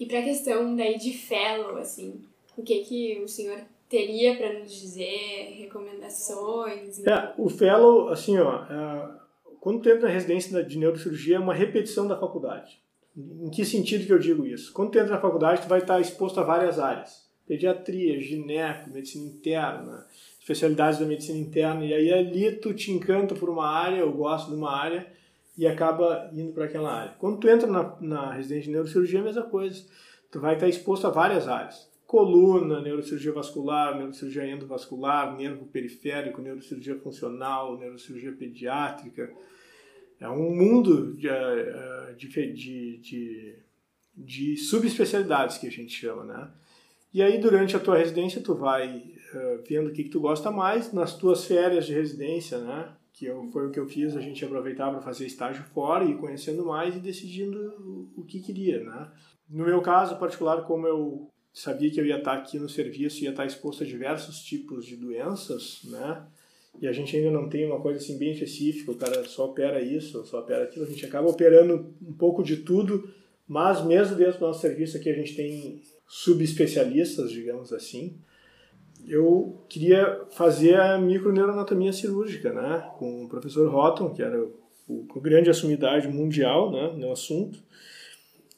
E 0.00 0.06
para 0.06 0.20
a 0.20 0.22
questão 0.22 0.74
daí 0.74 0.96
de 0.96 1.12
fellow, 1.12 1.76
assim, 1.76 2.22
o 2.56 2.62
que 2.62 2.78
que 2.78 3.20
o 3.20 3.28
senhor 3.28 3.60
teria 3.86 4.34
para 4.34 4.60
nos 4.60 4.72
dizer, 4.72 5.56
recomendações? 5.58 7.04
É, 7.04 7.34
o 7.36 7.50
fellow, 7.50 8.08
assim, 8.08 8.38
ó, 8.38 8.64
é, 8.64 9.10
quando 9.60 9.82
tu 9.82 9.90
entra 9.90 10.08
na 10.08 10.14
residência 10.14 10.64
de 10.64 10.78
neurocirurgia 10.78 11.36
é 11.36 11.38
uma 11.38 11.52
repetição 11.52 12.08
da 12.08 12.18
faculdade. 12.18 12.80
Em 13.18 13.50
que 13.50 13.64
sentido 13.64 14.06
que 14.06 14.12
eu 14.12 14.18
digo 14.18 14.46
isso? 14.46 14.72
Quando 14.72 14.92
tu 14.92 14.98
entra 14.98 15.14
na 15.14 15.20
faculdade, 15.20 15.62
tu 15.62 15.68
vai 15.68 15.80
estar 15.80 16.00
exposto 16.00 16.38
a 16.38 16.44
várias 16.44 16.78
áreas. 16.78 17.26
Pediatria, 17.48 18.20
gineco, 18.20 18.90
medicina 18.90 19.26
interna, 19.26 20.06
especialidades 20.38 21.00
da 21.00 21.06
medicina 21.06 21.38
interna, 21.38 21.84
e 21.84 21.92
aí 21.92 22.12
ali 22.12 22.52
tu 22.52 22.72
te 22.72 22.92
encanta 22.92 23.34
por 23.34 23.50
uma 23.50 23.66
área, 23.66 23.96
eu 23.96 24.12
gosto 24.12 24.50
de 24.50 24.56
uma 24.56 24.70
área, 24.70 25.06
e 25.56 25.66
acaba 25.66 26.30
indo 26.32 26.52
para 26.52 26.66
aquela 26.66 26.92
área. 26.92 27.14
Quando 27.18 27.38
tu 27.38 27.48
entra 27.48 27.66
na, 27.66 27.96
na 28.00 28.32
residência 28.32 28.66
de 28.66 28.70
neurocirurgia, 28.70 29.18
é 29.18 29.22
a 29.22 29.24
mesma 29.24 29.42
coisa. 29.42 29.84
Tu 30.30 30.38
vai 30.38 30.54
estar 30.54 30.68
exposto 30.68 31.06
a 31.08 31.10
várias 31.10 31.48
áreas. 31.48 31.90
Coluna, 32.06 32.80
neurocirurgia 32.80 33.32
vascular, 33.32 33.96
neurocirurgia 33.96 34.46
endovascular, 34.46 35.36
nervo 35.36 35.66
periférico, 35.66 36.40
neurocirurgia 36.40 36.96
funcional, 37.00 37.76
neurocirurgia 37.76 38.32
pediátrica. 38.32 39.28
É 40.20 40.28
um 40.28 40.54
mundo 40.54 41.14
de, 41.14 41.28
eh, 41.28 42.14
de, 42.16 42.28
de, 42.52 42.98
de, 42.98 43.54
de 44.16 44.56
subespecialidades 44.56 45.58
que 45.58 45.66
a 45.66 45.70
gente 45.70 45.92
chama, 45.92 46.24
né? 46.24 46.50
E 47.12 47.22
aí, 47.22 47.38
durante 47.38 47.76
a 47.76 47.80
tua 47.80 47.96
residência, 47.96 48.42
tu 48.42 48.54
vai 48.54 48.98
uh, 48.98 49.62
vendo 49.66 49.88
o 49.88 49.92
que, 49.92 50.04
que 50.04 50.10
tu 50.10 50.20
gosta 50.20 50.50
mais. 50.50 50.92
Nas 50.92 51.16
tuas 51.16 51.44
férias 51.44 51.86
de 51.86 51.94
residência, 51.94 52.58
né? 52.58 52.92
Que 53.12 53.26
eu, 53.26 53.48
foi 53.50 53.66
o 53.66 53.70
que 53.70 53.80
eu 53.80 53.86
fiz, 53.86 54.14
a 54.16 54.20
gente 54.20 54.44
aproveitava 54.44 54.92
para 54.92 55.02
fazer 55.02 55.26
estágio 55.26 55.64
fora 55.72 56.04
e 56.04 56.16
conhecendo 56.16 56.66
mais 56.66 56.94
e 56.94 57.00
decidindo 57.00 57.58
o, 57.80 58.20
o 58.20 58.24
que 58.24 58.40
queria, 58.40 58.84
né? 58.84 59.10
No 59.48 59.64
meu 59.64 59.80
caso 59.80 60.16
particular, 60.18 60.62
como 60.64 60.86
eu 60.86 61.30
sabia 61.52 61.90
que 61.90 62.00
eu 62.00 62.06
ia 62.06 62.18
estar 62.18 62.34
aqui 62.34 62.58
no 62.58 62.68
serviço, 62.68 63.24
ia 63.24 63.30
estar 63.30 63.46
exposto 63.46 63.82
a 63.82 63.86
diversos 63.86 64.40
tipos 64.42 64.84
de 64.84 64.96
doenças, 64.96 65.80
né? 65.84 66.26
E 66.80 66.86
a 66.86 66.92
gente 66.92 67.16
ainda 67.16 67.30
não 67.30 67.48
tem 67.48 67.66
uma 67.66 67.80
coisa 67.80 67.98
assim 67.98 68.18
bem 68.18 68.32
específica, 68.32 68.92
o 68.92 68.96
cara 68.96 69.24
só 69.24 69.46
opera 69.46 69.80
isso, 69.80 70.24
só 70.24 70.40
opera 70.40 70.64
aquilo, 70.64 70.84
a 70.84 70.88
gente 70.88 71.04
acaba 71.04 71.28
operando 71.28 71.92
um 72.00 72.12
pouco 72.12 72.42
de 72.42 72.58
tudo, 72.58 73.10
mas 73.46 73.84
mesmo 73.84 74.16
dentro 74.16 74.38
do 74.38 74.46
nosso 74.46 74.60
serviço 74.60 74.96
aqui 74.96 75.10
a 75.10 75.14
gente 75.14 75.34
tem 75.34 75.82
subespecialistas, 76.06 77.30
digamos 77.30 77.72
assim. 77.72 78.16
Eu 79.06 79.64
queria 79.68 80.22
fazer 80.30 80.78
a 80.78 80.98
microneuroanatomia 80.98 81.92
cirúrgica, 81.92 82.52
né, 82.52 82.90
com 82.98 83.24
o 83.24 83.28
professor 83.28 83.72
Houghton, 83.74 84.10
que 84.10 84.22
era 84.22 84.40
o, 84.40 85.06
o 85.14 85.20
grande 85.20 85.50
assumidade 85.50 86.06
mundial, 86.06 86.70
né, 86.70 86.92
no 86.96 87.10
assunto. 87.10 87.58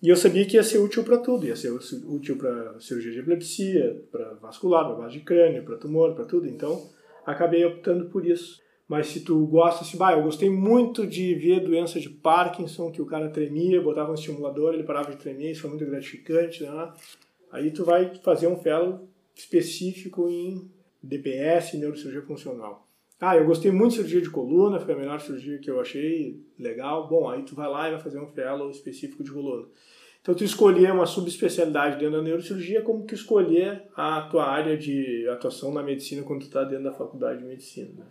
E 0.03 0.09
eu 0.09 0.17
sabia 0.17 0.47
que 0.47 0.57
ia 0.57 0.63
ser 0.63 0.79
útil 0.79 1.05
para 1.05 1.19
tudo, 1.19 1.47
ia 1.47 1.57
ser 1.57 1.71
útil 1.71 2.37
para 2.37 2.81
cirurgia 2.81 3.13
de 3.13 3.19
epilepsia, 3.19 4.03
para 4.11 4.33
vascular, 4.35 4.87
para 4.87 4.95
base 4.95 5.19
de 5.19 5.21
crânio, 5.21 5.63
para 5.63 5.77
tumor, 5.77 6.15
para 6.15 6.25
tudo. 6.25 6.47
Então, 6.47 6.89
acabei 7.25 7.65
optando 7.65 8.07
por 8.07 8.27
isso. 8.27 8.61
Mas 8.89 9.07
se 9.07 9.21
tu 9.21 9.47
gosta, 9.47 9.85
assim, 9.85 9.97
bah, 9.97 10.15
eu 10.15 10.23
gostei 10.25 10.51
muito 10.51 11.07
de 11.07 11.33
ver 11.37 11.61
doença 11.61 12.01
de 12.01 12.09
Parkinson, 12.09 12.91
que 12.91 13.01
o 13.01 13.07
cara 13.07 13.31
tremia, 13.31 13.81
botava 13.81 14.11
um 14.11 14.15
estimulador, 14.15 14.75
ele 14.75 14.83
parava 14.83 15.13
de 15.13 15.17
tremer, 15.17 15.53
isso 15.53 15.61
foi 15.61 15.71
muito 15.71 15.87
gratificante, 15.87 16.65
né? 16.65 16.93
Aí 17.53 17.71
tu 17.71 17.85
vai 17.85 18.13
fazer 18.17 18.49
um 18.49 18.57
fellow 18.57 19.09
específico 19.33 20.29
em 20.29 20.69
DPS, 21.01 21.75
neurocirurgia 21.75 22.23
funcional. 22.23 22.87
Ah, 23.21 23.37
eu 23.37 23.45
gostei 23.45 23.71
muito 23.71 23.91
de 23.91 23.97
cirurgia 23.97 24.23
de 24.23 24.31
coluna, 24.31 24.81
foi 24.81 24.95
a 24.95 24.97
melhor 24.97 25.21
cirurgia 25.21 25.59
que 25.59 25.71
eu 25.71 25.79
achei 25.79 26.43
legal. 26.59 27.07
Bom, 27.07 27.29
aí 27.29 27.43
tu 27.43 27.55
vai 27.55 27.69
lá 27.69 27.87
e 27.87 27.93
vai 27.93 28.01
fazer 28.01 28.19
um 28.19 28.27
fellow 28.29 28.71
específico 28.71 29.23
de 29.23 29.31
coluna. 29.31 29.69
Então 30.23 30.35
tu 30.35 30.45
escolher 30.45 30.93
uma 30.93 31.07
subespecialidade 31.07 31.99
dentro 31.99 32.19
da 32.19 32.23
neurocirurgia 32.23 32.83
como 32.83 33.07
que 33.07 33.15
escolher 33.15 33.85
a 33.97 34.23
tua 34.23 34.47
área 34.47 34.77
de 34.77 35.27
atuação 35.29 35.73
na 35.73 35.83
medicina 35.83 36.23
quando 36.23 36.41
tu 36.41 36.47
está 36.47 36.63
dentro 36.63 36.85
da 36.85 36.93
faculdade 36.93 37.41
de 37.41 37.47
medicina. 37.47 37.91
Né? 37.97 38.05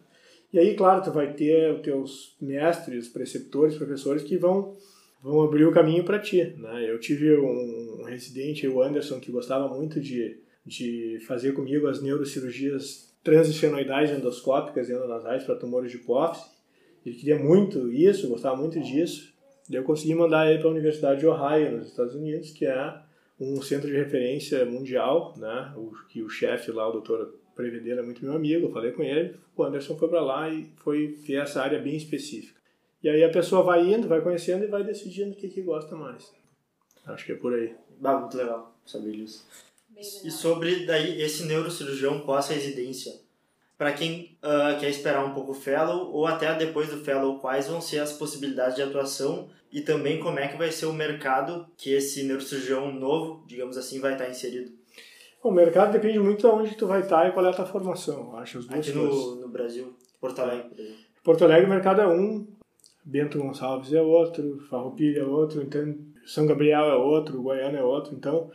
E 0.51 0.57
aí, 0.57 0.75
claro, 0.75 1.03
tu 1.03 1.11
vai 1.11 1.33
ter 1.33 1.71
os 1.71 1.81
teus 1.81 2.35
mestres, 2.41 3.07
preceptores, 3.07 3.77
professores 3.77 4.23
que 4.23 4.37
vão 4.37 4.75
vão 5.21 5.41
abrir 5.41 5.65
o 5.65 5.71
caminho 5.71 6.03
para 6.03 6.19
ti. 6.19 6.55
Né? 6.57 6.89
Eu 6.89 6.99
tive 6.99 7.37
um 7.37 8.03
residente, 8.03 8.67
o 8.67 8.81
Anderson, 8.81 9.19
que 9.19 9.31
gostava 9.31 9.67
muito 9.67 9.99
de, 9.99 10.39
de 10.65 11.19
fazer 11.27 11.53
comigo 11.53 11.87
as 11.87 12.01
neurocirurgias 12.01 13.13
transesfenoidais 13.23 14.11
endoscópicas 14.11 14.89
endonasais 14.89 15.43
para 15.43 15.55
tumores 15.55 15.91
de 15.91 15.97
hipófise. 15.97 16.45
Ele 17.05 17.15
queria 17.15 17.37
muito 17.37 17.91
isso, 17.91 18.29
gostava 18.29 18.55
muito 18.55 18.79
disso. 18.79 19.33
Eu 19.69 19.83
consegui 19.83 20.15
mandar 20.15 20.49
ele 20.49 20.59
para 20.59 20.67
a 20.67 20.71
Universidade 20.71 21.19
de 21.19 21.27
Ohio, 21.27 21.77
nos 21.77 21.87
Estados 21.87 22.15
Unidos, 22.15 22.51
que 22.51 22.65
é 22.65 23.01
um 23.39 23.61
centro 23.61 23.87
de 23.87 23.95
referência 23.95 24.65
mundial, 24.65 25.33
né? 25.37 25.73
O, 25.77 25.91
que 26.09 26.21
o 26.21 26.29
chefe 26.29 26.71
lá, 26.71 26.87
o 26.87 26.91
doutor 26.91 27.35
Prevedeira, 27.55 28.01
é 28.01 28.03
muito 28.03 28.23
meu 28.23 28.33
amigo, 28.33 28.67
eu 28.67 28.71
falei 28.71 28.91
com 28.91 29.03
ele, 29.03 29.35
o 29.55 29.63
Anderson 29.63 29.97
foi 29.97 30.07
para 30.07 30.21
lá 30.21 30.49
e 30.49 30.71
foi 30.77 31.07
ver 31.07 31.41
essa 31.41 31.61
área 31.61 31.79
bem 31.79 31.95
específica. 31.95 32.59
E 33.03 33.09
aí 33.09 33.23
a 33.23 33.29
pessoa 33.29 33.63
vai 33.63 33.93
indo, 33.93 34.07
vai 34.07 34.21
conhecendo 34.21 34.63
e 34.63 34.67
vai 34.67 34.83
decidindo 34.83 35.31
o 35.31 35.35
que, 35.35 35.47
que 35.47 35.61
gosta 35.61 35.95
mais. 35.95 36.33
Acho 37.05 37.25
que 37.25 37.31
é 37.31 37.35
por 37.35 37.53
aí. 37.53 37.73
Bah, 37.99 38.19
muito 38.19 38.35
legal 38.35 38.75
saber 38.85 39.11
disso. 39.11 39.47
E 39.97 40.31
sobre 40.31 40.85
daí 40.85 41.21
esse 41.21 41.45
neurocirurgião 41.45 42.21
pós-residência, 42.21 43.13
para 43.79 43.93
quem 43.93 44.37
uh, 44.43 44.77
quer 44.77 44.89
esperar 44.89 45.25
um 45.25 45.33
pouco 45.33 45.51
o 45.51 45.55
fellow 45.55 46.11
ou 46.11 46.27
até 46.27 46.53
depois 46.53 46.89
do 46.89 46.97
fellow, 46.97 47.39
quais 47.39 47.69
vão 47.69 47.79
ser 47.79 47.99
as 47.99 48.11
possibilidades 48.11 48.75
de 48.75 48.81
atuação 48.81 49.47
e 49.71 49.79
também 49.79 50.19
como 50.19 50.37
é 50.37 50.49
que 50.49 50.57
vai 50.57 50.69
ser 50.69 50.85
o 50.85 50.91
mercado 50.91 51.65
que 51.77 51.93
esse 51.93 52.23
neurocirurgião 52.23 52.91
novo, 52.91 53.41
digamos 53.47 53.77
assim, 53.77 54.01
vai 54.01 54.11
estar 54.13 54.29
inserido? 54.29 54.69
O 55.41 55.49
mercado 55.49 55.93
depende 55.93 56.19
muito 56.19 56.41
de 56.41 56.47
onde 56.47 56.75
tu 56.75 56.87
vai 56.87 56.99
estar 56.99 57.25
e 57.29 57.31
qual 57.31 57.45
é 57.45 57.49
a 57.49 57.53
tua 57.53 57.65
formação. 57.65 58.35
Acho 58.35 58.57
as 58.57 58.65
duas 58.65 58.79
Aqui 58.79 58.91
no, 58.91 59.35
no 59.35 59.47
Brasil, 59.47 59.95
Porto 60.19 60.39
Alegre, 60.39 60.67
por 60.67 60.77
exemplo. 60.77 60.99
Porto 61.23 61.43
Alegre 61.45 61.65
o 61.65 61.69
mercado 61.69 62.01
é 62.01 62.07
um, 62.07 62.45
Bento 63.05 63.39
Gonçalves 63.39 63.93
é 63.93 64.01
outro, 64.01 64.59
Farroupilha 64.69 65.21
é 65.21 65.25
outro, 65.25 65.61
então 65.61 65.95
São 66.25 66.45
Gabriel 66.45 66.83
é 66.83 66.95
outro, 66.97 67.41
Goiânia 67.41 67.79
é 67.79 67.83
outro, 67.83 68.13
então 68.13 68.51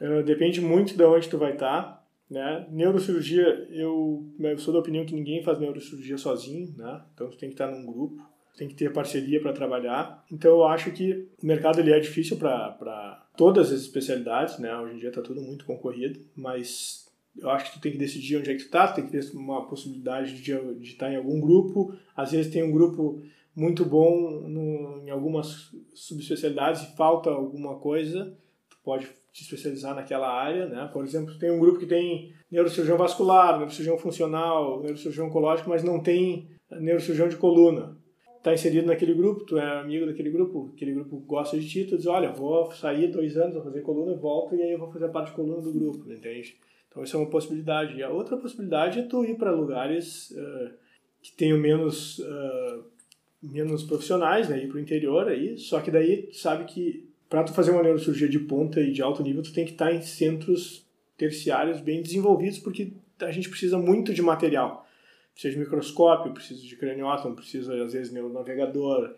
uh, 0.00 0.24
depende 0.24 0.60
muito 0.60 0.96
de 0.96 1.04
onde 1.04 1.28
tu 1.28 1.38
vai 1.38 1.52
estar, 1.52 1.82
tá, 1.82 2.05
né? 2.30 2.66
Neurocirurgia, 2.70 3.68
eu, 3.70 4.26
eu 4.38 4.58
sou 4.58 4.72
da 4.72 4.80
opinião 4.80 5.04
que 5.04 5.14
ninguém 5.14 5.42
faz 5.42 5.58
neurocirurgia 5.58 6.18
sozinho, 6.18 6.74
né? 6.76 7.02
Então 7.14 7.30
tu 7.30 7.36
tem 7.36 7.48
que 7.48 7.54
estar 7.54 7.70
num 7.70 7.86
grupo, 7.86 8.22
tem 8.56 8.68
que 8.68 8.74
ter 8.74 8.92
parceria 8.92 9.40
para 9.40 9.52
trabalhar. 9.52 10.24
Então 10.30 10.50
eu 10.50 10.64
acho 10.64 10.90
que 10.90 11.28
o 11.42 11.46
mercado 11.46 11.78
ele 11.78 11.92
é 11.92 12.00
difícil 12.00 12.36
para 12.36 13.26
todas 13.36 13.72
as 13.72 13.80
especialidades, 13.80 14.58
né? 14.58 14.76
Hoje 14.76 14.96
em 14.96 14.98
dia 14.98 15.10
está 15.10 15.22
tudo 15.22 15.40
muito 15.40 15.64
concorrido, 15.64 16.20
mas 16.34 17.06
eu 17.38 17.50
acho 17.50 17.66
que 17.66 17.78
tu 17.78 17.82
tem 17.82 17.92
que 17.92 17.98
decidir 17.98 18.38
onde 18.38 18.50
é 18.50 18.54
que 18.54 18.64
tu 18.64 18.70
tá, 18.70 18.88
tem 18.88 19.06
que 19.06 19.12
ter 19.12 19.36
uma 19.36 19.66
possibilidade 19.66 20.34
de, 20.40 20.74
de 20.80 20.88
estar 20.88 21.12
em 21.12 21.16
algum 21.16 21.38
grupo. 21.40 21.94
Às 22.16 22.32
vezes 22.32 22.52
tem 22.52 22.62
um 22.62 22.72
grupo 22.72 23.22
muito 23.54 23.84
bom 23.84 24.40
no, 24.48 25.02
em 25.06 25.10
algumas 25.10 25.70
subespecialidades 25.94 26.82
e 26.82 26.96
falta 26.96 27.30
alguma 27.30 27.76
coisa, 27.76 28.36
tu 28.68 28.76
pode 28.82 29.08
te 29.36 29.42
especializar 29.42 29.94
naquela 29.94 30.32
área, 30.32 30.66
né? 30.66 30.88
Por 30.90 31.04
exemplo, 31.04 31.38
tem 31.38 31.50
um 31.50 31.58
grupo 31.58 31.78
que 31.78 31.84
tem 31.84 32.32
neurocirurgião 32.50 32.96
vascular, 32.96 33.58
neurocirurgião 33.58 33.98
funcional, 33.98 34.80
neurocirurgião 34.80 35.26
oncológico, 35.26 35.68
mas 35.68 35.84
não 35.84 36.02
tem 36.02 36.48
neurocirurgião 36.70 37.28
de 37.28 37.36
coluna. 37.36 37.98
Está 38.38 38.54
inserido 38.54 38.86
naquele 38.86 39.12
grupo, 39.12 39.44
tu 39.44 39.58
é 39.58 39.80
amigo 39.80 40.06
daquele 40.06 40.30
grupo, 40.30 40.72
aquele 40.74 40.94
grupo 40.94 41.18
gosta 41.18 41.58
de 41.58 41.68
ti, 41.68 41.84
tu 41.84 41.98
diz, 41.98 42.06
olha, 42.06 42.32
vou 42.32 42.70
sair 42.72 43.08
dois 43.08 43.36
anos, 43.36 43.54
vou 43.54 43.64
fazer 43.64 43.82
coluna, 43.82 44.16
volto 44.16 44.54
e 44.54 44.62
aí 44.62 44.72
eu 44.72 44.78
vou 44.78 44.90
fazer 44.90 45.08
parte 45.08 45.30
de 45.30 45.36
coluna 45.36 45.60
do 45.60 45.72
grupo, 45.72 46.10
entende? 46.10 46.56
Então 46.88 47.02
isso 47.02 47.14
é 47.14 47.20
uma 47.20 47.28
possibilidade. 47.28 47.94
E 47.98 48.02
a 48.02 48.08
outra 48.08 48.38
possibilidade 48.38 49.00
é 49.00 49.02
tu 49.02 49.22
ir 49.22 49.36
para 49.36 49.50
lugares 49.50 50.30
uh, 50.30 50.70
que 51.20 51.32
tenham 51.32 51.58
menos 51.58 52.20
uh, 52.20 52.84
menos 53.42 53.82
profissionais, 53.82 54.48
né, 54.48 54.64
ir 54.64 54.68
para 54.68 54.78
o 54.78 54.80
interior 54.80 55.28
aí, 55.28 55.58
só 55.58 55.80
que 55.80 55.90
daí 55.90 56.30
sabe 56.32 56.64
que 56.64 57.06
para 57.28 57.44
tu 57.44 57.52
fazer 57.52 57.70
uma 57.70 57.82
neurocirurgia 57.82 58.28
de 58.28 58.38
ponta 58.38 58.80
e 58.80 58.92
de 58.92 59.02
alto 59.02 59.22
nível, 59.22 59.42
tu 59.42 59.52
tem 59.52 59.64
que 59.64 59.72
estar 59.72 59.92
em 59.92 60.02
centros 60.02 60.86
terciários 61.16 61.80
bem 61.80 62.02
desenvolvidos, 62.02 62.58
porque 62.58 62.92
a 63.20 63.30
gente 63.30 63.48
precisa 63.48 63.78
muito 63.78 64.12
de 64.12 64.22
material. 64.22 64.86
Precisa 65.32 65.54
de 65.54 65.60
microscópio, 65.60 66.32
precisa 66.32 66.62
de 66.62 66.76
craniótomo, 66.76 67.34
precisa 67.34 67.84
às 67.84 67.92
vezes 67.92 68.12
de 68.12 68.20
navegador, 68.20 69.14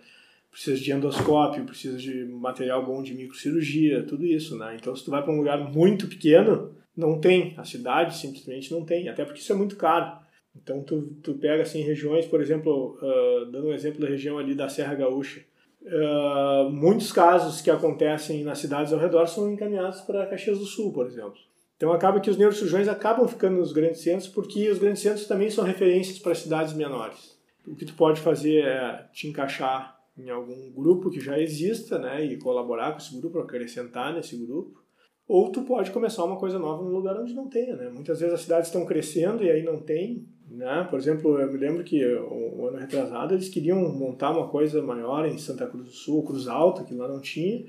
precisa 0.50 0.80
de 0.80 0.92
endoscópio, 0.92 1.64
precisa 1.64 1.98
de 1.98 2.24
material 2.24 2.84
bom 2.84 3.02
de 3.02 3.14
microcirurgia, 3.14 4.02
tudo 4.04 4.24
isso, 4.24 4.56
né? 4.56 4.76
Então 4.80 4.94
se 4.96 5.04
tu 5.04 5.11
vai 5.11 5.22
para 5.22 5.32
um 5.32 5.38
lugar 5.38 5.59
muito 5.72 6.09
pequeno, 6.09 6.74
não 6.96 7.20
tem, 7.20 7.54
a 7.56 7.64
cidade 7.64 8.16
simplesmente 8.16 8.72
não 8.72 8.84
tem, 8.84 9.09
até 9.09 9.24
porque 9.24 9.40
isso 9.40 9.52
é 9.52 9.56
muito 9.56 9.76
caro. 9.76 10.18
Então, 10.61 10.82
tu, 10.82 11.02
tu 11.22 11.34
pega 11.34 11.62
assim 11.62 11.82
regiões, 11.82 12.26
por 12.26 12.40
exemplo, 12.40 12.98
uh, 13.00 13.46
dando 13.46 13.68
um 13.68 13.72
exemplo 13.72 14.00
da 14.00 14.09
região 14.09 14.38
ali 14.38 14.54
da 14.54 14.68
Serra 14.68 14.94
Gaúcha, 14.94 15.44
uh, 15.83 16.70
muitos 16.70 17.12
casos 17.12 17.61
que 17.61 17.70
acontecem 17.70 18.45
nas 18.45 18.59
cidades 18.59 18.93
ao 18.93 18.99
redor 18.99 19.26
são 19.26 19.51
encaminhados 19.51 20.01
para 20.03 20.26
Caxias 20.26 20.59
do 20.59 20.64
Sul, 20.64 20.93
por 20.93 21.07
exemplo. 21.07 21.39
Então, 21.76 21.93
acaba 21.93 22.20
que 22.20 22.29
os 22.29 22.37
neurocirurgiões 22.37 22.89
acabam 22.89 23.29
ficando 23.29 23.59
nos 23.59 23.72
grandes 23.72 24.01
centros, 24.01 24.29
porque 24.29 24.68
os 24.68 24.79
grandes 24.79 25.01
centros 25.01 25.26
também 25.26 25.49
são 25.49 25.64
referências 25.64 26.18
para 26.18 26.35
cidades 26.35 26.74
menores. 26.74 27.39
O 27.66 27.76
que 27.76 27.85
tu 27.85 27.95
pode 27.95 28.20
fazer 28.20 28.64
é 28.64 29.07
te 29.12 29.29
encaixar 29.29 29.97
em 30.18 30.29
algum 30.31 30.72
grupo 30.72 31.11
que 31.11 31.20
já 31.20 31.39
exista, 31.39 31.99
né, 31.99 32.24
e 32.24 32.37
colaborar 32.37 32.93
com 32.93 32.99
esse 32.99 33.16
grupo, 33.20 33.39
acrescentar 33.39 34.12
nesse 34.12 34.37
grupo, 34.37 34.83
ou 35.29 35.53
tu 35.53 35.62
pode 35.62 35.91
começar 35.91 36.24
uma 36.24 36.39
coisa 36.39 36.59
nova 36.59 36.83
num 36.83 36.91
lugar 36.91 37.16
onde 37.20 37.35
não 37.35 37.49
tenha, 37.49 37.76
né? 37.76 37.91
Muitas 37.91 38.18
vezes 38.18 38.35
as 38.35 38.41
cidades 38.41 38.68
estão 38.68 38.87
crescendo 38.87 39.45
e 39.45 39.51
aí 39.51 39.62
não 39.62 39.79
tem, 39.79 40.26
né? 40.59 40.86
Por 40.90 40.98
exemplo, 40.98 41.40
eu 41.40 41.52
me 41.52 41.56
lembro 41.56 41.84
que 41.84 42.04
o 42.04 42.62
um 42.62 42.66
ano 42.66 42.78
retrasado 42.78 43.32
eles 43.32 43.48
queriam 43.48 43.80
montar 43.92 44.32
uma 44.32 44.48
coisa 44.48 44.82
maior 44.82 45.24
em 45.24 45.38
Santa 45.38 45.66
Cruz 45.68 45.86
do 45.86 45.92
Sul, 45.92 46.24
Cruz 46.24 46.48
Alta, 46.48 46.82
que 46.82 46.94
lá 46.94 47.06
não 47.06 47.20
tinha. 47.20 47.64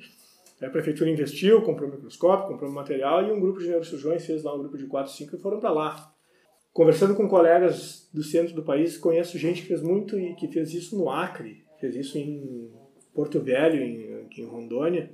A 0.60 0.70
prefeitura 0.70 1.10
investiu, 1.10 1.62
comprou 1.62 1.88
um 1.88 1.94
microscópio, 1.94 2.48
comprou 2.48 2.70
um 2.70 2.74
material 2.74 3.24
e 3.24 3.32
um 3.32 3.40
grupo 3.40 3.60
de 3.60 3.68
neurocirurgiões 3.68 4.26
fez 4.26 4.44
lá 4.44 4.56
um 4.56 4.60
grupo 4.60 4.76
de 4.76 4.88
4, 4.88 5.14
5 5.14 5.36
e 5.36 5.40
foram 5.40 5.60
para 5.60 5.70
lá. 5.70 6.12
Conversando 6.74 7.16
com 7.16 7.30
colegas 7.30 8.10
do 8.12 8.24
centro 8.24 8.56
do 8.56 8.64
país, 8.64 8.98
conheço 8.98 9.38
gente 9.38 9.62
que 9.62 9.68
fez 9.68 9.84
muito 9.84 10.20
e 10.20 10.34
que 10.34 10.48
fez 10.48 10.74
isso 10.74 10.98
no 10.98 11.12
Acre, 11.12 11.64
fez 11.80 11.96
isso 11.96 12.18
em 12.18 12.72
Porto 13.14 13.40
Velho, 13.40 13.84
em, 13.84 14.28
em 14.36 14.46
Rondônia. 14.46 15.12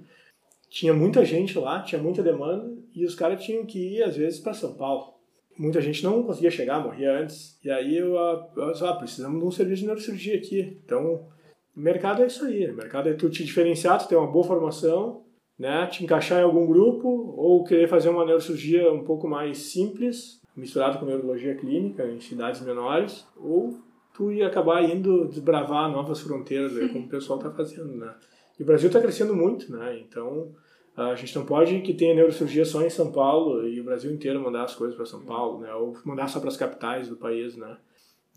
Tinha 0.69 0.93
muita 0.93 1.25
gente 1.25 1.59
lá, 1.59 1.81
tinha 1.81 2.01
muita 2.01 2.23
demanda 2.23 2.73
e 2.93 3.05
os 3.05 3.15
caras 3.15 3.43
tinham 3.43 3.65
que 3.65 3.97
ir 3.97 4.03
às 4.03 4.15
vezes 4.15 4.39
para 4.39 4.53
São 4.53 4.73
Paulo. 4.75 5.14
Muita 5.57 5.81
gente 5.81 6.03
não 6.03 6.23
conseguia 6.23 6.51
chegar, 6.51 6.83
morria 6.83 7.19
antes. 7.19 7.57
E 7.63 7.69
aí 7.71 7.97
eu, 7.97 8.15
eu 8.15 8.85
ah, 8.85 8.95
precisamos 8.97 9.39
de 9.39 9.45
um 9.45 9.51
serviço 9.51 9.81
de 9.81 9.87
neurocirurgia 9.87 10.35
aqui. 10.35 10.79
Então, 10.83 11.27
o 11.75 11.79
mercado 11.79 12.23
é 12.23 12.27
isso 12.27 12.45
aí. 12.45 12.69
O 12.69 12.75
mercado 12.75 13.09
é 13.09 13.13
tu 13.13 13.29
te 13.29 13.43
diferenciar, 13.43 13.99
tu 13.99 14.07
ter 14.07 14.15
uma 14.15 14.31
boa 14.31 14.45
formação, 14.45 15.23
né, 15.57 15.87
te 15.87 16.03
encaixar 16.03 16.41
em 16.41 16.43
algum 16.43 16.65
grupo 16.65 17.07
ou 17.37 17.63
querer 17.63 17.87
fazer 17.87 18.09
uma 18.09 18.25
neurocirurgia 18.25 18.91
um 18.91 19.03
pouco 19.03 19.27
mais 19.27 19.57
simples, 19.57 20.41
misturado 20.55 20.99
com 20.99 21.05
neurologia 21.05 21.55
clínica 21.55 22.05
em 22.05 22.19
cidades 22.19 22.61
menores, 22.61 23.25
ou 23.37 23.77
tu 24.13 24.31
ia 24.31 24.47
acabar 24.47 24.83
indo 24.83 25.27
desbravar 25.27 25.91
novas 25.91 26.19
fronteiras, 26.21 26.73
como 26.91 27.05
o 27.05 27.09
pessoal 27.09 27.39
está 27.39 27.51
fazendo, 27.51 27.95
né? 27.95 28.13
E 28.57 28.63
o 28.63 28.65
Brasil 28.65 28.87
está 28.87 29.01
crescendo 29.01 29.35
muito, 29.35 29.71
né? 29.71 29.99
Então, 29.99 30.53
a 30.95 31.15
gente 31.15 31.35
não 31.35 31.45
pode 31.45 31.81
que 31.81 31.93
tenha 31.93 32.15
neurocirurgia 32.15 32.63
só 32.63 32.81
em 32.81 32.89
São 32.89 33.11
Paulo 33.11 33.67
e 33.67 33.79
o 33.81 33.83
Brasil 33.83 34.11
inteiro 34.11 34.41
mandar 34.41 34.63
as 34.63 34.75
coisas 34.75 34.95
para 34.95 35.05
São 35.05 35.21
Paulo, 35.21 35.59
né? 35.59 35.73
Ou 35.73 35.97
mandar 36.05 36.27
só 36.29 36.39
para 36.39 36.49
as 36.49 36.57
capitais 36.57 37.09
do 37.09 37.17
país, 37.17 37.55
né? 37.55 37.77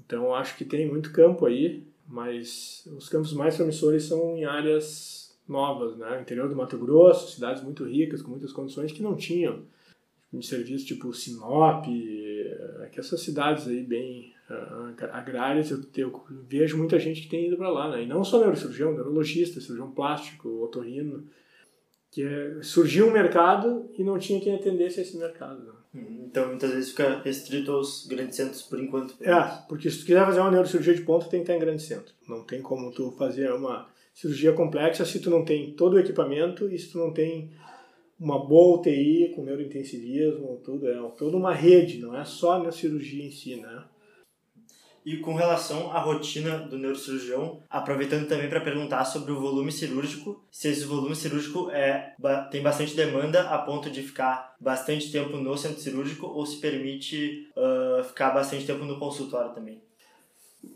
Então, 0.04 0.34
acho 0.34 0.56
que 0.56 0.64
tem 0.64 0.88
muito 0.88 1.12
campo 1.12 1.46
aí, 1.46 1.84
mas 2.06 2.88
os 2.96 3.08
campos 3.08 3.32
mais 3.32 3.56
promissores 3.56 4.04
são 4.04 4.36
em 4.36 4.44
áreas 4.44 5.38
novas, 5.46 5.96
né? 5.96 6.20
Interior 6.20 6.48
do 6.48 6.56
Mato 6.56 6.76
Grosso, 6.76 7.32
cidades 7.32 7.62
muito 7.62 7.84
ricas, 7.84 8.22
com 8.22 8.30
muitas 8.30 8.52
condições 8.52 8.90
que 8.90 9.02
não 9.02 9.14
tinham 9.14 9.62
de 10.32 10.46
serviço 10.46 10.86
tipo 10.86 11.12
Sinop, 11.14 11.86
é 11.86 12.88
que 12.92 13.00
essas 13.00 13.20
cidades 13.22 13.66
aí 13.66 13.82
bem 13.82 14.34
uh, 14.50 15.04
agrárias, 15.12 15.70
eu, 15.70 15.80
eu, 15.96 16.22
vejo 16.46 16.76
muita 16.76 16.98
gente 16.98 17.22
que 17.22 17.28
tem 17.28 17.46
ido 17.46 17.56
para 17.56 17.70
lá, 17.70 17.90
né? 17.90 18.02
E 18.02 18.06
não 18.06 18.22
só 18.24 18.38
neurocirurgião, 18.38 18.92
neurologista, 18.92 19.60
cirurgião 19.60 19.90
plástico, 19.90 20.48
otorrino, 20.62 21.26
que 22.10 22.22
é, 22.22 22.62
surgiu 22.62 23.08
um 23.08 23.12
mercado 23.12 23.90
e 23.96 24.02
não 24.02 24.18
tinha 24.18 24.40
quem 24.40 24.54
atendesse 24.54 25.00
esse 25.00 25.16
mercado. 25.16 25.62
Né? 25.62 25.72
Hum, 25.94 26.24
então, 26.26 26.48
muitas 26.48 26.70
vezes 26.70 26.90
fica 26.90 27.20
restrito 27.20 27.72
aos 27.72 28.06
grandes 28.06 28.36
centros 28.36 28.62
por 28.62 28.80
enquanto. 28.80 29.14
É, 29.20 29.34
porque 29.68 29.90
se 29.90 30.00
tu 30.00 30.06
quiser 30.06 30.24
fazer 30.24 30.40
uma 30.40 30.50
neurocirurgia 30.50 30.94
de 30.94 31.02
ponta, 31.02 31.26
tem 31.26 31.40
que 31.40 31.44
estar 31.44 31.56
em 31.56 31.60
grande 31.60 31.82
centro. 31.82 32.14
Não 32.28 32.44
tem 32.44 32.62
como 32.62 32.90
tu 32.92 33.10
fazer 33.12 33.52
uma 33.52 33.88
cirurgia 34.14 34.52
complexa 34.52 35.04
se 35.04 35.20
tu 35.20 35.30
não 35.30 35.44
tem 35.44 35.72
todo 35.74 35.94
o 35.94 35.98
equipamento 35.98 36.68
e 36.68 36.78
se 36.78 36.90
tu 36.90 36.98
não 36.98 37.12
tem 37.12 37.50
uma 38.18 38.44
boa 38.44 38.80
UTI 38.80 39.32
com 39.34 39.44
neurointensivismo, 39.44 40.60
tudo 40.64 40.88
é 40.88 40.96
toda 41.16 41.36
uma 41.36 41.54
rede, 41.54 42.00
não 42.00 42.18
é 42.18 42.24
só 42.24 42.60
na 42.60 42.72
cirurgia 42.72 43.24
em 43.24 43.30
si, 43.30 43.56
né? 43.56 43.84
E 45.08 45.16
com 45.16 45.34
relação 45.34 45.90
à 45.90 46.00
rotina 46.00 46.58
do 46.58 46.76
neurocirurgião, 46.76 47.62
aproveitando 47.70 48.28
também 48.28 48.46
para 48.46 48.60
perguntar 48.60 49.06
sobre 49.06 49.32
o 49.32 49.40
volume 49.40 49.72
cirúrgico, 49.72 50.44
se 50.50 50.68
esse 50.68 50.84
volume 50.84 51.16
cirúrgico 51.16 51.70
é, 51.70 52.14
tem 52.50 52.62
bastante 52.62 52.94
demanda 52.94 53.48
a 53.48 53.56
ponto 53.56 53.88
de 53.88 54.02
ficar 54.02 54.54
bastante 54.60 55.10
tempo 55.10 55.38
no 55.38 55.56
centro 55.56 55.80
cirúrgico 55.80 56.26
ou 56.26 56.44
se 56.44 56.60
permite 56.60 57.48
uh, 57.56 58.04
ficar 58.04 58.32
bastante 58.32 58.66
tempo 58.66 58.84
no 58.84 58.98
consultório 58.98 59.54
também. 59.54 59.80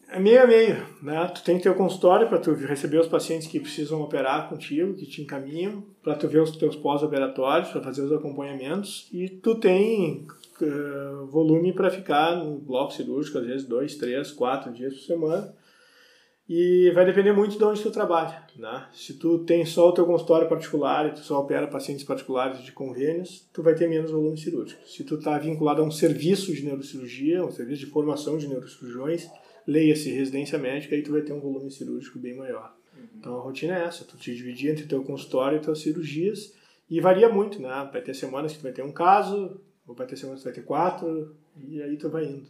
É 0.08 0.18
meio 0.18 0.42
a 0.42 0.46
meio, 0.46 0.86
né? 1.02 1.30
Tu 1.34 1.42
tem 1.42 1.58
que 1.58 1.64
ter 1.64 1.70
o 1.70 1.74
consultório 1.74 2.26
para 2.26 2.38
tu 2.38 2.54
receber 2.54 3.00
os 3.00 3.08
pacientes 3.08 3.46
que 3.46 3.60
precisam 3.60 4.00
operar 4.00 4.48
contigo, 4.48 4.94
que 4.94 5.04
te 5.04 5.20
encaminham, 5.20 5.84
para 6.02 6.14
tu 6.14 6.26
ver 6.26 6.40
os 6.40 6.56
teus 6.56 6.74
pós-operatórios, 6.74 7.68
para 7.68 7.82
fazer 7.82 8.00
os 8.00 8.12
acompanhamentos, 8.12 9.08
e 9.12 9.28
tu 9.28 9.56
tem 9.56 10.26
uh, 10.64 11.26
volume 11.26 11.72
para 11.72 11.90
ficar 11.90 12.36
no 12.36 12.58
bloco 12.58 12.92
cirúrgico, 12.92 13.38
às 13.38 13.46
vezes 13.46 13.66
dois, 13.66 13.96
três, 13.96 14.30
quatro 14.30 14.72
dias 14.72 14.94
por 14.94 15.02
semana, 15.02 15.54
e 16.48 16.90
vai 16.90 17.06
depender 17.06 17.32
muito 17.32 17.56
de 17.56 17.64
onde 17.64 17.82
tu 17.82 17.90
trabalha, 17.90 18.42
né? 18.56 18.86
Se 18.92 19.14
tu 19.14 19.38
tem 19.44 19.64
só 19.64 19.88
o 19.88 19.92
teu 19.92 20.04
consultório 20.04 20.48
particular 20.48 21.06
e 21.06 21.12
tu 21.12 21.20
só 21.20 21.40
opera 21.40 21.66
pacientes 21.66 22.04
particulares 22.04 22.62
de 22.62 22.72
convênios, 22.72 23.48
tu 23.52 23.62
vai 23.62 23.74
ter 23.74 23.88
menos 23.88 24.10
volume 24.10 24.36
cirúrgico. 24.36 24.86
Se 24.86 25.04
tu 25.04 25.14
está 25.14 25.38
vinculado 25.38 25.80
a 25.80 25.84
um 25.84 25.90
serviço 25.90 26.52
de 26.52 26.64
neurocirurgia, 26.64 27.44
um 27.44 27.50
serviço 27.50 27.86
de 27.86 27.90
formação 27.90 28.36
de 28.36 28.48
neurocirurgiões, 28.48 29.30
leia-se 29.66 30.10
residência 30.10 30.58
médica, 30.58 30.94
aí 30.94 31.02
tu 31.02 31.12
vai 31.12 31.22
ter 31.22 31.32
um 31.32 31.40
volume 31.40 31.70
cirúrgico 31.70 32.18
bem 32.18 32.36
maior. 32.36 32.74
Uhum. 32.94 33.08
Então 33.16 33.36
a 33.36 33.40
rotina 33.40 33.78
é 33.78 33.84
essa, 33.84 34.04
tu 34.04 34.16
te 34.16 34.34
dividir 34.34 34.72
entre 34.72 34.86
teu 34.86 35.02
consultório 35.04 35.58
e 35.58 35.60
tuas 35.60 35.78
cirurgias, 35.78 36.54
e 36.90 37.00
varia 37.00 37.28
muito, 37.28 37.62
né? 37.62 37.88
Vai 37.90 38.02
ter 38.02 38.14
semanas 38.14 38.52
que 38.52 38.58
tu 38.58 38.64
vai 38.64 38.72
ter 38.72 38.82
um 38.82 38.92
caso, 38.92 39.60
ou 39.92 39.96
vai 39.96 40.06
ter 40.06 40.16
tu 40.16 40.44
vai 40.44 40.52
ter 40.52 40.64
quatro, 40.64 41.36
e 41.56 41.82
aí 41.82 41.96
tu 41.96 42.08
vai 42.08 42.24
indo. 42.24 42.46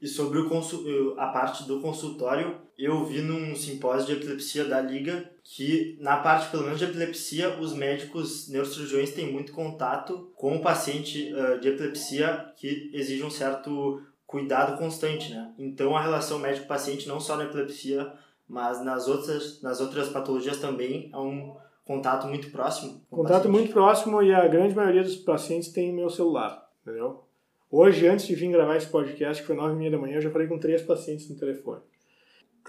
E 0.00 0.06
sobre 0.06 0.38
o 0.38 1.14
a 1.18 1.26
parte 1.28 1.64
do 1.64 1.80
consultório, 1.80 2.56
eu 2.78 3.04
vi 3.04 3.22
num 3.22 3.56
simpósio 3.56 4.06
de 4.06 4.12
epilepsia 4.12 4.64
da 4.64 4.80
Liga 4.80 5.30
que, 5.42 5.96
na 6.00 6.18
parte 6.18 6.50
pelo 6.50 6.64
menos 6.64 6.78
de 6.78 6.84
epilepsia, 6.84 7.58
os 7.58 7.72
médicos 7.72 8.48
neurocirurgiões 8.48 9.12
têm 9.12 9.32
muito 9.32 9.52
contato 9.52 10.30
com 10.36 10.56
o 10.56 10.60
paciente 10.60 11.32
uh, 11.32 11.58
de 11.58 11.68
epilepsia 11.68 12.52
que 12.56 12.90
exige 12.92 13.22
um 13.22 13.30
certo 13.30 14.02
cuidado 14.26 14.76
constante, 14.76 15.32
né? 15.32 15.54
Então 15.58 15.96
a 15.96 16.02
relação 16.02 16.38
médico-paciente 16.38 17.08
não 17.08 17.18
só 17.18 17.36
na 17.36 17.44
epilepsia, 17.44 18.12
mas 18.46 18.84
nas 18.84 19.08
outras, 19.08 19.62
nas 19.62 19.80
outras 19.80 20.08
patologias 20.08 20.58
também 20.58 21.10
é 21.12 21.16
um 21.16 21.56
contato 21.84 22.26
muito 22.26 22.50
próximo. 22.50 23.00
Contato 23.08 23.48
muito 23.48 23.72
próximo 23.72 24.22
e 24.22 24.34
a 24.34 24.46
grande 24.48 24.74
maioria 24.74 25.02
dos 25.02 25.16
pacientes 25.16 25.72
tem 25.72 25.94
meu 25.94 26.10
celular, 26.10 26.65
entendeu? 26.86 27.24
Hoje, 27.68 28.06
antes 28.06 28.26
de 28.26 28.34
vir 28.36 28.52
gravar 28.52 28.76
esse 28.76 28.86
podcast, 28.86 29.42
que 29.42 29.46
foi 29.46 29.56
nove 29.56 29.74
e 29.74 29.76
meia 29.76 29.90
da 29.90 29.98
manhã, 29.98 30.16
eu 30.16 30.20
já 30.22 30.30
falei 30.30 30.46
com 30.46 30.58
três 30.58 30.82
pacientes 30.82 31.28
no 31.28 31.36
telefone. 31.36 31.80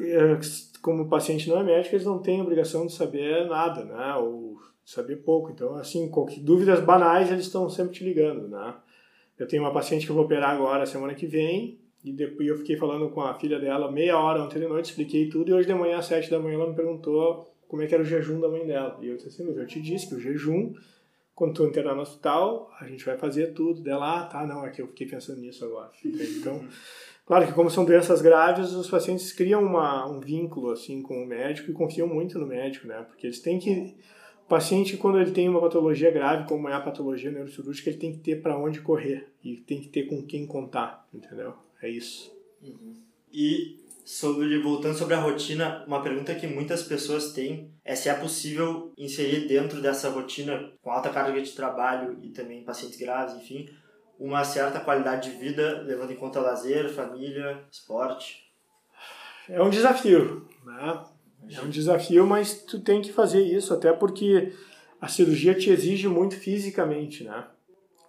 É, 0.01 0.39
como 0.81 1.03
o 1.03 1.07
paciente 1.07 1.47
não 1.47 1.59
é 1.59 1.63
médico, 1.63 1.95
eles 1.95 2.05
não 2.05 2.19
têm 2.19 2.41
obrigação 2.41 2.85
de 2.85 2.93
saber 2.93 3.45
nada, 3.47 3.85
né? 3.85 4.15
Ou 4.15 4.57
saber 4.83 5.17
pouco. 5.17 5.51
Então, 5.51 5.75
assim, 5.75 6.09
qualquer 6.09 6.39
dúvidas 6.39 6.79
banais, 6.79 7.31
eles 7.31 7.45
estão 7.45 7.69
sempre 7.69 7.93
te 7.93 8.03
ligando, 8.03 8.47
né? 8.47 8.75
Eu 9.37 9.47
tenho 9.47 9.61
uma 9.61 9.71
paciente 9.71 10.05
que 10.05 10.11
eu 10.11 10.15
vou 10.15 10.25
operar 10.25 10.49
agora, 10.49 10.85
semana 10.87 11.13
que 11.13 11.27
vem, 11.27 11.79
e 12.03 12.11
depois 12.11 12.47
eu 12.47 12.57
fiquei 12.57 12.75
falando 12.75 13.09
com 13.09 13.21
a 13.21 13.35
filha 13.35 13.59
dela 13.59 13.91
meia 13.91 14.17
hora 14.17 14.41
ontem 14.41 14.59
de 14.59 14.67
noite, 14.67 14.85
expliquei 14.85 15.29
tudo, 15.29 15.51
e 15.51 15.53
hoje 15.53 15.67
de 15.67 15.73
manhã, 15.75 15.97
às 15.97 16.05
sete 16.05 16.31
da 16.31 16.39
manhã, 16.39 16.55
ela 16.55 16.69
me 16.69 16.75
perguntou 16.75 17.47
como 17.67 17.83
é 17.83 17.87
que 17.87 17.93
era 17.93 18.01
o 18.01 18.05
jejum 18.05 18.39
da 18.39 18.49
mãe 18.49 18.65
dela. 18.65 18.97
E 19.01 19.07
eu 19.09 19.15
disse 19.15 19.27
assim, 19.27 19.43
mas 19.43 19.57
eu 19.57 19.67
te 19.67 19.79
disse 19.79 20.07
que 20.07 20.15
o 20.15 20.19
jejum, 20.19 20.73
quando 21.37 21.53
tu 21.53 21.67
internar 21.67 21.93
no 21.93 22.01
hospital, 22.01 22.67
a 22.81 22.87
gente 22.87 23.05
vai 23.05 23.15
fazer 23.15 23.53
tudo. 23.53 23.79
Dela, 23.79 24.21
ah, 24.21 24.25
tá, 24.25 24.47
não, 24.47 24.65
é 24.65 24.71
que 24.71 24.81
eu 24.81 24.87
fiquei 24.87 25.05
pensando 25.05 25.39
nisso 25.39 25.63
agora. 25.63 25.91
Então, 26.03 26.67
claro 27.27 27.45
que 27.45 27.53
como 27.53 27.69
são 27.69 27.85
doenças 27.85 28.23
graves, 28.23 28.73
os 28.73 28.89
pacientes 28.89 29.31
criam 29.31 29.63
uma, 29.63 30.09
um 30.09 30.19
vínculo, 30.19 30.71
assim, 30.71 31.03
com 31.03 31.23
o 31.23 31.27
médico 31.27 31.69
e 31.69 31.75
confiam 31.75 32.07
muito 32.07 32.39
no 32.39 32.47
médico, 32.47 32.87
né? 32.87 33.05
Porque 33.07 33.27
eles 33.27 33.39
têm 33.39 33.59
que 33.59 33.95
o 34.45 34.49
paciente, 34.49 34.97
quando 34.97 35.19
ele 35.19 35.29
tem 35.29 35.47
uma 35.47 35.61
patologia 35.61 36.09
grave, 36.09 36.47
como 36.47 36.67
é 36.69 36.73
a 36.73 36.81
patologia 36.81 37.29
neurocirúrgica, 37.29 37.91
ele 37.91 37.99
tem 37.99 38.13
que 38.13 38.19
ter 38.19 38.41
para 38.41 38.57
onde 38.57 38.81
correr 38.81 39.27
e 39.43 39.57
tem 39.57 39.79
que 39.79 39.89
ter 39.89 40.07
com 40.07 40.25
quem 40.25 40.47
contar, 40.47 41.07
entendeu? 41.13 41.53
É 41.83 41.87
isso. 41.87 42.35
Uhum. 42.63 42.95
E 43.31 43.77
sobre 44.07 44.57
voltando 44.59 44.97
sobre 44.97 45.15
a 45.15 45.19
rotina, 45.19 45.83
uma 45.85 46.01
pergunta 46.01 46.33
que 46.33 46.47
muitas 46.47 46.81
pessoas 46.81 47.33
têm 47.33 47.73
é 47.83 47.93
se 47.93 48.07
é 48.07 48.13
possível 48.13 48.93
inserir 48.97 49.49
dentro 49.49 49.81
dessa 49.81 50.09
rotina 50.09 50.71
com 50.81 50.89
alta 50.89 51.09
carga 51.09 51.41
de 51.41 51.51
trabalho 51.51 52.17
e 52.21 52.29
também 52.29 52.63
pacientes 52.63 52.97
graves, 52.97 53.35
enfim, 53.35 53.67
uma 54.17 54.45
certa 54.45 54.79
qualidade 54.79 55.29
de 55.29 55.37
vida, 55.37 55.81
levando 55.81 56.11
em 56.11 56.15
conta 56.15 56.39
lazer, 56.39 56.89
família, 56.89 57.61
esporte. 57.69 58.45
É 59.49 59.61
um 59.61 59.69
desafio, 59.69 60.47
né? 60.65 61.03
É 61.51 61.59
um 61.59 61.69
desafio, 61.69 62.25
mas 62.25 62.63
tu 62.63 62.79
tem 62.79 63.01
que 63.01 63.11
fazer 63.11 63.41
isso, 63.41 63.73
até 63.73 63.91
porque 63.91 64.53
a 65.01 65.09
cirurgia 65.09 65.53
te 65.53 65.69
exige 65.69 66.07
muito 66.07 66.37
fisicamente, 66.37 67.25
né? 67.25 67.45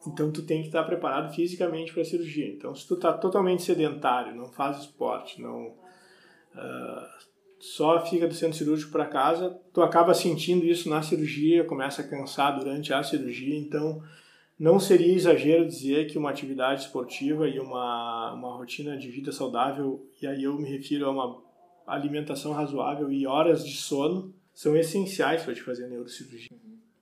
Então 0.07 0.31
tu 0.31 0.43
tem 0.43 0.61
que 0.61 0.69
estar 0.69 0.85
preparado 0.85 1.35
fisicamente 1.35 1.93
para 1.93 2.03
a 2.03 2.05
cirurgia. 2.05 2.47
Então 2.47 2.73
se 2.73 2.87
tu 2.87 2.95
está 2.95 3.13
totalmente 3.13 3.65
sedentário, 3.65 4.37
não 4.37 4.49
faz 4.49 4.79
esporte, 4.79 5.43
não 5.43 5.88
uh, 6.55 7.29
só 7.59 8.05
fica 8.07 8.27
do 8.27 8.35
centro 8.35 8.57
cirúrgico 8.57 8.93
para 8.93 9.07
casa, 9.07 9.59
tu 9.73 9.83
acaba 9.83 10.15
sentindo 10.15 10.65
isso 10.65 10.89
na 10.89 11.03
cirurgia, 11.03 11.65
começa 11.65 12.03
a 12.03 12.09
cansar 12.09 12.59
durante 12.59 12.93
a 12.93 13.03
cirurgia. 13.03 13.57
Então 13.59 14.03
não 14.59 14.81
seria 14.81 15.15
exagero 15.15 15.67
dizer 15.67 16.07
que 16.07 16.19
uma 16.19 16.31
atividade 16.31 16.83
esportiva 16.83 17.49
e 17.49 17.59
uma, 17.59 18.33
uma 18.33 18.57
rotina 18.57 18.97
de 18.97 19.11
vida 19.11 19.31
saudável, 19.33 20.09
e 20.21 20.27
aí 20.27 20.45
eu 20.45 20.57
me 20.57 20.69
refiro 20.69 21.07
a 21.07 21.11
uma 21.11 21.43
alimentação 21.87 22.53
razoável 22.53 23.11
e 23.11 23.27
horas 23.27 23.65
de 23.65 23.77
sono, 23.77 24.35
são 24.53 24.77
essenciais 24.77 25.43
para 25.43 25.55
te 25.55 25.63
fazer 25.63 25.89
neurocirurgia. 25.89 26.49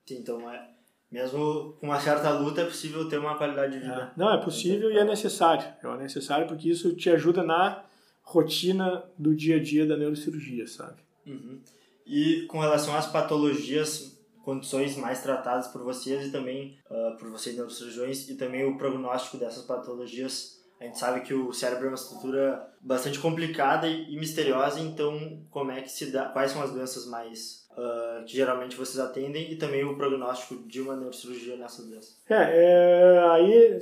Sim, 0.05 0.18
então 0.18 0.51
é, 0.51 0.68
mesmo 1.11 1.76
com 1.80 1.86
uma 1.86 1.99
certa 1.99 2.30
luta 2.30 2.61
é 2.61 2.64
possível 2.64 3.09
ter 3.09 3.18
uma 3.18 3.36
qualidade 3.36 3.72
de 3.72 3.80
vida. 3.80 4.12
É, 4.14 4.18
não, 4.18 4.32
é 4.32 4.36
possível 4.36 4.90
e 4.90 4.99
é 4.99 5.05
necessário. 5.05 5.66
É 5.82 5.97
necessário 5.97 6.47
porque 6.47 6.68
isso 6.68 6.94
te 6.94 7.09
ajuda 7.11 7.42
na 7.42 7.84
rotina 8.26 9.04
do 9.16 9.34
dia 9.34 9.56
a 9.56 9.62
dia 9.62 9.86
da 9.86 9.96
neurocirurgia, 9.96 10.66
sabe? 10.66 11.00
Uhum. 11.24 11.60
E 12.04 12.42
com 12.48 12.58
relação 12.58 12.94
às 12.96 13.06
patologias 13.06 14.16
condições 14.44 14.96
mais 14.96 15.22
tratadas 15.22 15.68
por 15.68 15.82
vocês 15.82 16.26
e 16.26 16.30
também 16.30 16.78
uh, 16.90 17.16
por 17.18 17.30
vocês 17.30 17.56
neurocirurgiões 17.56 18.28
e 18.28 18.34
também 18.34 18.64
o 18.64 18.76
prognóstico 18.76 19.36
dessas 19.38 19.64
patologias. 19.64 20.56
A 20.80 20.84
gente 20.84 20.98
sabe 20.98 21.22
que 21.22 21.32
o 21.32 21.52
cérebro 21.52 21.86
é 21.86 21.88
uma 21.88 21.94
estrutura 21.94 22.68
bastante 22.80 23.18
complicada 23.18 23.88
e, 23.88 24.14
e 24.14 24.18
misteriosa, 24.18 24.78
então 24.78 25.42
como 25.50 25.70
é 25.70 25.80
que 25.80 25.90
se 25.90 26.12
dá, 26.12 26.26
quais 26.26 26.52
são 26.52 26.62
as 26.62 26.70
doenças 26.70 27.06
mais 27.06 27.66
uh, 27.72 28.24
que 28.24 28.34
geralmente 28.34 28.76
vocês 28.76 28.98
atendem 28.98 29.50
e 29.50 29.56
também 29.56 29.84
o 29.84 29.96
prognóstico 29.96 30.62
de 30.68 30.80
uma 30.80 30.94
neurocirurgia 30.94 31.56
nessas 31.56 31.86
doenças? 31.86 32.16
É, 32.28 32.34
é 32.34 33.28
aí 33.30 33.78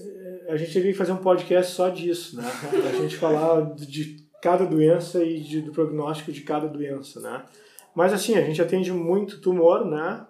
a 0.48 0.56
gente 0.56 0.72
teria 0.72 0.92
que 0.92 0.98
fazer 0.98 1.12
um 1.12 1.18
podcast 1.18 1.72
só 1.72 1.88
disso, 1.88 2.36
né? 2.36 2.44
a 2.88 3.02
gente 3.02 3.16
falar 3.16 3.74
de 3.74 4.23
cada 4.44 4.66
doença 4.66 5.24
e 5.24 5.40
de, 5.40 5.62
do 5.62 5.72
prognóstico 5.72 6.30
de 6.30 6.42
cada 6.42 6.68
doença, 6.68 7.18
né? 7.18 7.46
Mas 7.94 8.12
assim, 8.12 8.34
a 8.34 8.42
gente 8.42 8.60
atende 8.60 8.92
muito 8.92 9.40
tumor, 9.40 9.86
né? 9.86 10.26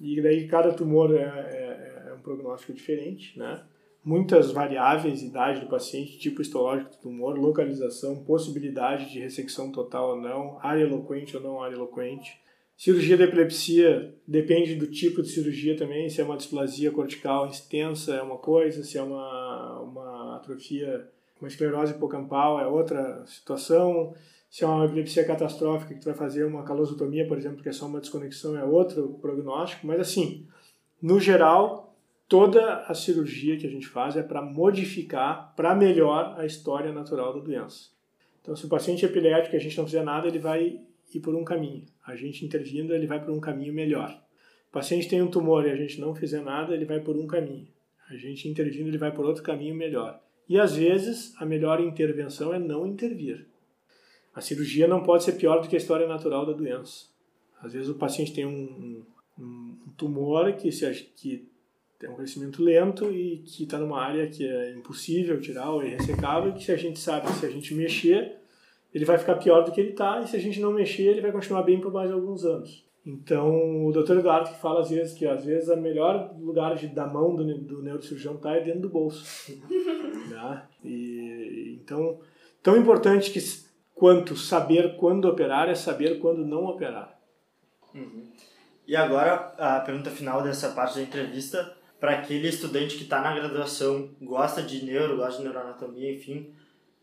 E 0.00 0.22
daí 0.22 0.48
cada 0.48 0.72
tumor 0.72 1.14
é, 1.14 1.20
é, 1.20 2.08
é 2.08 2.14
um 2.14 2.20
prognóstico 2.22 2.72
diferente, 2.72 3.38
né? 3.38 3.62
Muitas 4.02 4.50
variáveis, 4.52 5.22
idade 5.22 5.60
do 5.60 5.66
paciente, 5.66 6.18
tipo 6.18 6.40
histológico 6.40 6.92
do 6.92 6.96
tumor, 6.96 7.38
localização, 7.38 8.24
possibilidade 8.24 9.12
de 9.12 9.20
ressecção 9.20 9.70
total 9.70 10.12
ou 10.12 10.16
não, 10.16 10.58
área 10.62 10.84
eloquente 10.84 11.36
ou 11.36 11.42
não 11.42 11.62
área 11.62 11.74
eloquente. 11.74 12.40
Cirurgia 12.74 13.18
de 13.18 13.24
epilepsia 13.24 14.14
depende 14.26 14.76
do 14.76 14.86
tipo 14.86 15.20
de 15.20 15.28
cirurgia 15.28 15.76
também, 15.76 16.08
se 16.08 16.22
é 16.22 16.24
uma 16.24 16.38
displasia 16.38 16.90
cortical 16.90 17.48
extensa 17.48 18.14
é 18.14 18.22
uma 18.22 18.38
coisa, 18.38 18.82
se 18.82 18.96
é 18.96 19.02
uma, 19.02 19.80
uma 19.80 20.36
atrofia, 20.36 21.10
uma 21.40 21.48
esclerose 21.48 21.94
hipocampal 21.94 22.60
é 22.60 22.66
outra 22.66 23.24
situação, 23.26 24.14
se 24.50 24.64
é 24.64 24.66
uma 24.66 24.86
epilepsia 24.86 25.24
catastrófica 25.24 25.94
que 25.94 26.00
tu 26.00 26.06
vai 26.06 26.14
fazer 26.14 26.44
uma 26.44 26.62
calosotomia, 26.62 27.26
por 27.26 27.36
exemplo, 27.36 27.62
que 27.62 27.68
é 27.68 27.72
só 27.72 27.86
uma 27.86 28.00
desconexão, 28.00 28.56
é 28.56 28.64
outro 28.64 29.18
prognóstico. 29.20 29.86
Mas 29.86 30.00
assim, 30.00 30.46
no 31.00 31.20
geral, 31.20 31.94
toda 32.28 32.82
a 32.84 32.94
cirurgia 32.94 33.56
que 33.56 33.66
a 33.66 33.70
gente 33.70 33.86
faz 33.86 34.16
é 34.16 34.22
para 34.22 34.42
modificar 34.42 35.54
para 35.54 35.74
melhor 35.74 36.34
a 36.38 36.46
história 36.46 36.92
natural 36.92 37.34
da 37.34 37.40
doença. 37.40 37.90
Então, 38.40 38.56
se 38.56 38.64
o 38.64 38.68
paciente 38.68 39.04
é 39.04 39.08
epilético 39.08 39.54
e 39.54 39.58
a 39.58 39.60
gente 39.60 39.76
não 39.76 39.84
fizer 39.84 40.02
nada, 40.02 40.26
ele 40.26 40.38
vai 40.38 40.80
ir 41.14 41.20
por 41.20 41.34
um 41.34 41.44
caminho. 41.44 41.84
A 42.06 42.16
gente 42.16 42.44
intervindo, 42.44 42.94
ele 42.94 43.06
vai 43.06 43.22
por 43.22 43.30
um 43.30 43.40
caminho 43.40 43.74
melhor. 43.74 44.10
O 44.68 44.72
paciente 44.72 45.08
tem 45.08 45.20
um 45.20 45.30
tumor 45.30 45.66
e 45.66 45.70
a 45.70 45.76
gente 45.76 46.00
não 46.00 46.14
fizer 46.14 46.42
nada, 46.42 46.74
ele 46.74 46.84
vai 46.84 47.00
por 47.00 47.16
um 47.16 47.26
caminho. 47.26 47.68
A 48.10 48.16
gente 48.16 48.48
intervindo, 48.48 48.88
ele 48.88 48.98
vai 48.98 49.12
por 49.12 49.26
outro 49.26 49.42
caminho 49.42 49.74
melhor. 49.74 50.18
E 50.48 50.58
às 50.58 50.74
vezes, 50.74 51.34
a 51.38 51.44
melhor 51.44 51.80
intervenção 51.80 52.54
é 52.54 52.58
não 52.58 52.86
intervir. 52.86 53.46
A 54.34 54.40
cirurgia 54.40 54.86
não 54.86 55.02
pode 55.02 55.24
ser 55.24 55.32
pior 55.32 55.60
do 55.60 55.68
que 55.68 55.76
a 55.76 55.78
história 55.78 56.06
natural 56.06 56.46
da 56.46 56.52
doença. 56.52 57.06
Às 57.60 57.72
vezes 57.72 57.88
o 57.88 57.94
paciente 57.94 58.32
tem 58.32 58.46
um, 58.46 59.02
um, 59.38 59.42
um 59.86 59.90
tumor 59.96 60.52
que, 60.52 60.70
se, 60.70 60.90
que 61.16 61.48
tem 61.98 62.08
um 62.08 62.14
crescimento 62.14 62.62
lento 62.62 63.10
e 63.12 63.38
que 63.38 63.64
está 63.64 63.78
numa 63.78 64.00
área 64.00 64.28
que 64.28 64.46
é 64.46 64.72
impossível 64.72 65.40
tirar 65.40 65.70
ou 65.70 65.82
é 65.82 65.96
que 65.96 66.62
se 66.62 66.72
a 66.72 66.76
gente 66.76 66.98
sabe 66.98 67.26
que 67.26 67.34
se 67.34 67.46
a 67.46 67.50
gente 67.50 67.74
mexer, 67.74 68.36
ele 68.94 69.04
vai 69.04 69.18
ficar 69.18 69.34
pior 69.34 69.64
do 69.64 69.72
que 69.72 69.80
ele 69.80 69.90
está, 69.90 70.20
e 70.20 70.28
se 70.28 70.36
a 70.36 70.40
gente 70.40 70.60
não 70.60 70.72
mexer, 70.72 71.02
ele 71.02 71.20
vai 71.20 71.32
continuar 71.32 71.62
bem 71.62 71.80
por 71.80 71.92
mais 71.92 72.10
alguns 72.10 72.44
anos. 72.44 72.86
Então, 73.04 73.86
o 73.86 73.92
Dr. 73.92 74.18
Eduardo 74.18 74.50
que 74.50 74.60
fala 74.60 74.80
às 74.80 74.90
vezes 74.90 75.14
que 75.14 75.26
às 75.26 75.44
vezes 75.44 75.68
o 75.68 75.76
melhor 75.76 76.34
lugar 76.38 76.76
de, 76.76 76.88
da 76.88 77.06
mão 77.06 77.34
do, 77.34 77.58
do 77.58 77.82
neurocirurgião 77.82 78.34
está 78.34 78.54
é 78.54 78.60
dentro 78.60 78.82
do 78.82 78.88
bolso. 78.88 79.24
Né? 80.42 80.62
e, 80.84 81.78
então, 81.82 82.20
tão 82.62 82.76
importante 82.76 83.30
que 83.30 83.40
quanto 83.94 84.36
saber 84.36 84.96
quando 84.96 85.26
operar 85.26 85.68
é 85.68 85.74
saber 85.74 86.20
quando 86.20 86.46
não 86.46 86.64
operar. 86.66 87.18
Uhum. 87.94 88.30
E 88.86 88.94
agora 88.94 89.54
a 89.58 89.80
pergunta 89.80 90.10
final 90.10 90.42
dessa 90.42 90.70
parte 90.70 90.96
da 90.96 91.02
entrevista 91.02 91.76
para 91.98 92.12
aquele 92.12 92.48
estudante 92.48 92.96
que 92.96 93.02
está 93.02 93.20
na 93.20 93.34
graduação, 93.34 94.10
gosta 94.22 94.62
de 94.62 94.84
neuro, 94.84 95.16
gosta 95.16 95.38
de 95.38 95.44
neuroanatomia, 95.44 96.14
enfim, 96.14 96.54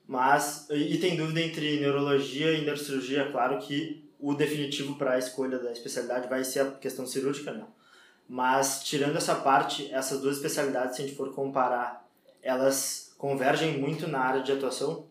mas 0.08 0.68
e 0.70 0.98
tem 0.98 1.18
dúvida 1.18 1.42
entre 1.42 1.80
neurologia 1.80 2.54
e 2.54 2.62
neurocirurgia, 2.62 3.30
claro 3.32 3.60
que 3.60 4.10
o 4.20 4.34
definitivo 4.34 4.96
para 4.96 5.14
a 5.14 5.20
escolha 5.20 5.60
da 5.60 5.72
especialidade 5.72 6.30
vai 6.30 6.44
ser 6.44 6.62
a 6.62 6.72
questão 6.72 7.06
cirúrgica, 7.06 7.52
não. 7.52 7.68
Mas 8.28 8.84
tirando 8.84 9.18
essa 9.18 9.36
parte, 9.36 9.92
essas 9.94 10.22
duas 10.22 10.38
especialidades, 10.38 10.96
se 10.96 11.04
a 11.04 11.06
gente 11.06 11.18
for 11.18 11.34
comparar, 11.34 12.08
elas 12.42 13.05
convergem 13.18 13.78
muito 13.78 14.08
na 14.08 14.20
área 14.20 14.42
de 14.42 14.52
atuação? 14.52 15.08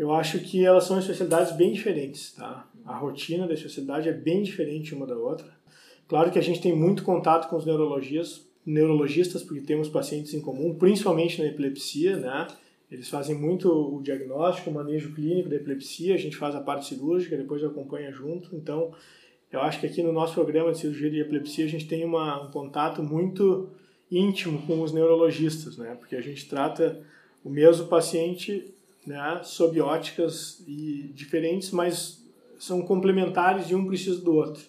eu 0.00 0.14
acho 0.14 0.38
que 0.40 0.64
elas 0.64 0.84
são 0.84 0.98
especialidades 0.98 1.54
bem 1.54 1.74
diferentes, 1.74 2.32
tá? 2.32 2.66
A 2.86 2.96
rotina 2.96 3.46
da 3.46 3.52
especialidade 3.52 4.08
é 4.08 4.12
bem 4.14 4.42
diferente 4.42 4.94
uma 4.94 5.06
da 5.06 5.14
outra. 5.14 5.46
Claro 6.08 6.30
que 6.30 6.38
a 6.38 6.42
gente 6.42 6.58
tem 6.58 6.74
muito 6.74 7.02
contato 7.02 7.50
com 7.50 7.56
os 7.56 7.66
neurologias, 7.66 8.48
neurologistas, 8.64 9.42
porque 9.42 9.60
temos 9.60 9.90
pacientes 9.90 10.32
em 10.32 10.40
comum, 10.40 10.74
principalmente 10.74 11.38
na 11.42 11.48
epilepsia, 11.48 12.16
né? 12.16 12.46
Eles 12.90 13.10
fazem 13.10 13.36
muito 13.36 13.70
o 13.70 14.02
diagnóstico, 14.02 14.70
o 14.70 14.72
manejo 14.72 15.12
clínico 15.14 15.50
da 15.50 15.56
epilepsia, 15.56 16.14
a 16.14 16.18
gente 16.18 16.38
faz 16.38 16.54
a 16.54 16.62
parte 16.62 16.86
cirúrgica, 16.86 17.36
depois 17.36 17.62
acompanha 17.62 18.10
junto. 18.10 18.56
Então, 18.56 18.94
eu 19.52 19.60
acho 19.60 19.80
que 19.80 19.86
aqui 19.86 20.02
no 20.02 20.12
nosso 20.12 20.32
programa 20.32 20.72
de 20.72 20.78
cirurgia 20.78 21.10
de 21.10 21.20
epilepsia 21.20 21.66
a 21.66 21.68
gente 21.68 21.86
tem 21.86 22.06
uma, 22.06 22.42
um 22.42 22.50
contato 22.50 23.02
muito 23.02 23.68
íntimo 24.10 24.62
com 24.62 24.80
os 24.80 24.92
neurologistas, 24.92 25.76
né? 25.76 25.94
Porque 25.94 26.16
a 26.16 26.22
gente 26.22 26.48
trata 26.48 27.02
o 27.44 27.50
mesmo 27.50 27.86
paciente 27.86 28.72
né, 29.06 29.40
sob 29.44 29.80
óticas 29.80 30.62
e 30.66 31.10
diferentes, 31.14 31.70
mas 31.70 32.22
são 32.58 32.82
complementares 32.82 33.70
e 33.70 33.74
um 33.74 33.86
precisa 33.86 34.20
do 34.20 34.34
outro. 34.34 34.62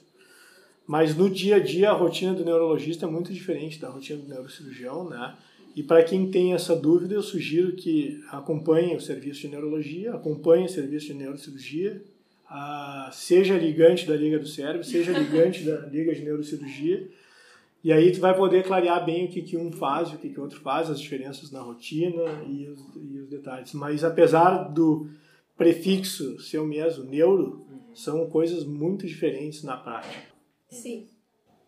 Mas 0.87 1.15
no 1.15 1.29
dia 1.29 1.57
a 1.57 1.59
dia 1.59 1.89
a 1.89 1.93
rotina 1.93 2.33
do 2.33 2.43
neurologista 2.43 3.05
é 3.05 3.09
muito 3.09 3.31
diferente 3.31 3.79
da 3.79 3.89
rotina 3.89 4.21
do 4.21 4.27
neurocirurgião, 4.27 5.09
né? 5.09 5.35
E 5.75 5.81
para 5.81 6.03
quem 6.03 6.29
tem 6.29 6.53
essa 6.53 6.75
dúvida, 6.75 7.13
eu 7.13 7.21
sugiro 7.21 7.73
que 7.73 8.21
acompanhe 8.29 8.95
o 8.95 8.99
serviço 8.99 9.41
de 9.41 9.47
neurologia, 9.47 10.13
acompanhe 10.13 10.65
o 10.65 10.69
serviço 10.69 11.07
de 11.07 11.13
neurocirurgia, 11.13 12.03
seja 13.13 13.57
ligante 13.57 14.05
da 14.05 14.15
Liga 14.15 14.37
do 14.37 14.47
Cérebro, 14.47 14.83
seja 14.83 15.17
ligante 15.17 15.63
da 15.63 15.77
Liga 15.87 16.13
de 16.13 16.21
Neurocirurgia, 16.21 17.09
e 17.83 17.91
aí 17.91 18.11
tu 18.11 18.19
vai 18.19 18.35
poder 18.35 18.63
clarear 18.63 19.03
bem 19.03 19.25
o 19.25 19.29
que, 19.29 19.41
que 19.41 19.57
um 19.57 19.71
faz 19.71 20.09
e 20.09 20.15
o 20.15 20.17
que, 20.19 20.29
que 20.29 20.39
o 20.39 20.43
outro 20.43 20.59
faz, 20.61 20.89
as 20.89 20.99
diferenças 20.99 21.51
na 21.51 21.61
rotina 21.61 22.43
e 22.47 22.67
os, 22.67 22.79
e 22.95 23.19
os 23.19 23.29
detalhes. 23.29 23.73
Mas 23.73 24.03
apesar 24.03 24.69
do 24.69 25.09
prefixo 25.57 26.39
ser 26.39 26.59
o 26.59 26.65
mesmo, 26.65 27.03
neuro, 27.03 27.65
são 27.93 28.29
coisas 28.29 28.63
muito 28.63 29.07
diferentes 29.07 29.63
na 29.63 29.77
prática. 29.77 30.31
Sim. 30.69 31.07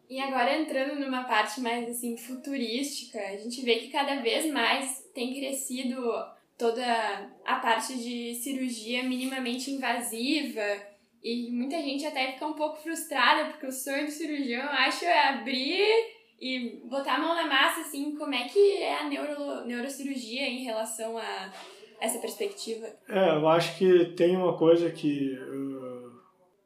E 0.09 0.20
agora 0.20 0.55
entrando 0.55 0.99
numa 0.99 1.24
parte 1.24 1.59
mais 1.59 1.89
assim 1.89 2.16
futurística, 2.16 3.20
a 3.20 3.38
gente 3.38 3.61
vê 3.64 3.76
que 3.76 3.89
cada 3.89 4.22
vez 4.22 4.51
mais 4.51 5.03
tem 5.14 5.34
crescido 5.34 5.95
toda 6.57 7.32
a 7.43 7.55
parte 7.55 7.97
de 7.97 8.36
cirurgia 8.36 9.03
minimamente 9.03 9.72
invasiva 9.72 10.61
e 11.24 11.49
muita 11.51 11.82
gente 11.82 12.05
até 12.05 12.34
fica 12.34 12.45
um 12.45 12.53
pouco 12.53 12.82
frustrada, 12.82 13.49
porque 13.49 13.65
o 13.65 13.71
sonho 13.71 14.05
do 14.05 14.11
cirurgião, 14.11 14.61
eu 14.61 14.69
acho, 14.69 15.05
é 15.05 15.30
abrir 15.30 15.88
e 16.39 16.82
botar 16.84 17.15
a 17.15 17.19
mão 17.19 17.34
na 17.34 17.47
massa, 17.47 17.80
assim, 17.80 18.13
como 18.15 18.36
é 18.36 18.43
que 18.49 18.59
é 18.78 18.99
a 18.99 19.07
neuro, 19.07 19.65
neurocirurgia 19.65 20.45
em 20.49 20.65
relação 20.65 21.17
a 21.17 21.53
essa 22.01 22.19
perspectiva? 22.19 22.88
É, 23.07 23.30
eu 23.30 23.47
acho 23.47 23.78
que 23.78 24.07
tem 24.17 24.36
uma 24.36 24.57
coisa 24.57 24.91
que, 24.91 25.34
uh, 25.34 26.11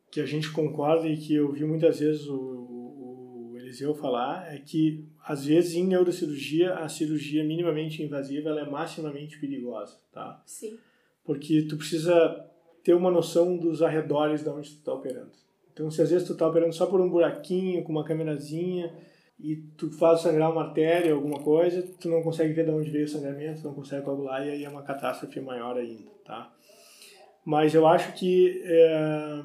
que 0.09 0.19
a 0.19 0.25
gente 0.25 0.51
concorda 0.51 1.07
e 1.07 1.17
que 1.17 1.35
eu 1.35 1.51
vi 1.51 1.63
muitas 1.63 1.99
vezes 1.99 2.25
o, 2.25 2.35
o, 2.35 3.51
o 3.51 3.57
Eliseu 3.59 3.93
falar, 3.93 4.51
é 4.51 4.57
que, 4.57 5.05
às 5.23 5.45
vezes, 5.45 5.75
em 5.75 5.85
neurocirurgia, 5.85 6.73
a 6.73 6.89
cirurgia 6.89 7.43
minimamente 7.43 8.01
invasiva 8.01 8.49
ela 8.49 8.61
é 8.61 8.69
maximamente 8.69 9.39
perigosa, 9.39 10.01
tá? 10.11 10.41
Sim. 10.47 10.79
Porque 11.23 11.61
tu 11.69 11.77
precisa 11.77 12.47
ter 12.87 12.93
uma 12.93 13.11
noção 13.11 13.57
dos 13.57 13.81
arredores 13.81 14.41
de 14.43 14.49
onde 14.49 14.69
tu 14.69 14.77
está 14.77 14.93
operando. 14.93 15.33
Então, 15.73 15.91
se 15.91 16.01
às 16.01 16.09
vezes 16.09 16.25
tu 16.25 16.31
está 16.31 16.47
operando 16.47 16.71
só 16.71 16.85
por 16.85 17.01
um 17.01 17.09
buraquinho, 17.09 17.83
com 17.83 17.91
uma 17.91 18.05
câmerazinha, 18.05 18.95
e 19.37 19.57
tu 19.77 19.91
faz 19.91 20.21
sangrar 20.21 20.49
uma 20.49 20.67
artéria, 20.67 21.13
alguma 21.13 21.37
coisa, 21.39 21.83
tu 21.99 22.07
não 22.07 22.23
consegue 22.23 22.53
ver 22.53 22.63
de 22.63 22.71
onde 22.71 22.89
veio 22.89 23.03
o 23.03 23.09
sangramento, 23.09 23.61
não 23.61 23.73
consegue 23.73 24.05
coagular 24.05 24.47
e 24.47 24.51
aí 24.51 24.63
é 24.63 24.69
uma 24.69 24.83
catástrofe 24.83 25.41
maior 25.41 25.75
ainda, 25.75 26.09
tá? 26.23 26.49
Mas 27.43 27.75
eu 27.75 27.85
acho 27.85 28.13
que 28.13 28.61
é, 28.63 29.41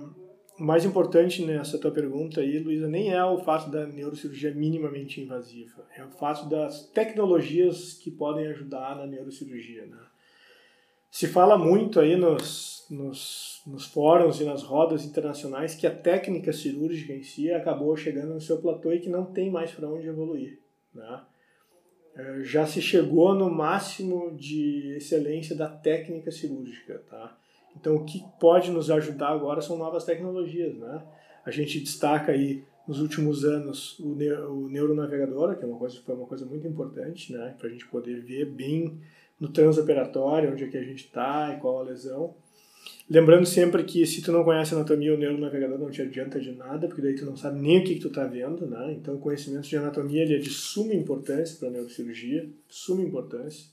o 0.60 0.62
mais 0.62 0.84
importante 0.84 1.44
nessa 1.44 1.80
tua 1.80 1.90
pergunta 1.90 2.40
aí, 2.40 2.60
Luísa, 2.60 2.86
nem 2.86 3.12
é 3.12 3.24
o 3.24 3.38
fato 3.38 3.72
da 3.72 3.88
neurocirurgia 3.88 4.54
minimamente 4.54 5.20
invasiva, 5.20 5.84
é 5.96 6.04
o 6.04 6.10
fato 6.12 6.48
das 6.48 6.86
tecnologias 6.90 7.94
que 7.94 8.12
podem 8.12 8.46
ajudar 8.46 8.94
na 8.94 9.04
neurocirurgia, 9.04 9.84
né? 9.84 9.98
Se 11.10 11.26
fala 11.26 11.58
muito 11.58 12.00
aí 12.00 12.16
nos, 12.16 12.81
nos, 12.92 13.62
nos 13.66 13.86
fóruns 13.86 14.40
e 14.40 14.44
nas 14.44 14.62
rodas 14.62 15.04
internacionais 15.04 15.74
que 15.74 15.86
a 15.86 15.94
técnica 15.94 16.52
cirúrgica 16.52 17.14
em 17.14 17.22
si 17.22 17.50
acabou 17.50 17.96
chegando 17.96 18.34
no 18.34 18.40
seu 18.40 18.58
platô 18.58 18.92
e 18.92 19.00
que 19.00 19.08
não 19.08 19.24
tem 19.24 19.50
mais 19.50 19.70
para 19.72 19.88
onde 19.88 20.06
evoluir. 20.06 20.58
Né? 20.94 21.22
É, 22.14 22.40
já 22.42 22.66
se 22.66 22.82
chegou 22.82 23.34
no 23.34 23.50
máximo 23.50 24.36
de 24.36 24.94
excelência 24.96 25.56
da 25.56 25.68
técnica 25.68 26.30
cirúrgica. 26.30 27.02
Tá? 27.08 27.34
Então, 27.74 27.96
o 27.96 28.04
que 28.04 28.22
pode 28.38 28.70
nos 28.70 28.90
ajudar 28.90 29.28
agora 29.28 29.62
são 29.62 29.78
novas 29.78 30.04
tecnologias. 30.04 30.76
Né? 30.76 31.02
A 31.46 31.50
gente 31.50 31.80
destaca 31.80 32.32
aí 32.32 32.62
nos 32.86 33.00
últimos 33.00 33.42
anos 33.42 33.98
o, 34.00 34.12
o 34.50 34.68
neuronavegador, 34.68 35.56
que 35.56 35.64
é 35.64 35.66
uma 35.66 35.78
coisa, 35.78 35.98
foi 36.04 36.14
uma 36.14 36.26
coisa 36.26 36.44
muito 36.44 36.68
importante 36.68 37.32
né? 37.32 37.54
para 37.58 37.68
a 37.68 37.70
gente 37.70 37.86
poder 37.86 38.20
ver 38.20 38.44
bem 38.50 39.00
no 39.40 39.48
transoperatório, 39.48 40.52
onde 40.52 40.64
é 40.64 40.68
que 40.68 40.76
a 40.76 40.84
gente 40.84 41.06
está 41.06 41.54
e 41.54 41.60
qual 41.60 41.80
a 41.80 41.84
lesão. 41.84 42.34
Lembrando 43.10 43.44
sempre 43.44 43.84
que 43.84 44.06
se 44.06 44.22
tu 44.22 44.32
não 44.32 44.42
conhece 44.42 44.74
anatomia, 44.74 45.12
o 45.12 45.18
neuronavegador 45.18 45.78
não 45.78 45.90
te 45.90 46.00
adianta 46.00 46.40
de 46.40 46.52
nada, 46.52 46.86
porque 46.86 47.02
daí 47.02 47.14
tu 47.14 47.26
não 47.26 47.36
sabe 47.36 47.60
nem 47.60 47.80
o 47.80 47.84
que, 47.84 47.96
que 47.96 48.00
tu 48.00 48.08
está 48.08 48.24
vendo, 48.24 48.66
né? 48.66 48.92
Então 48.92 49.16
o 49.16 49.18
conhecimento 49.18 49.68
de 49.68 49.76
anatomia 49.76 50.22
ele 50.22 50.36
é 50.36 50.38
de 50.38 50.48
suma 50.48 50.94
importância 50.94 51.58
para 51.58 51.68
a 51.68 51.70
neurocirurgia, 51.72 52.48
suma 52.68 53.02
importância. 53.02 53.66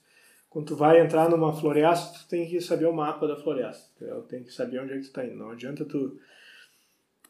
Quando 0.50 0.68
tu 0.68 0.76
vai 0.76 1.00
entrar 1.00 1.30
numa 1.30 1.54
floresta, 1.54 2.20
tu 2.20 2.28
tem 2.28 2.48
que 2.50 2.60
saber 2.60 2.86
o 2.86 2.94
mapa 2.94 3.28
da 3.28 3.36
floresta, 3.36 3.88
entendeu? 3.96 4.22
tem 4.24 4.44
que 4.44 4.52
saber 4.52 4.80
onde 4.80 4.94
é 4.94 4.96
que 4.96 5.04
tu 5.04 5.08
está 5.08 5.24
indo. 5.24 5.36
Não 5.36 5.52
adianta 5.52 5.86
tu 5.86 6.18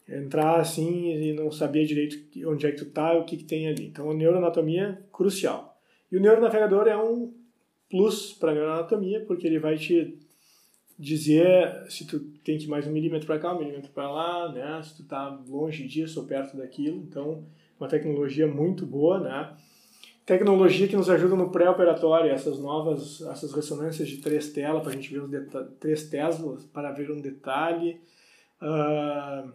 entrar 0.07 0.59
assim 0.59 1.11
e 1.11 1.33
não 1.33 1.51
saber 1.51 1.85
direito 1.85 2.17
onde 2.47 2.65
é 2.65 2.71
que 2.71 2.77
tu 2.77 2.85
está 2.85 3.13
e 3.13 3.19
o 3.19 3.25
que, 3.25 3.37
que 3.37 3.43
tem 3.43 3.67
ali. 3.67 3.85
Então 3.85 4.09
a 4.09 4.13
neuroanatomia 4.13 4.99
crucial. 5.11 5.79
E 6.11 6.17
o 6.17 6.19
neuronavegador 6.19 6.87
é 6.87 6.97
um 6.97 7.31
plus 7.89 8.33
para 8.33 8.51
a 8.51 8.55
neuroanatomia, 8.55 9.19
porque 9.25 9.45
ele 9.45 9.59
vai 9.59 9.77
te 9.77 10.17
dizer 10.99 11.85
se 11.89 12.05
tu 12.05 12.19
tem 12.43 12.57
que 12.57 12.65
ir 12.65 12.67
mais 12.67 12.85
um 12.85 12.91
milímetro 12.91 13.25
para 13.25 13.39
cá, 13.39 13.55
um 13.55 13.59
milímetro 13.59 13.89
para 13.91 14.11
lá, 14.11 14.51
né? 14.51 14.81
Se 14.83 14.97
tu 14.97 15.03
está 15.03 15.29
longe 15.47 15.87
disso 15.87 16.19
ou 16.19 16.27
perto 16.27 16.57
daquilo. 16.57 16.97
Então, 16.97 17.45
uma 17.79 17.87
tecnologia 17.87 18.45
muito 18.45 18.85
boa, 18.85 19.19
né? 19.21 19.55
Tecnologia 20.25 20.87
que 20.87 20.97
nos 20.97 21.09
ajuda 21.09 21.35
no 21.35 21.49
pré-operatório, 21.49 22.29
essas 22.29 22.59
novas, 22.59 23.21
essas 23.21 23.53
ressonâncias 23.53 24.07
de 24.09 24.17
três 24.17 24.49
telas 24.49 24.83
para 24.83 24.91
a 24.91 24.95
gente 24.95 25.11
ver 25.11 25.23
os 25.23 25.31
três 25.79 26.07
teslas 26.07 26.65
para 26.65 26.91
ver 26.91 27.09
um 27.09 27.19
detalhe, 27.19 27.99
uh, 28.61 29.51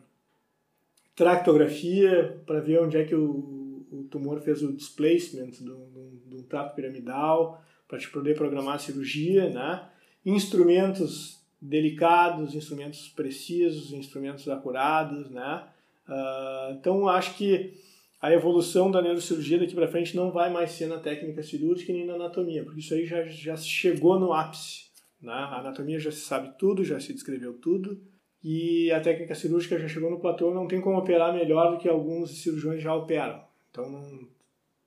tractografia 1.15 2.43
para 2.45 2.59
ver 2.59 2.81
onde 2.81 2.97
é 2.97 3.05
que 3.05 3.15
o, 3.15 3.87
o 3.93 4.09
tumor 4.11 4.41
fez 4.41 4.65
o 4.65 4.73
displacement 4.73 5.51
do, 5.61 5.77
do, 5.77 6.11
do 6.27 6.43
trato 6.43 6.75
piramidal, 6.75 7.63
para 7.87 7.99
te 7.99 8.11
poder 8.11 8.35
programar 8.35 8.75
a 8.75 8.79
cirurgia, 8.79 9.51
né? 9.51 9.89
Instrumentos 10.25 11.41
delicados, 11.61 12.55
instrumentos 12.55 13.09
precisos, 13.09 13.93
instrumentos 13.93 14.49
acurados, 14.49 15.31
né? 15.31 15.67
Uh, 16.07 16.75
então 16.75 17.09
acho 17.09 17.37
que 17.37 17.73
a 18.21 18.33
evolução 18.33 18.91
da 18.91 19.03
neurocirurgia 19.03 19.59
daqui 19.59 19.75
para 19.75 19.89
frente 19.89 20.17
não 20.17 20.31
vai 20.31 20.51
mais 20.51 20.73
ser 20.73 20.87
na 20.87 20.99
técnica 20.99 21.43
cirúrgica 21.43 21.93
nem 21.93 22.07
na 22.07 22.15
anatomia, 22.15 22.63
porque 22.65 22.81
isso 22.81 22.95
aí 22.95 23.07
já, 23.07 23.25
já 23.25 23.57
chegou 23.57 24.19
no 24.19 24.33
ápice. 24.33 24.85
Né? 25.21 25.33
A 25.33 25.61
anatomia 25.61 25.99
já 25.99 26.11
se 26.11 26.21
sabe 26.21 26.53
tudo, 26.59 26.85
já 26.85 27.01
se 27.01 27.13
descreveu 27.13 27.55
tudo, 27.55 28.01
e 28.43 28.91
a 28.93 29.01
técnica 29.01 29.35
cirúrgica 29.35 29.79
já 29.79 29.89
chegou 29.89 30.11
no 30.11 30.21
platô, 30.21 30.55
não 30.55 30.67
tem 30.67 30.81
como 30.81 30.99
operar 30.99 31.35
melhor 31.35 31.73
do 31.73 31.79
que 31.79 31.89
alguns 31.89 32.43
cirurgiões 32.43 32.83
já 32.83 32.95
operam. 32.95 33.43
Então 33.71 34.29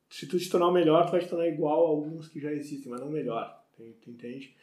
se 0.09 0.27
tu 0.27 0.39
te 0.39 0.49
tornar 0.49 0.71
melhor, 0.71 1.05
tu 1.05 1.11
vai 1.11 1.19
te 1.19 1.27
tornar 1.27 1.47
igual 1.47 1.85
a 1.85 1.89
alguns 1.89 2.27
que 2.27 2.39
já 2.39 2.51
existem, 2.51 2.91
mas 2.91 3.01
não 3.01 3.09
melhor. 3.09 3.55
Tu 3.75 4.09
entende? 4.09 4.55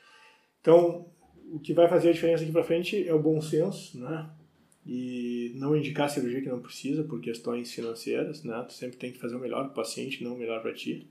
Então, 0.65 1.05
o 1.53 1.59
que 1.59 1.75
vai 1.75 1.87
fazer 1.87 2.09
a 2.09 2.12
diferença 2.12 2.43
aqui 2.43 2.51
para 2.51 2.65
frente 2.65 3.07
é 3.07 3.12
o 3.12 3.19
bom 3.19 3.39
senso, 3.39 4.01
né? 4.01 4.31
E 4.87 5.53
não 5.57 5.77
indicar 5.77 6.09
cirurgia 6.09 6.41
que 6.41 6.49
não 6.49 6.59
precisa 6.59 7.05
por 7.05 7.21
questões 7.21 7.71
financeiras, 7.71 8.43
né? 8.43 8.65
Tu 8.67 8.73
sempre 8.73 8.97
tem 8.97 9.12
que 9.12 9.19
fazer 9.19 9.37
o 9.37 9.39
melhor 9.39 9.65
para 9.65 9.73
o 9.73 9.75
paciente, 9.75 10.25
não 10.25 10.33
o 10.33 10.39
melhor 10.39 10.62
para 10.62 10.73
ti. 10.73 11.07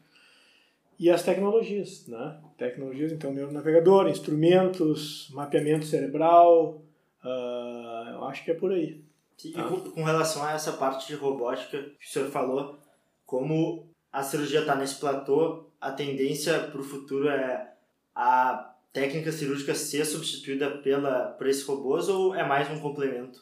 E 0.97 1.08
as 1.08 1.22
tecnologias, 1.22 2.08
né? 2.08 2.41
Tecnologias, 2.58 3.12
então, 3.12 3.32
neuronavegador, 3.32 4.10
instrumentos, 4.10 5.30
mapeamento 5.32 5.86
cerebral, 5.86 6.82
uh, 7.24 8.10
eu 8.10 8.24
acho 8.24 8.43
que 8.43 8.49
é 8.49 8.56
por 8.56 8.72
aí. 8.72 9.04
E 9.45 9.51
com, 9.51 9.82
com 9.91 10.04
relação 10.04 10.43
a 10.43 10.54
essa 10.54 10.74
parte 10.74 11.06
de 11.06 11.14
robótica 11.14 11.80
que 11.99 12.08
o 12.08 12.10
senhor 12.10 12.30
falou, 12.32 12.80
como 13.24 13.88
a 14.12 14.24
cirurgia 14.24 14.62
está 14.62 14.76
nesse 14.76 14.99
platô, 14.99 15.68
a 15.80 15.91
tendência 15.91 16.60
para 16.60 16.82
o 16.82 16.84
futuro 16.84 17.30
é 17.30 17.72
a 18.16 18.72
técnica 18.94 19.32
cirúrgica 19.32 19.74
ser 19.74 20.06
substituída 20.06 20.70
pela, 20.70 21.30
por 21.30 21.48
esses 21.48 21.66
robôs 21.66 22.08
ou 22.08 22.36
é 22.36 22.48
mais 22.48 22.70
um 22.70 22.80
complemento? 22.80 23.41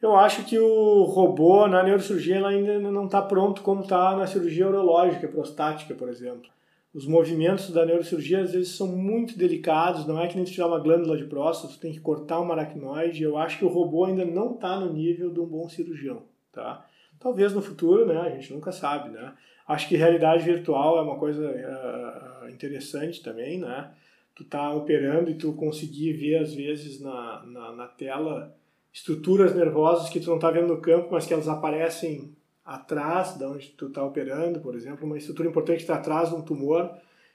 Eu 0.00 0.14
acho 0.14 0.44
que 0.44 0.58
o 0.58 1.04
robô 1.04 1.66
na 1.66 1.82
neurocirurgia 1.82 2.46
ainda 2.46 2.78
não 2.78 3.06
está 3.06 3.22
pronto 3.22 3.62
como 3.62 3.80
está 3.80 4.14
na 4.14 4.26
cirurgia 4.26 4.68
urológica, 4.68 5.26
prostática, 5.26 5.94
por 5.94 6.10
exemplo. 6.10 6.50
Os 6.92 7.06
movimentos 7.06 7.70
da 7.70 7.84
neurocirurgia 7.84 8.42
às 8.42 8.52
vezes 8.52 8.76
são 8.76 8.88
muito 8.88 9.38
delicados, 9.38 10.06
não 10.06 10.20
é 10.20 10.28
que 10.28 10.36
nem 10.36 10.44
tirar 10.44 10.66
uma 10.66 10.78
glândula 10.78 11.16
de 11.16 11.24
próstata, 11.24 11.72
tu 11.72 11.80
tem 11.80 11.92
que 11.92 12.00
cortar 12.00 12.40
uma 12.40 12.54
aracnoide. 12.54 13.22
Eu 13.22 13.38
acho 13.38 13.58
que 13.58 13.64
o 13.64 13.68
robô 13.68 14.04
ainda 14.04 14.24
não 14.24 14.54
está 14.54 14.78
no 14.78 14.92
nível 14.92 15.32
de 15.32 15.40
um 15.40 15.46
bom 15.46 15.66
cirurgião, 15.68 16.24
tá? 16.52 16.86
Talvez 17.18 17.54
no 17.54 17.62
futuro, 17.62 18.06
né? 18.06 18.18
A 18.20 18.30
gente 18.30 18.52
nunca 18.52 18.72
sabe, 18.72 19.08
né? 19.08 19.32
Acho 19.66 19.88
que 19.88 19.96
realidade 19.96 20.44
virtual 20.44 20.98
é 20.98 21.02
uma 21.02 21.18
coisa 21.18 21.42
uh, 21.42 22.48
interessante 22.50 23.22
também, 23.22 23.58
né? 23.58 23.90
Tu 24.36 24.44
tá 24.44 24.72
operando 24.72 25.30
e 25.30 25.34
tu 25.34 25.52
conseguir 25.54 26.12
ver, 26.12 26.36
às 26.36 26.54
vezes, 26.54 27.00
na, 27.00 27.44
na, 27.46 27.72
na 27.72 27.86
tela 27.88 28.54
estruturas 28.92 29.54
nervosas 29.54 30.08
que 30.08 30.20
tu 30.20 30.30
não 30.30 30.38
tá 30.38 30.50
vendo 30.50 30.68
no 30.68 30.80
campo, 30.80 31.08
mas 31.10 31.26
que 31.26 31.34
elas 31.34 31.48
aparecem 31.48 32.34
atrás 32.64 33.36
da 33.36 33.48
onde 33.48 33.68
tu 33.70 33.90
tá 33.90 34.04
operando, 34.04 34.60
por 34.60 34.74
exemplo, 34.74 35.06
uma 35.06 35.18
estrutura 35.18 35.48
importante 35.48 35.80
está 35.80 35.96
atrás 35.96 36.28
de 36.28 36.34
um 36.34 36.42
tumor, 36.42 36.90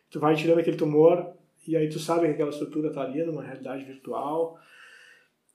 tu 0.10 0.20
vai 0.20 0.36
tirando 0.36 0.60
aquele 0.60 0.78
tumor 0.78 1.34
e 1.68 1.76
aí 1.78 1.90
tu 1.90 2.00
sabe 2.00 2.28
que 2.28 2.34
aquela 2.34 2.50
estrutura 2.50 2.90
está 2.90 3.02
ali 3.02 3.24
numa 3.24 3.44
realidade 3.44 3.84
virtual. 3.84 4.60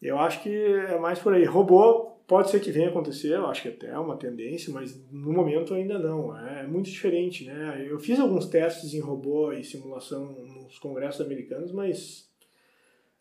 Eu 0.01 0.18
acho 0.18 0.42
que 0.42 0.51
é 0.51 0.99
mais 0.99 1.18
por 1.18 1.34
aí. 1.34 1.44
Robô 1.44 2.15
Pode 2.27 2.51
ser 2.51 2.61
que 2.61 2.72
venha 2.72 2.89
acontecer, 2.89 3.35
eu 3.35 3.47
acho 3.47 3.62
que 3.62 3.68
até 3.68 3.89
é 3.89 3.99
uma 3.99 4.16
tendência, 4.16 4.72
mas 4.72 5.01
no 5.12 5.33
momento 5.33 5.72
ainda 5.72 5.97
não. 5.97 6.37
É 6.37 6.66
muito 6.66 6.91
diferente, 6.91 7.45
né? 7.45 7.87
Eu 7.89 8.01
fiz 8.01 8.18
alguns 8.18 8.47
testes 8.47 8.95
em 8.95 9.01
robô 9.01 9.53
e 9.53 9.62
simulação 9.62 10.33
nos 10.33 10.77
congressos 10.79 11.20
americanos, 11.20 11.70
mas 11.70 12.29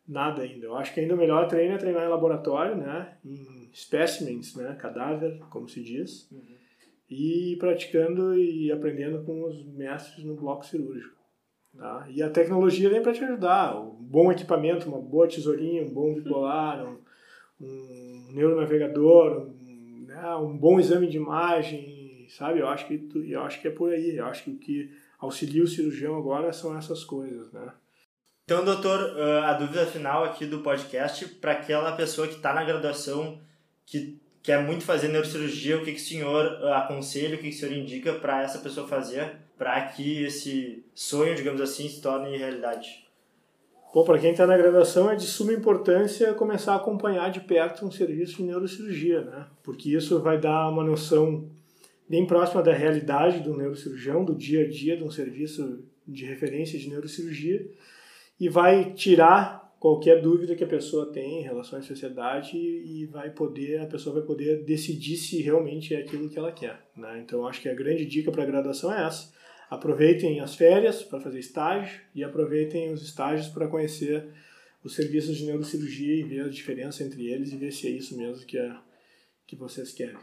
nada 0.07 0.41
ainda. 0.41 0.65
Eu 0.65 0.75
acho 0.75 0.91
que 0.91 0.99
ainda 0.99 1.13
o 1.13 1.17
melhor 1.17 1.47
treino 1.47 1.75
é 1.75 1.77
treinar 1.77 2.03
em 2.03 2.09
laboratório, 2.09 2.75
né? 2.75 3.15
Em 3.23 3.69
specimens, 3.73 4.55
né? 4.55 4.75
Cadáver, 4.79 5.39
como 5.51 5.69
se 5.69 5.83
diz. 5.83 6.27
Uhum. 6.31 6.55
E 7.07 7.55
praticando 7.59 8.35
e 8.35 8.71
aprendendo 8.71 9.23
com 9.23 9.43
os 9.43 9.63
mestres 9.67 10.25
no 10.25 10.35
bloco 10.35 10.65
cirúrgico. 10.65 11.15
Tá? 11.77 12.07
E 12.09 12.23
a 12.23 12.29
tecnologia 12.29 12.89
vem 12.89 13.03
para 13.03 13.13
te 13.13 13.23
ajudar. 13.23 13.79
Um 13.79 13.91
bom 13.99 14.31
equipamento, 14.31 14.87
uma 14.87 14.99
boa 14.99 15.27
tesourinha, 15.27 15.83
um 15.83 15.93
bom 15.93 16.13
bipolar, 16.13 16.83
um 16.83 16.97
um 17.59 18.27
neuronavegador, 18.31 19.47
um, 19.47 20.05
né, 20.07 20.35
um 20.35 20.57
bom 20.57 20.79
exame 20.79 21.07
de 21.07 21.17
imagem, 21.17 22.27
sabe? 22.29 22.59
Eu 22.59 22.67
acho 22.67 22.87
que 22.87 23.09
eu 23.29 23.41
acho 23.41 23.61
que 23.61 23.67
é 23.67 23.71
por 23.71 23.91
aí. 23.91 24.17
Eu 24.17 24.25
acho 24.25 24.43
que 24.43 24.49
o 24.51 24.57
que 24.57 24.91
auxilia 25.19 25.63
o 25.63 25.67
cirurgião 25.67 26.17
agora 26.17 26.51
são 26.51 26.77
essas 26.77 27.03
coisas, 27.03 27.51
né? 27.51 27.71
Então, 28.43 28.63
doutor, 28.63 29.19
a 29.43 29.53
dúvida 29.53 29.87
final 29.87 30.23
aqui 30.23 30.45
do 30.45 30.59
podcast 30.59 31.25
para 31.25 31.53
aquela 31.53 31.93
pessoa 31.93 32.27
que 32.27 32.35
está 32.35 32.53
na 32.53 32.63
graduação, 32.63 33.41
que 33.85 34.21
quer 34.43 34.61
muito 34.61 34.83
fazer 34.83 35.07
neurocirurgia, 35.07 35.77
o 35.77 35.83
que, 35.83 35.93
que 35.93 35.99
o 35.99 36.03
senhor 36.03 36.45
aconselha, 36.73 37.35
o 37.35 37.39
que, 37.39 37.49
que 37.49 37.55
o 37.55 37.59
senhor 37.59 37.75
indica 37.75 38.13
para 38.13 38.43
essa 38.43 38.59
pessoa 38.59 38.87
fazer 38.87 39.37
para 39.57 39.81
que 39.87 40.23
esse 40.23 40.85
sonho, 40.93 41.35
digamos 41.35 41.61
assim, 41.61 41.87
se 41.87 42.01
torne 42.01 42.37
realidade? 42.37 43.04
Bom, 43.95 44.03
para 44.03 44.19
quem 44.19 44.31
está 44.31 44.45
na 44.45 44.57
graduação 44.57 45.09
é 45.09 45.15
de 45.15 45.23
suma 45.23 45.53
importância 45.53 46.33
começar 46.33 46.73
a 46.73 46.75
acompanhar 46.75 47.31
de 47.31 47.39
perto 47.39 47.85
um 47.85 47.89
serviço 47.89 48.35
de 48.35 48.43
neurocirurgia, 48.43 49.21
né? 49.21 49.47
Porque 49.63 49.95
isso 49.95 50.19
vai 50.21 50.37
dar 50.37 50.69
uma 50.69 50.83
noção 50.83 51.49
bem 52.05 52.27
próxima 52.27 52.61
da 52.61 52.73
realidade 52.73 53.39
do 53.39 53.55
neurocirurgião, 53.55 54.25
do 54.25 54.35
dia 54.35 54.65
a 54.65 54.69
dia 54.69 54.97
de 54.97 55.03
um 55.05 55.09
serviço 55.09 55.81
de 56.05 56.25
referência 56.25 56.77
de 56.77 56.89
neurocirurgia 56.89 57.71
e 58.37 58.49
vai 58.49 58.91
tirar 58.91 59.73
qualquer 59.79 60.21
dúvida 60.21 60.57
que 60.57 60.63
a 60.65 60.67
pessoa 60.67 61.13
tem 61.13 61.39
em 61.39 61.43
relação 61.43 61.79
à 61.79 61.81
sociedade 61.81 62.57
e 62.57 63.05
vai 63.05 63.29
poder 63.29 63.79
a 63.79 63.85
pessoa 63.85 64.15
vai 64.15 64.23
poder 64.23 64.65
decidir 64.65 65.15
se 65.15 65.41
realmente 65.41 65.95
é 65.95 65.99
aquilo 65.99 66.27
que 66.27 66.37
ela 66.37 66.51
quer 66.51 66.85
né? 66.97 67.21
então 67.23 67.47
acho 67.47 67.61
que 67.61 67.69
a 67.69 67.73
grande 67.73 68.05
dica 68.05 68.29
para 68.29 68.43
a 68.43 68.45
graduação 68.45 68.91
é 68.91 69.05
essa 69.05 69.31
aproveitem 69.69 70.39
as 70.39 70.55
férias 70.55 71.03
para 71.03 71.19
fazer 71.19 71.39
estágio 71.39 72.01
e 72.13 72.23
aproveitem 72.23 72.91
os 72.91 73.01
estágios 73.01 73.47
para 73.47 73.67
conhecer 73.67 74.27
os 74.83 74.95
serviços 74.95 75.37
de 75.37 75.45
neurocirurgia 75.45 76.15
e 76.15 76.23
ver 76.23 76.45
a 76.45 76.49
diferença 76.49 77.03
entre 77.03 77.27
eles 77.27 77.51
e 77.51 77.57
ver 77.57 77.71
se 77.71 77.87
é 77.87 77.91
isso 77.91 78.17
mesmo 78.17 78.45
que 78.45 78.57
é 78.57 78.75
que 79.47 79.55
vocês 79.55 79.91
querem 79.91 80.17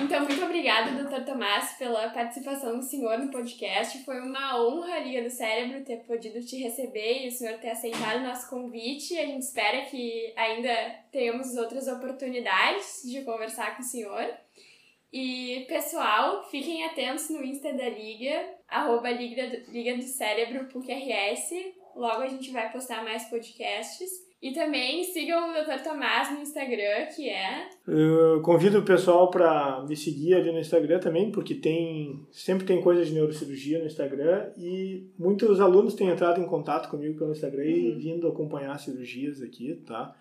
então, 0.00 0.24
muito 0.24 0.44
obrigada, 0.44 0.90
Dr. 0.90 1.24
Tomás, 1.24 1.78
pela 1.78 2.10
participação 2.10 2.76
do 2.76 2.82
senhor 2.82 3.16
no 3.16 3.30
podcast. 3.30 4.04
Foi 4.04 4.20
uma 4.20 4.60
honra, 4.60 4.98
Liga 4.98 5.22
do 5.22 5.30
Cérebro, 5.30 5.84
ter 5.84 5.98
podido 5.98 6.44
te 6.44 6.56
receber 6.56 7.24
e 7.24 7.28
o 7.28 7.30
senhor 7.30 7.58
ter 7.60 7.70
aceitado 7.70 8.18
o 8.18 8.24
nosso 8.24 8.50
convite. 8.50 9.16
A 9.16 9.24
gente 9.24 9.42
espera 9.42 9.82
que 9.82 10.32
ainda 10.36 10.74
tenhamos 11.12 11.54
outras 11.54 11.86
oportunidades 11.86 13.02
de 13.04 13.22
conversar 13.22 13.76
com 13.76 13.82
o 13.82 13.86
senhor. 13.86 14.26
E, 15.14 15.64
pessoal, 15.68 16.42
fiquem 16.50 16.84
atentos 16.84 17.30
no 17.30 17.44
Insta 17.44 17.72
da 17.72 17.88
Liga, 17.88 18.46
arroba 18.66 19.08
Liga 19.12 19.46
do, 19.46 19.70
Liga 19.70 19.96
do 19.96 20.02
Cérebro 20.02 20.64
PUC-RS. 20.64 21.50
Logo 21.94 22.20
a 22.20 22.26
gente 22.26 22.50
vai 22.50 22.72
postar 22.72 23.04
mais 23.04 23.30
podcasts. 23.30 24.10
E 24.42 24.52
também 24.52 25.04
sigam 25.04 25.50
o 25.50 25.52
Dr. 25.52 25.84
Tomás 25.84 26.32
no 26.32 26.40
Instagram, 26.40 27.06
que 27.14 27.30
é. 27.30 27.68
Eu 27.86 28.42
convido 28.42 28.80
o 28.80 28.84
pessoal 28.84 29.30
para 29.30 29.84
me 29.88 29.96
seguir 29.96 30.34
ali 30.34 30.50
no 30.50 30.58
Instagram 30.58 30.98
também, 30.98 31.30
porque 31.30 31.54
tem 31.54 32.26
sempre 32.32 32.66
tem 32.66 32.82
coisas 32.82 33.06
de 33.06 33.14
neurocirurgia 33.14 33.78
no 33.78 33.86
Instagram 33.86 34.52
e 34.58 35.08
muitos 35.16 35.60
alunos 35.60 35.94
têm 35.94 36.08
entrado 36.08 36.40
em 36.40 36.46
contato 36.46 36.90
comigo 36.90 37.16
pelo 37.16 37.30
Instagram 37.30 37.62
uhum. 37.62 37.70
e 37.70 37.92
vindo 37.92 38.26
acompanhar 38.26 38.78
cirurgias 38.80 39.40
aqui, 39.40 39.76
tá? 39.86 40.12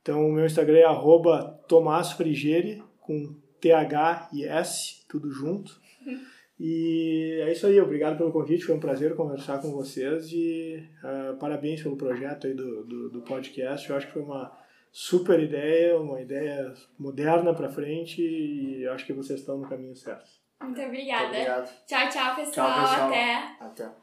Então 0.00 0.26
o 0.26 0.32
meu 0.32 0.46
Instagram 0.46 0.78
é 0.78 0.84
arroba 0.84 1.60
Tomás 1.68 2.12
Frigeri, 2.12 2.82
com 2.98 3.36
T-H 3.60 4.30
e 4.32 4.44
S, 4.44 5.04
tudo 5.08 5.30
junto. 5.30 5.80
Uhum. 6.06 6.20
E 6.58 7.40
é 7.42 7.52
isso 7.52 7.66
aí, 7.66 7.80
obrigado 7.80 8.18
pelo 8.18 8.30
convite, 8.30 8.64
foi 8.66 8.74
um 8.74 8.80
prazer 8.80 9.16
conversar 9.16 9.62
com 9.62 9.70
vocês 9.70 10.30
e 10.30 10.86
uh, 11.02 11.34
parabéns 11.38 11.82
pelo 11.82 11.96
projeto 11.96 12.46
aí 12.46 12.52
do, 12.52 12.84
do, 12.84 13.08
do, 13.08 13.22
podcast. 13.22 13.88
Eu 13.88 13.96
acho 13.96 14.06
que 14.08 14.12
foi 14.12 14.20
uma 14.20 14.52
super 14.92 15.40
ideia, 15.40 15.98
uma 15.98 16.20
ideia 16.20 16.74
moderna 16.98 17.54
para 17.54 17.70
frente 17.70 18.20
e 18.20 18.86
acho 18.88 19.06
que 19.06 19.14
vocês 19.14 19.40
estão 19.40 19.56
no 19.56 19.66
caminho 19.66 19.96
certo. 19.96 20.28
Muito 20.60 20.82
obrigada. 20.82 21.28
Muito 21.28 21.36
obrigado. 21.36 21.86
Tchau, 21.86 22.08
tchau, 22.10 22.36
pessoal. 22.36 22.68
Tchau, 22.68 22.80
pessoal. 22.82 23.08
Até. 23.08 23.34
Até. 23.60 23.99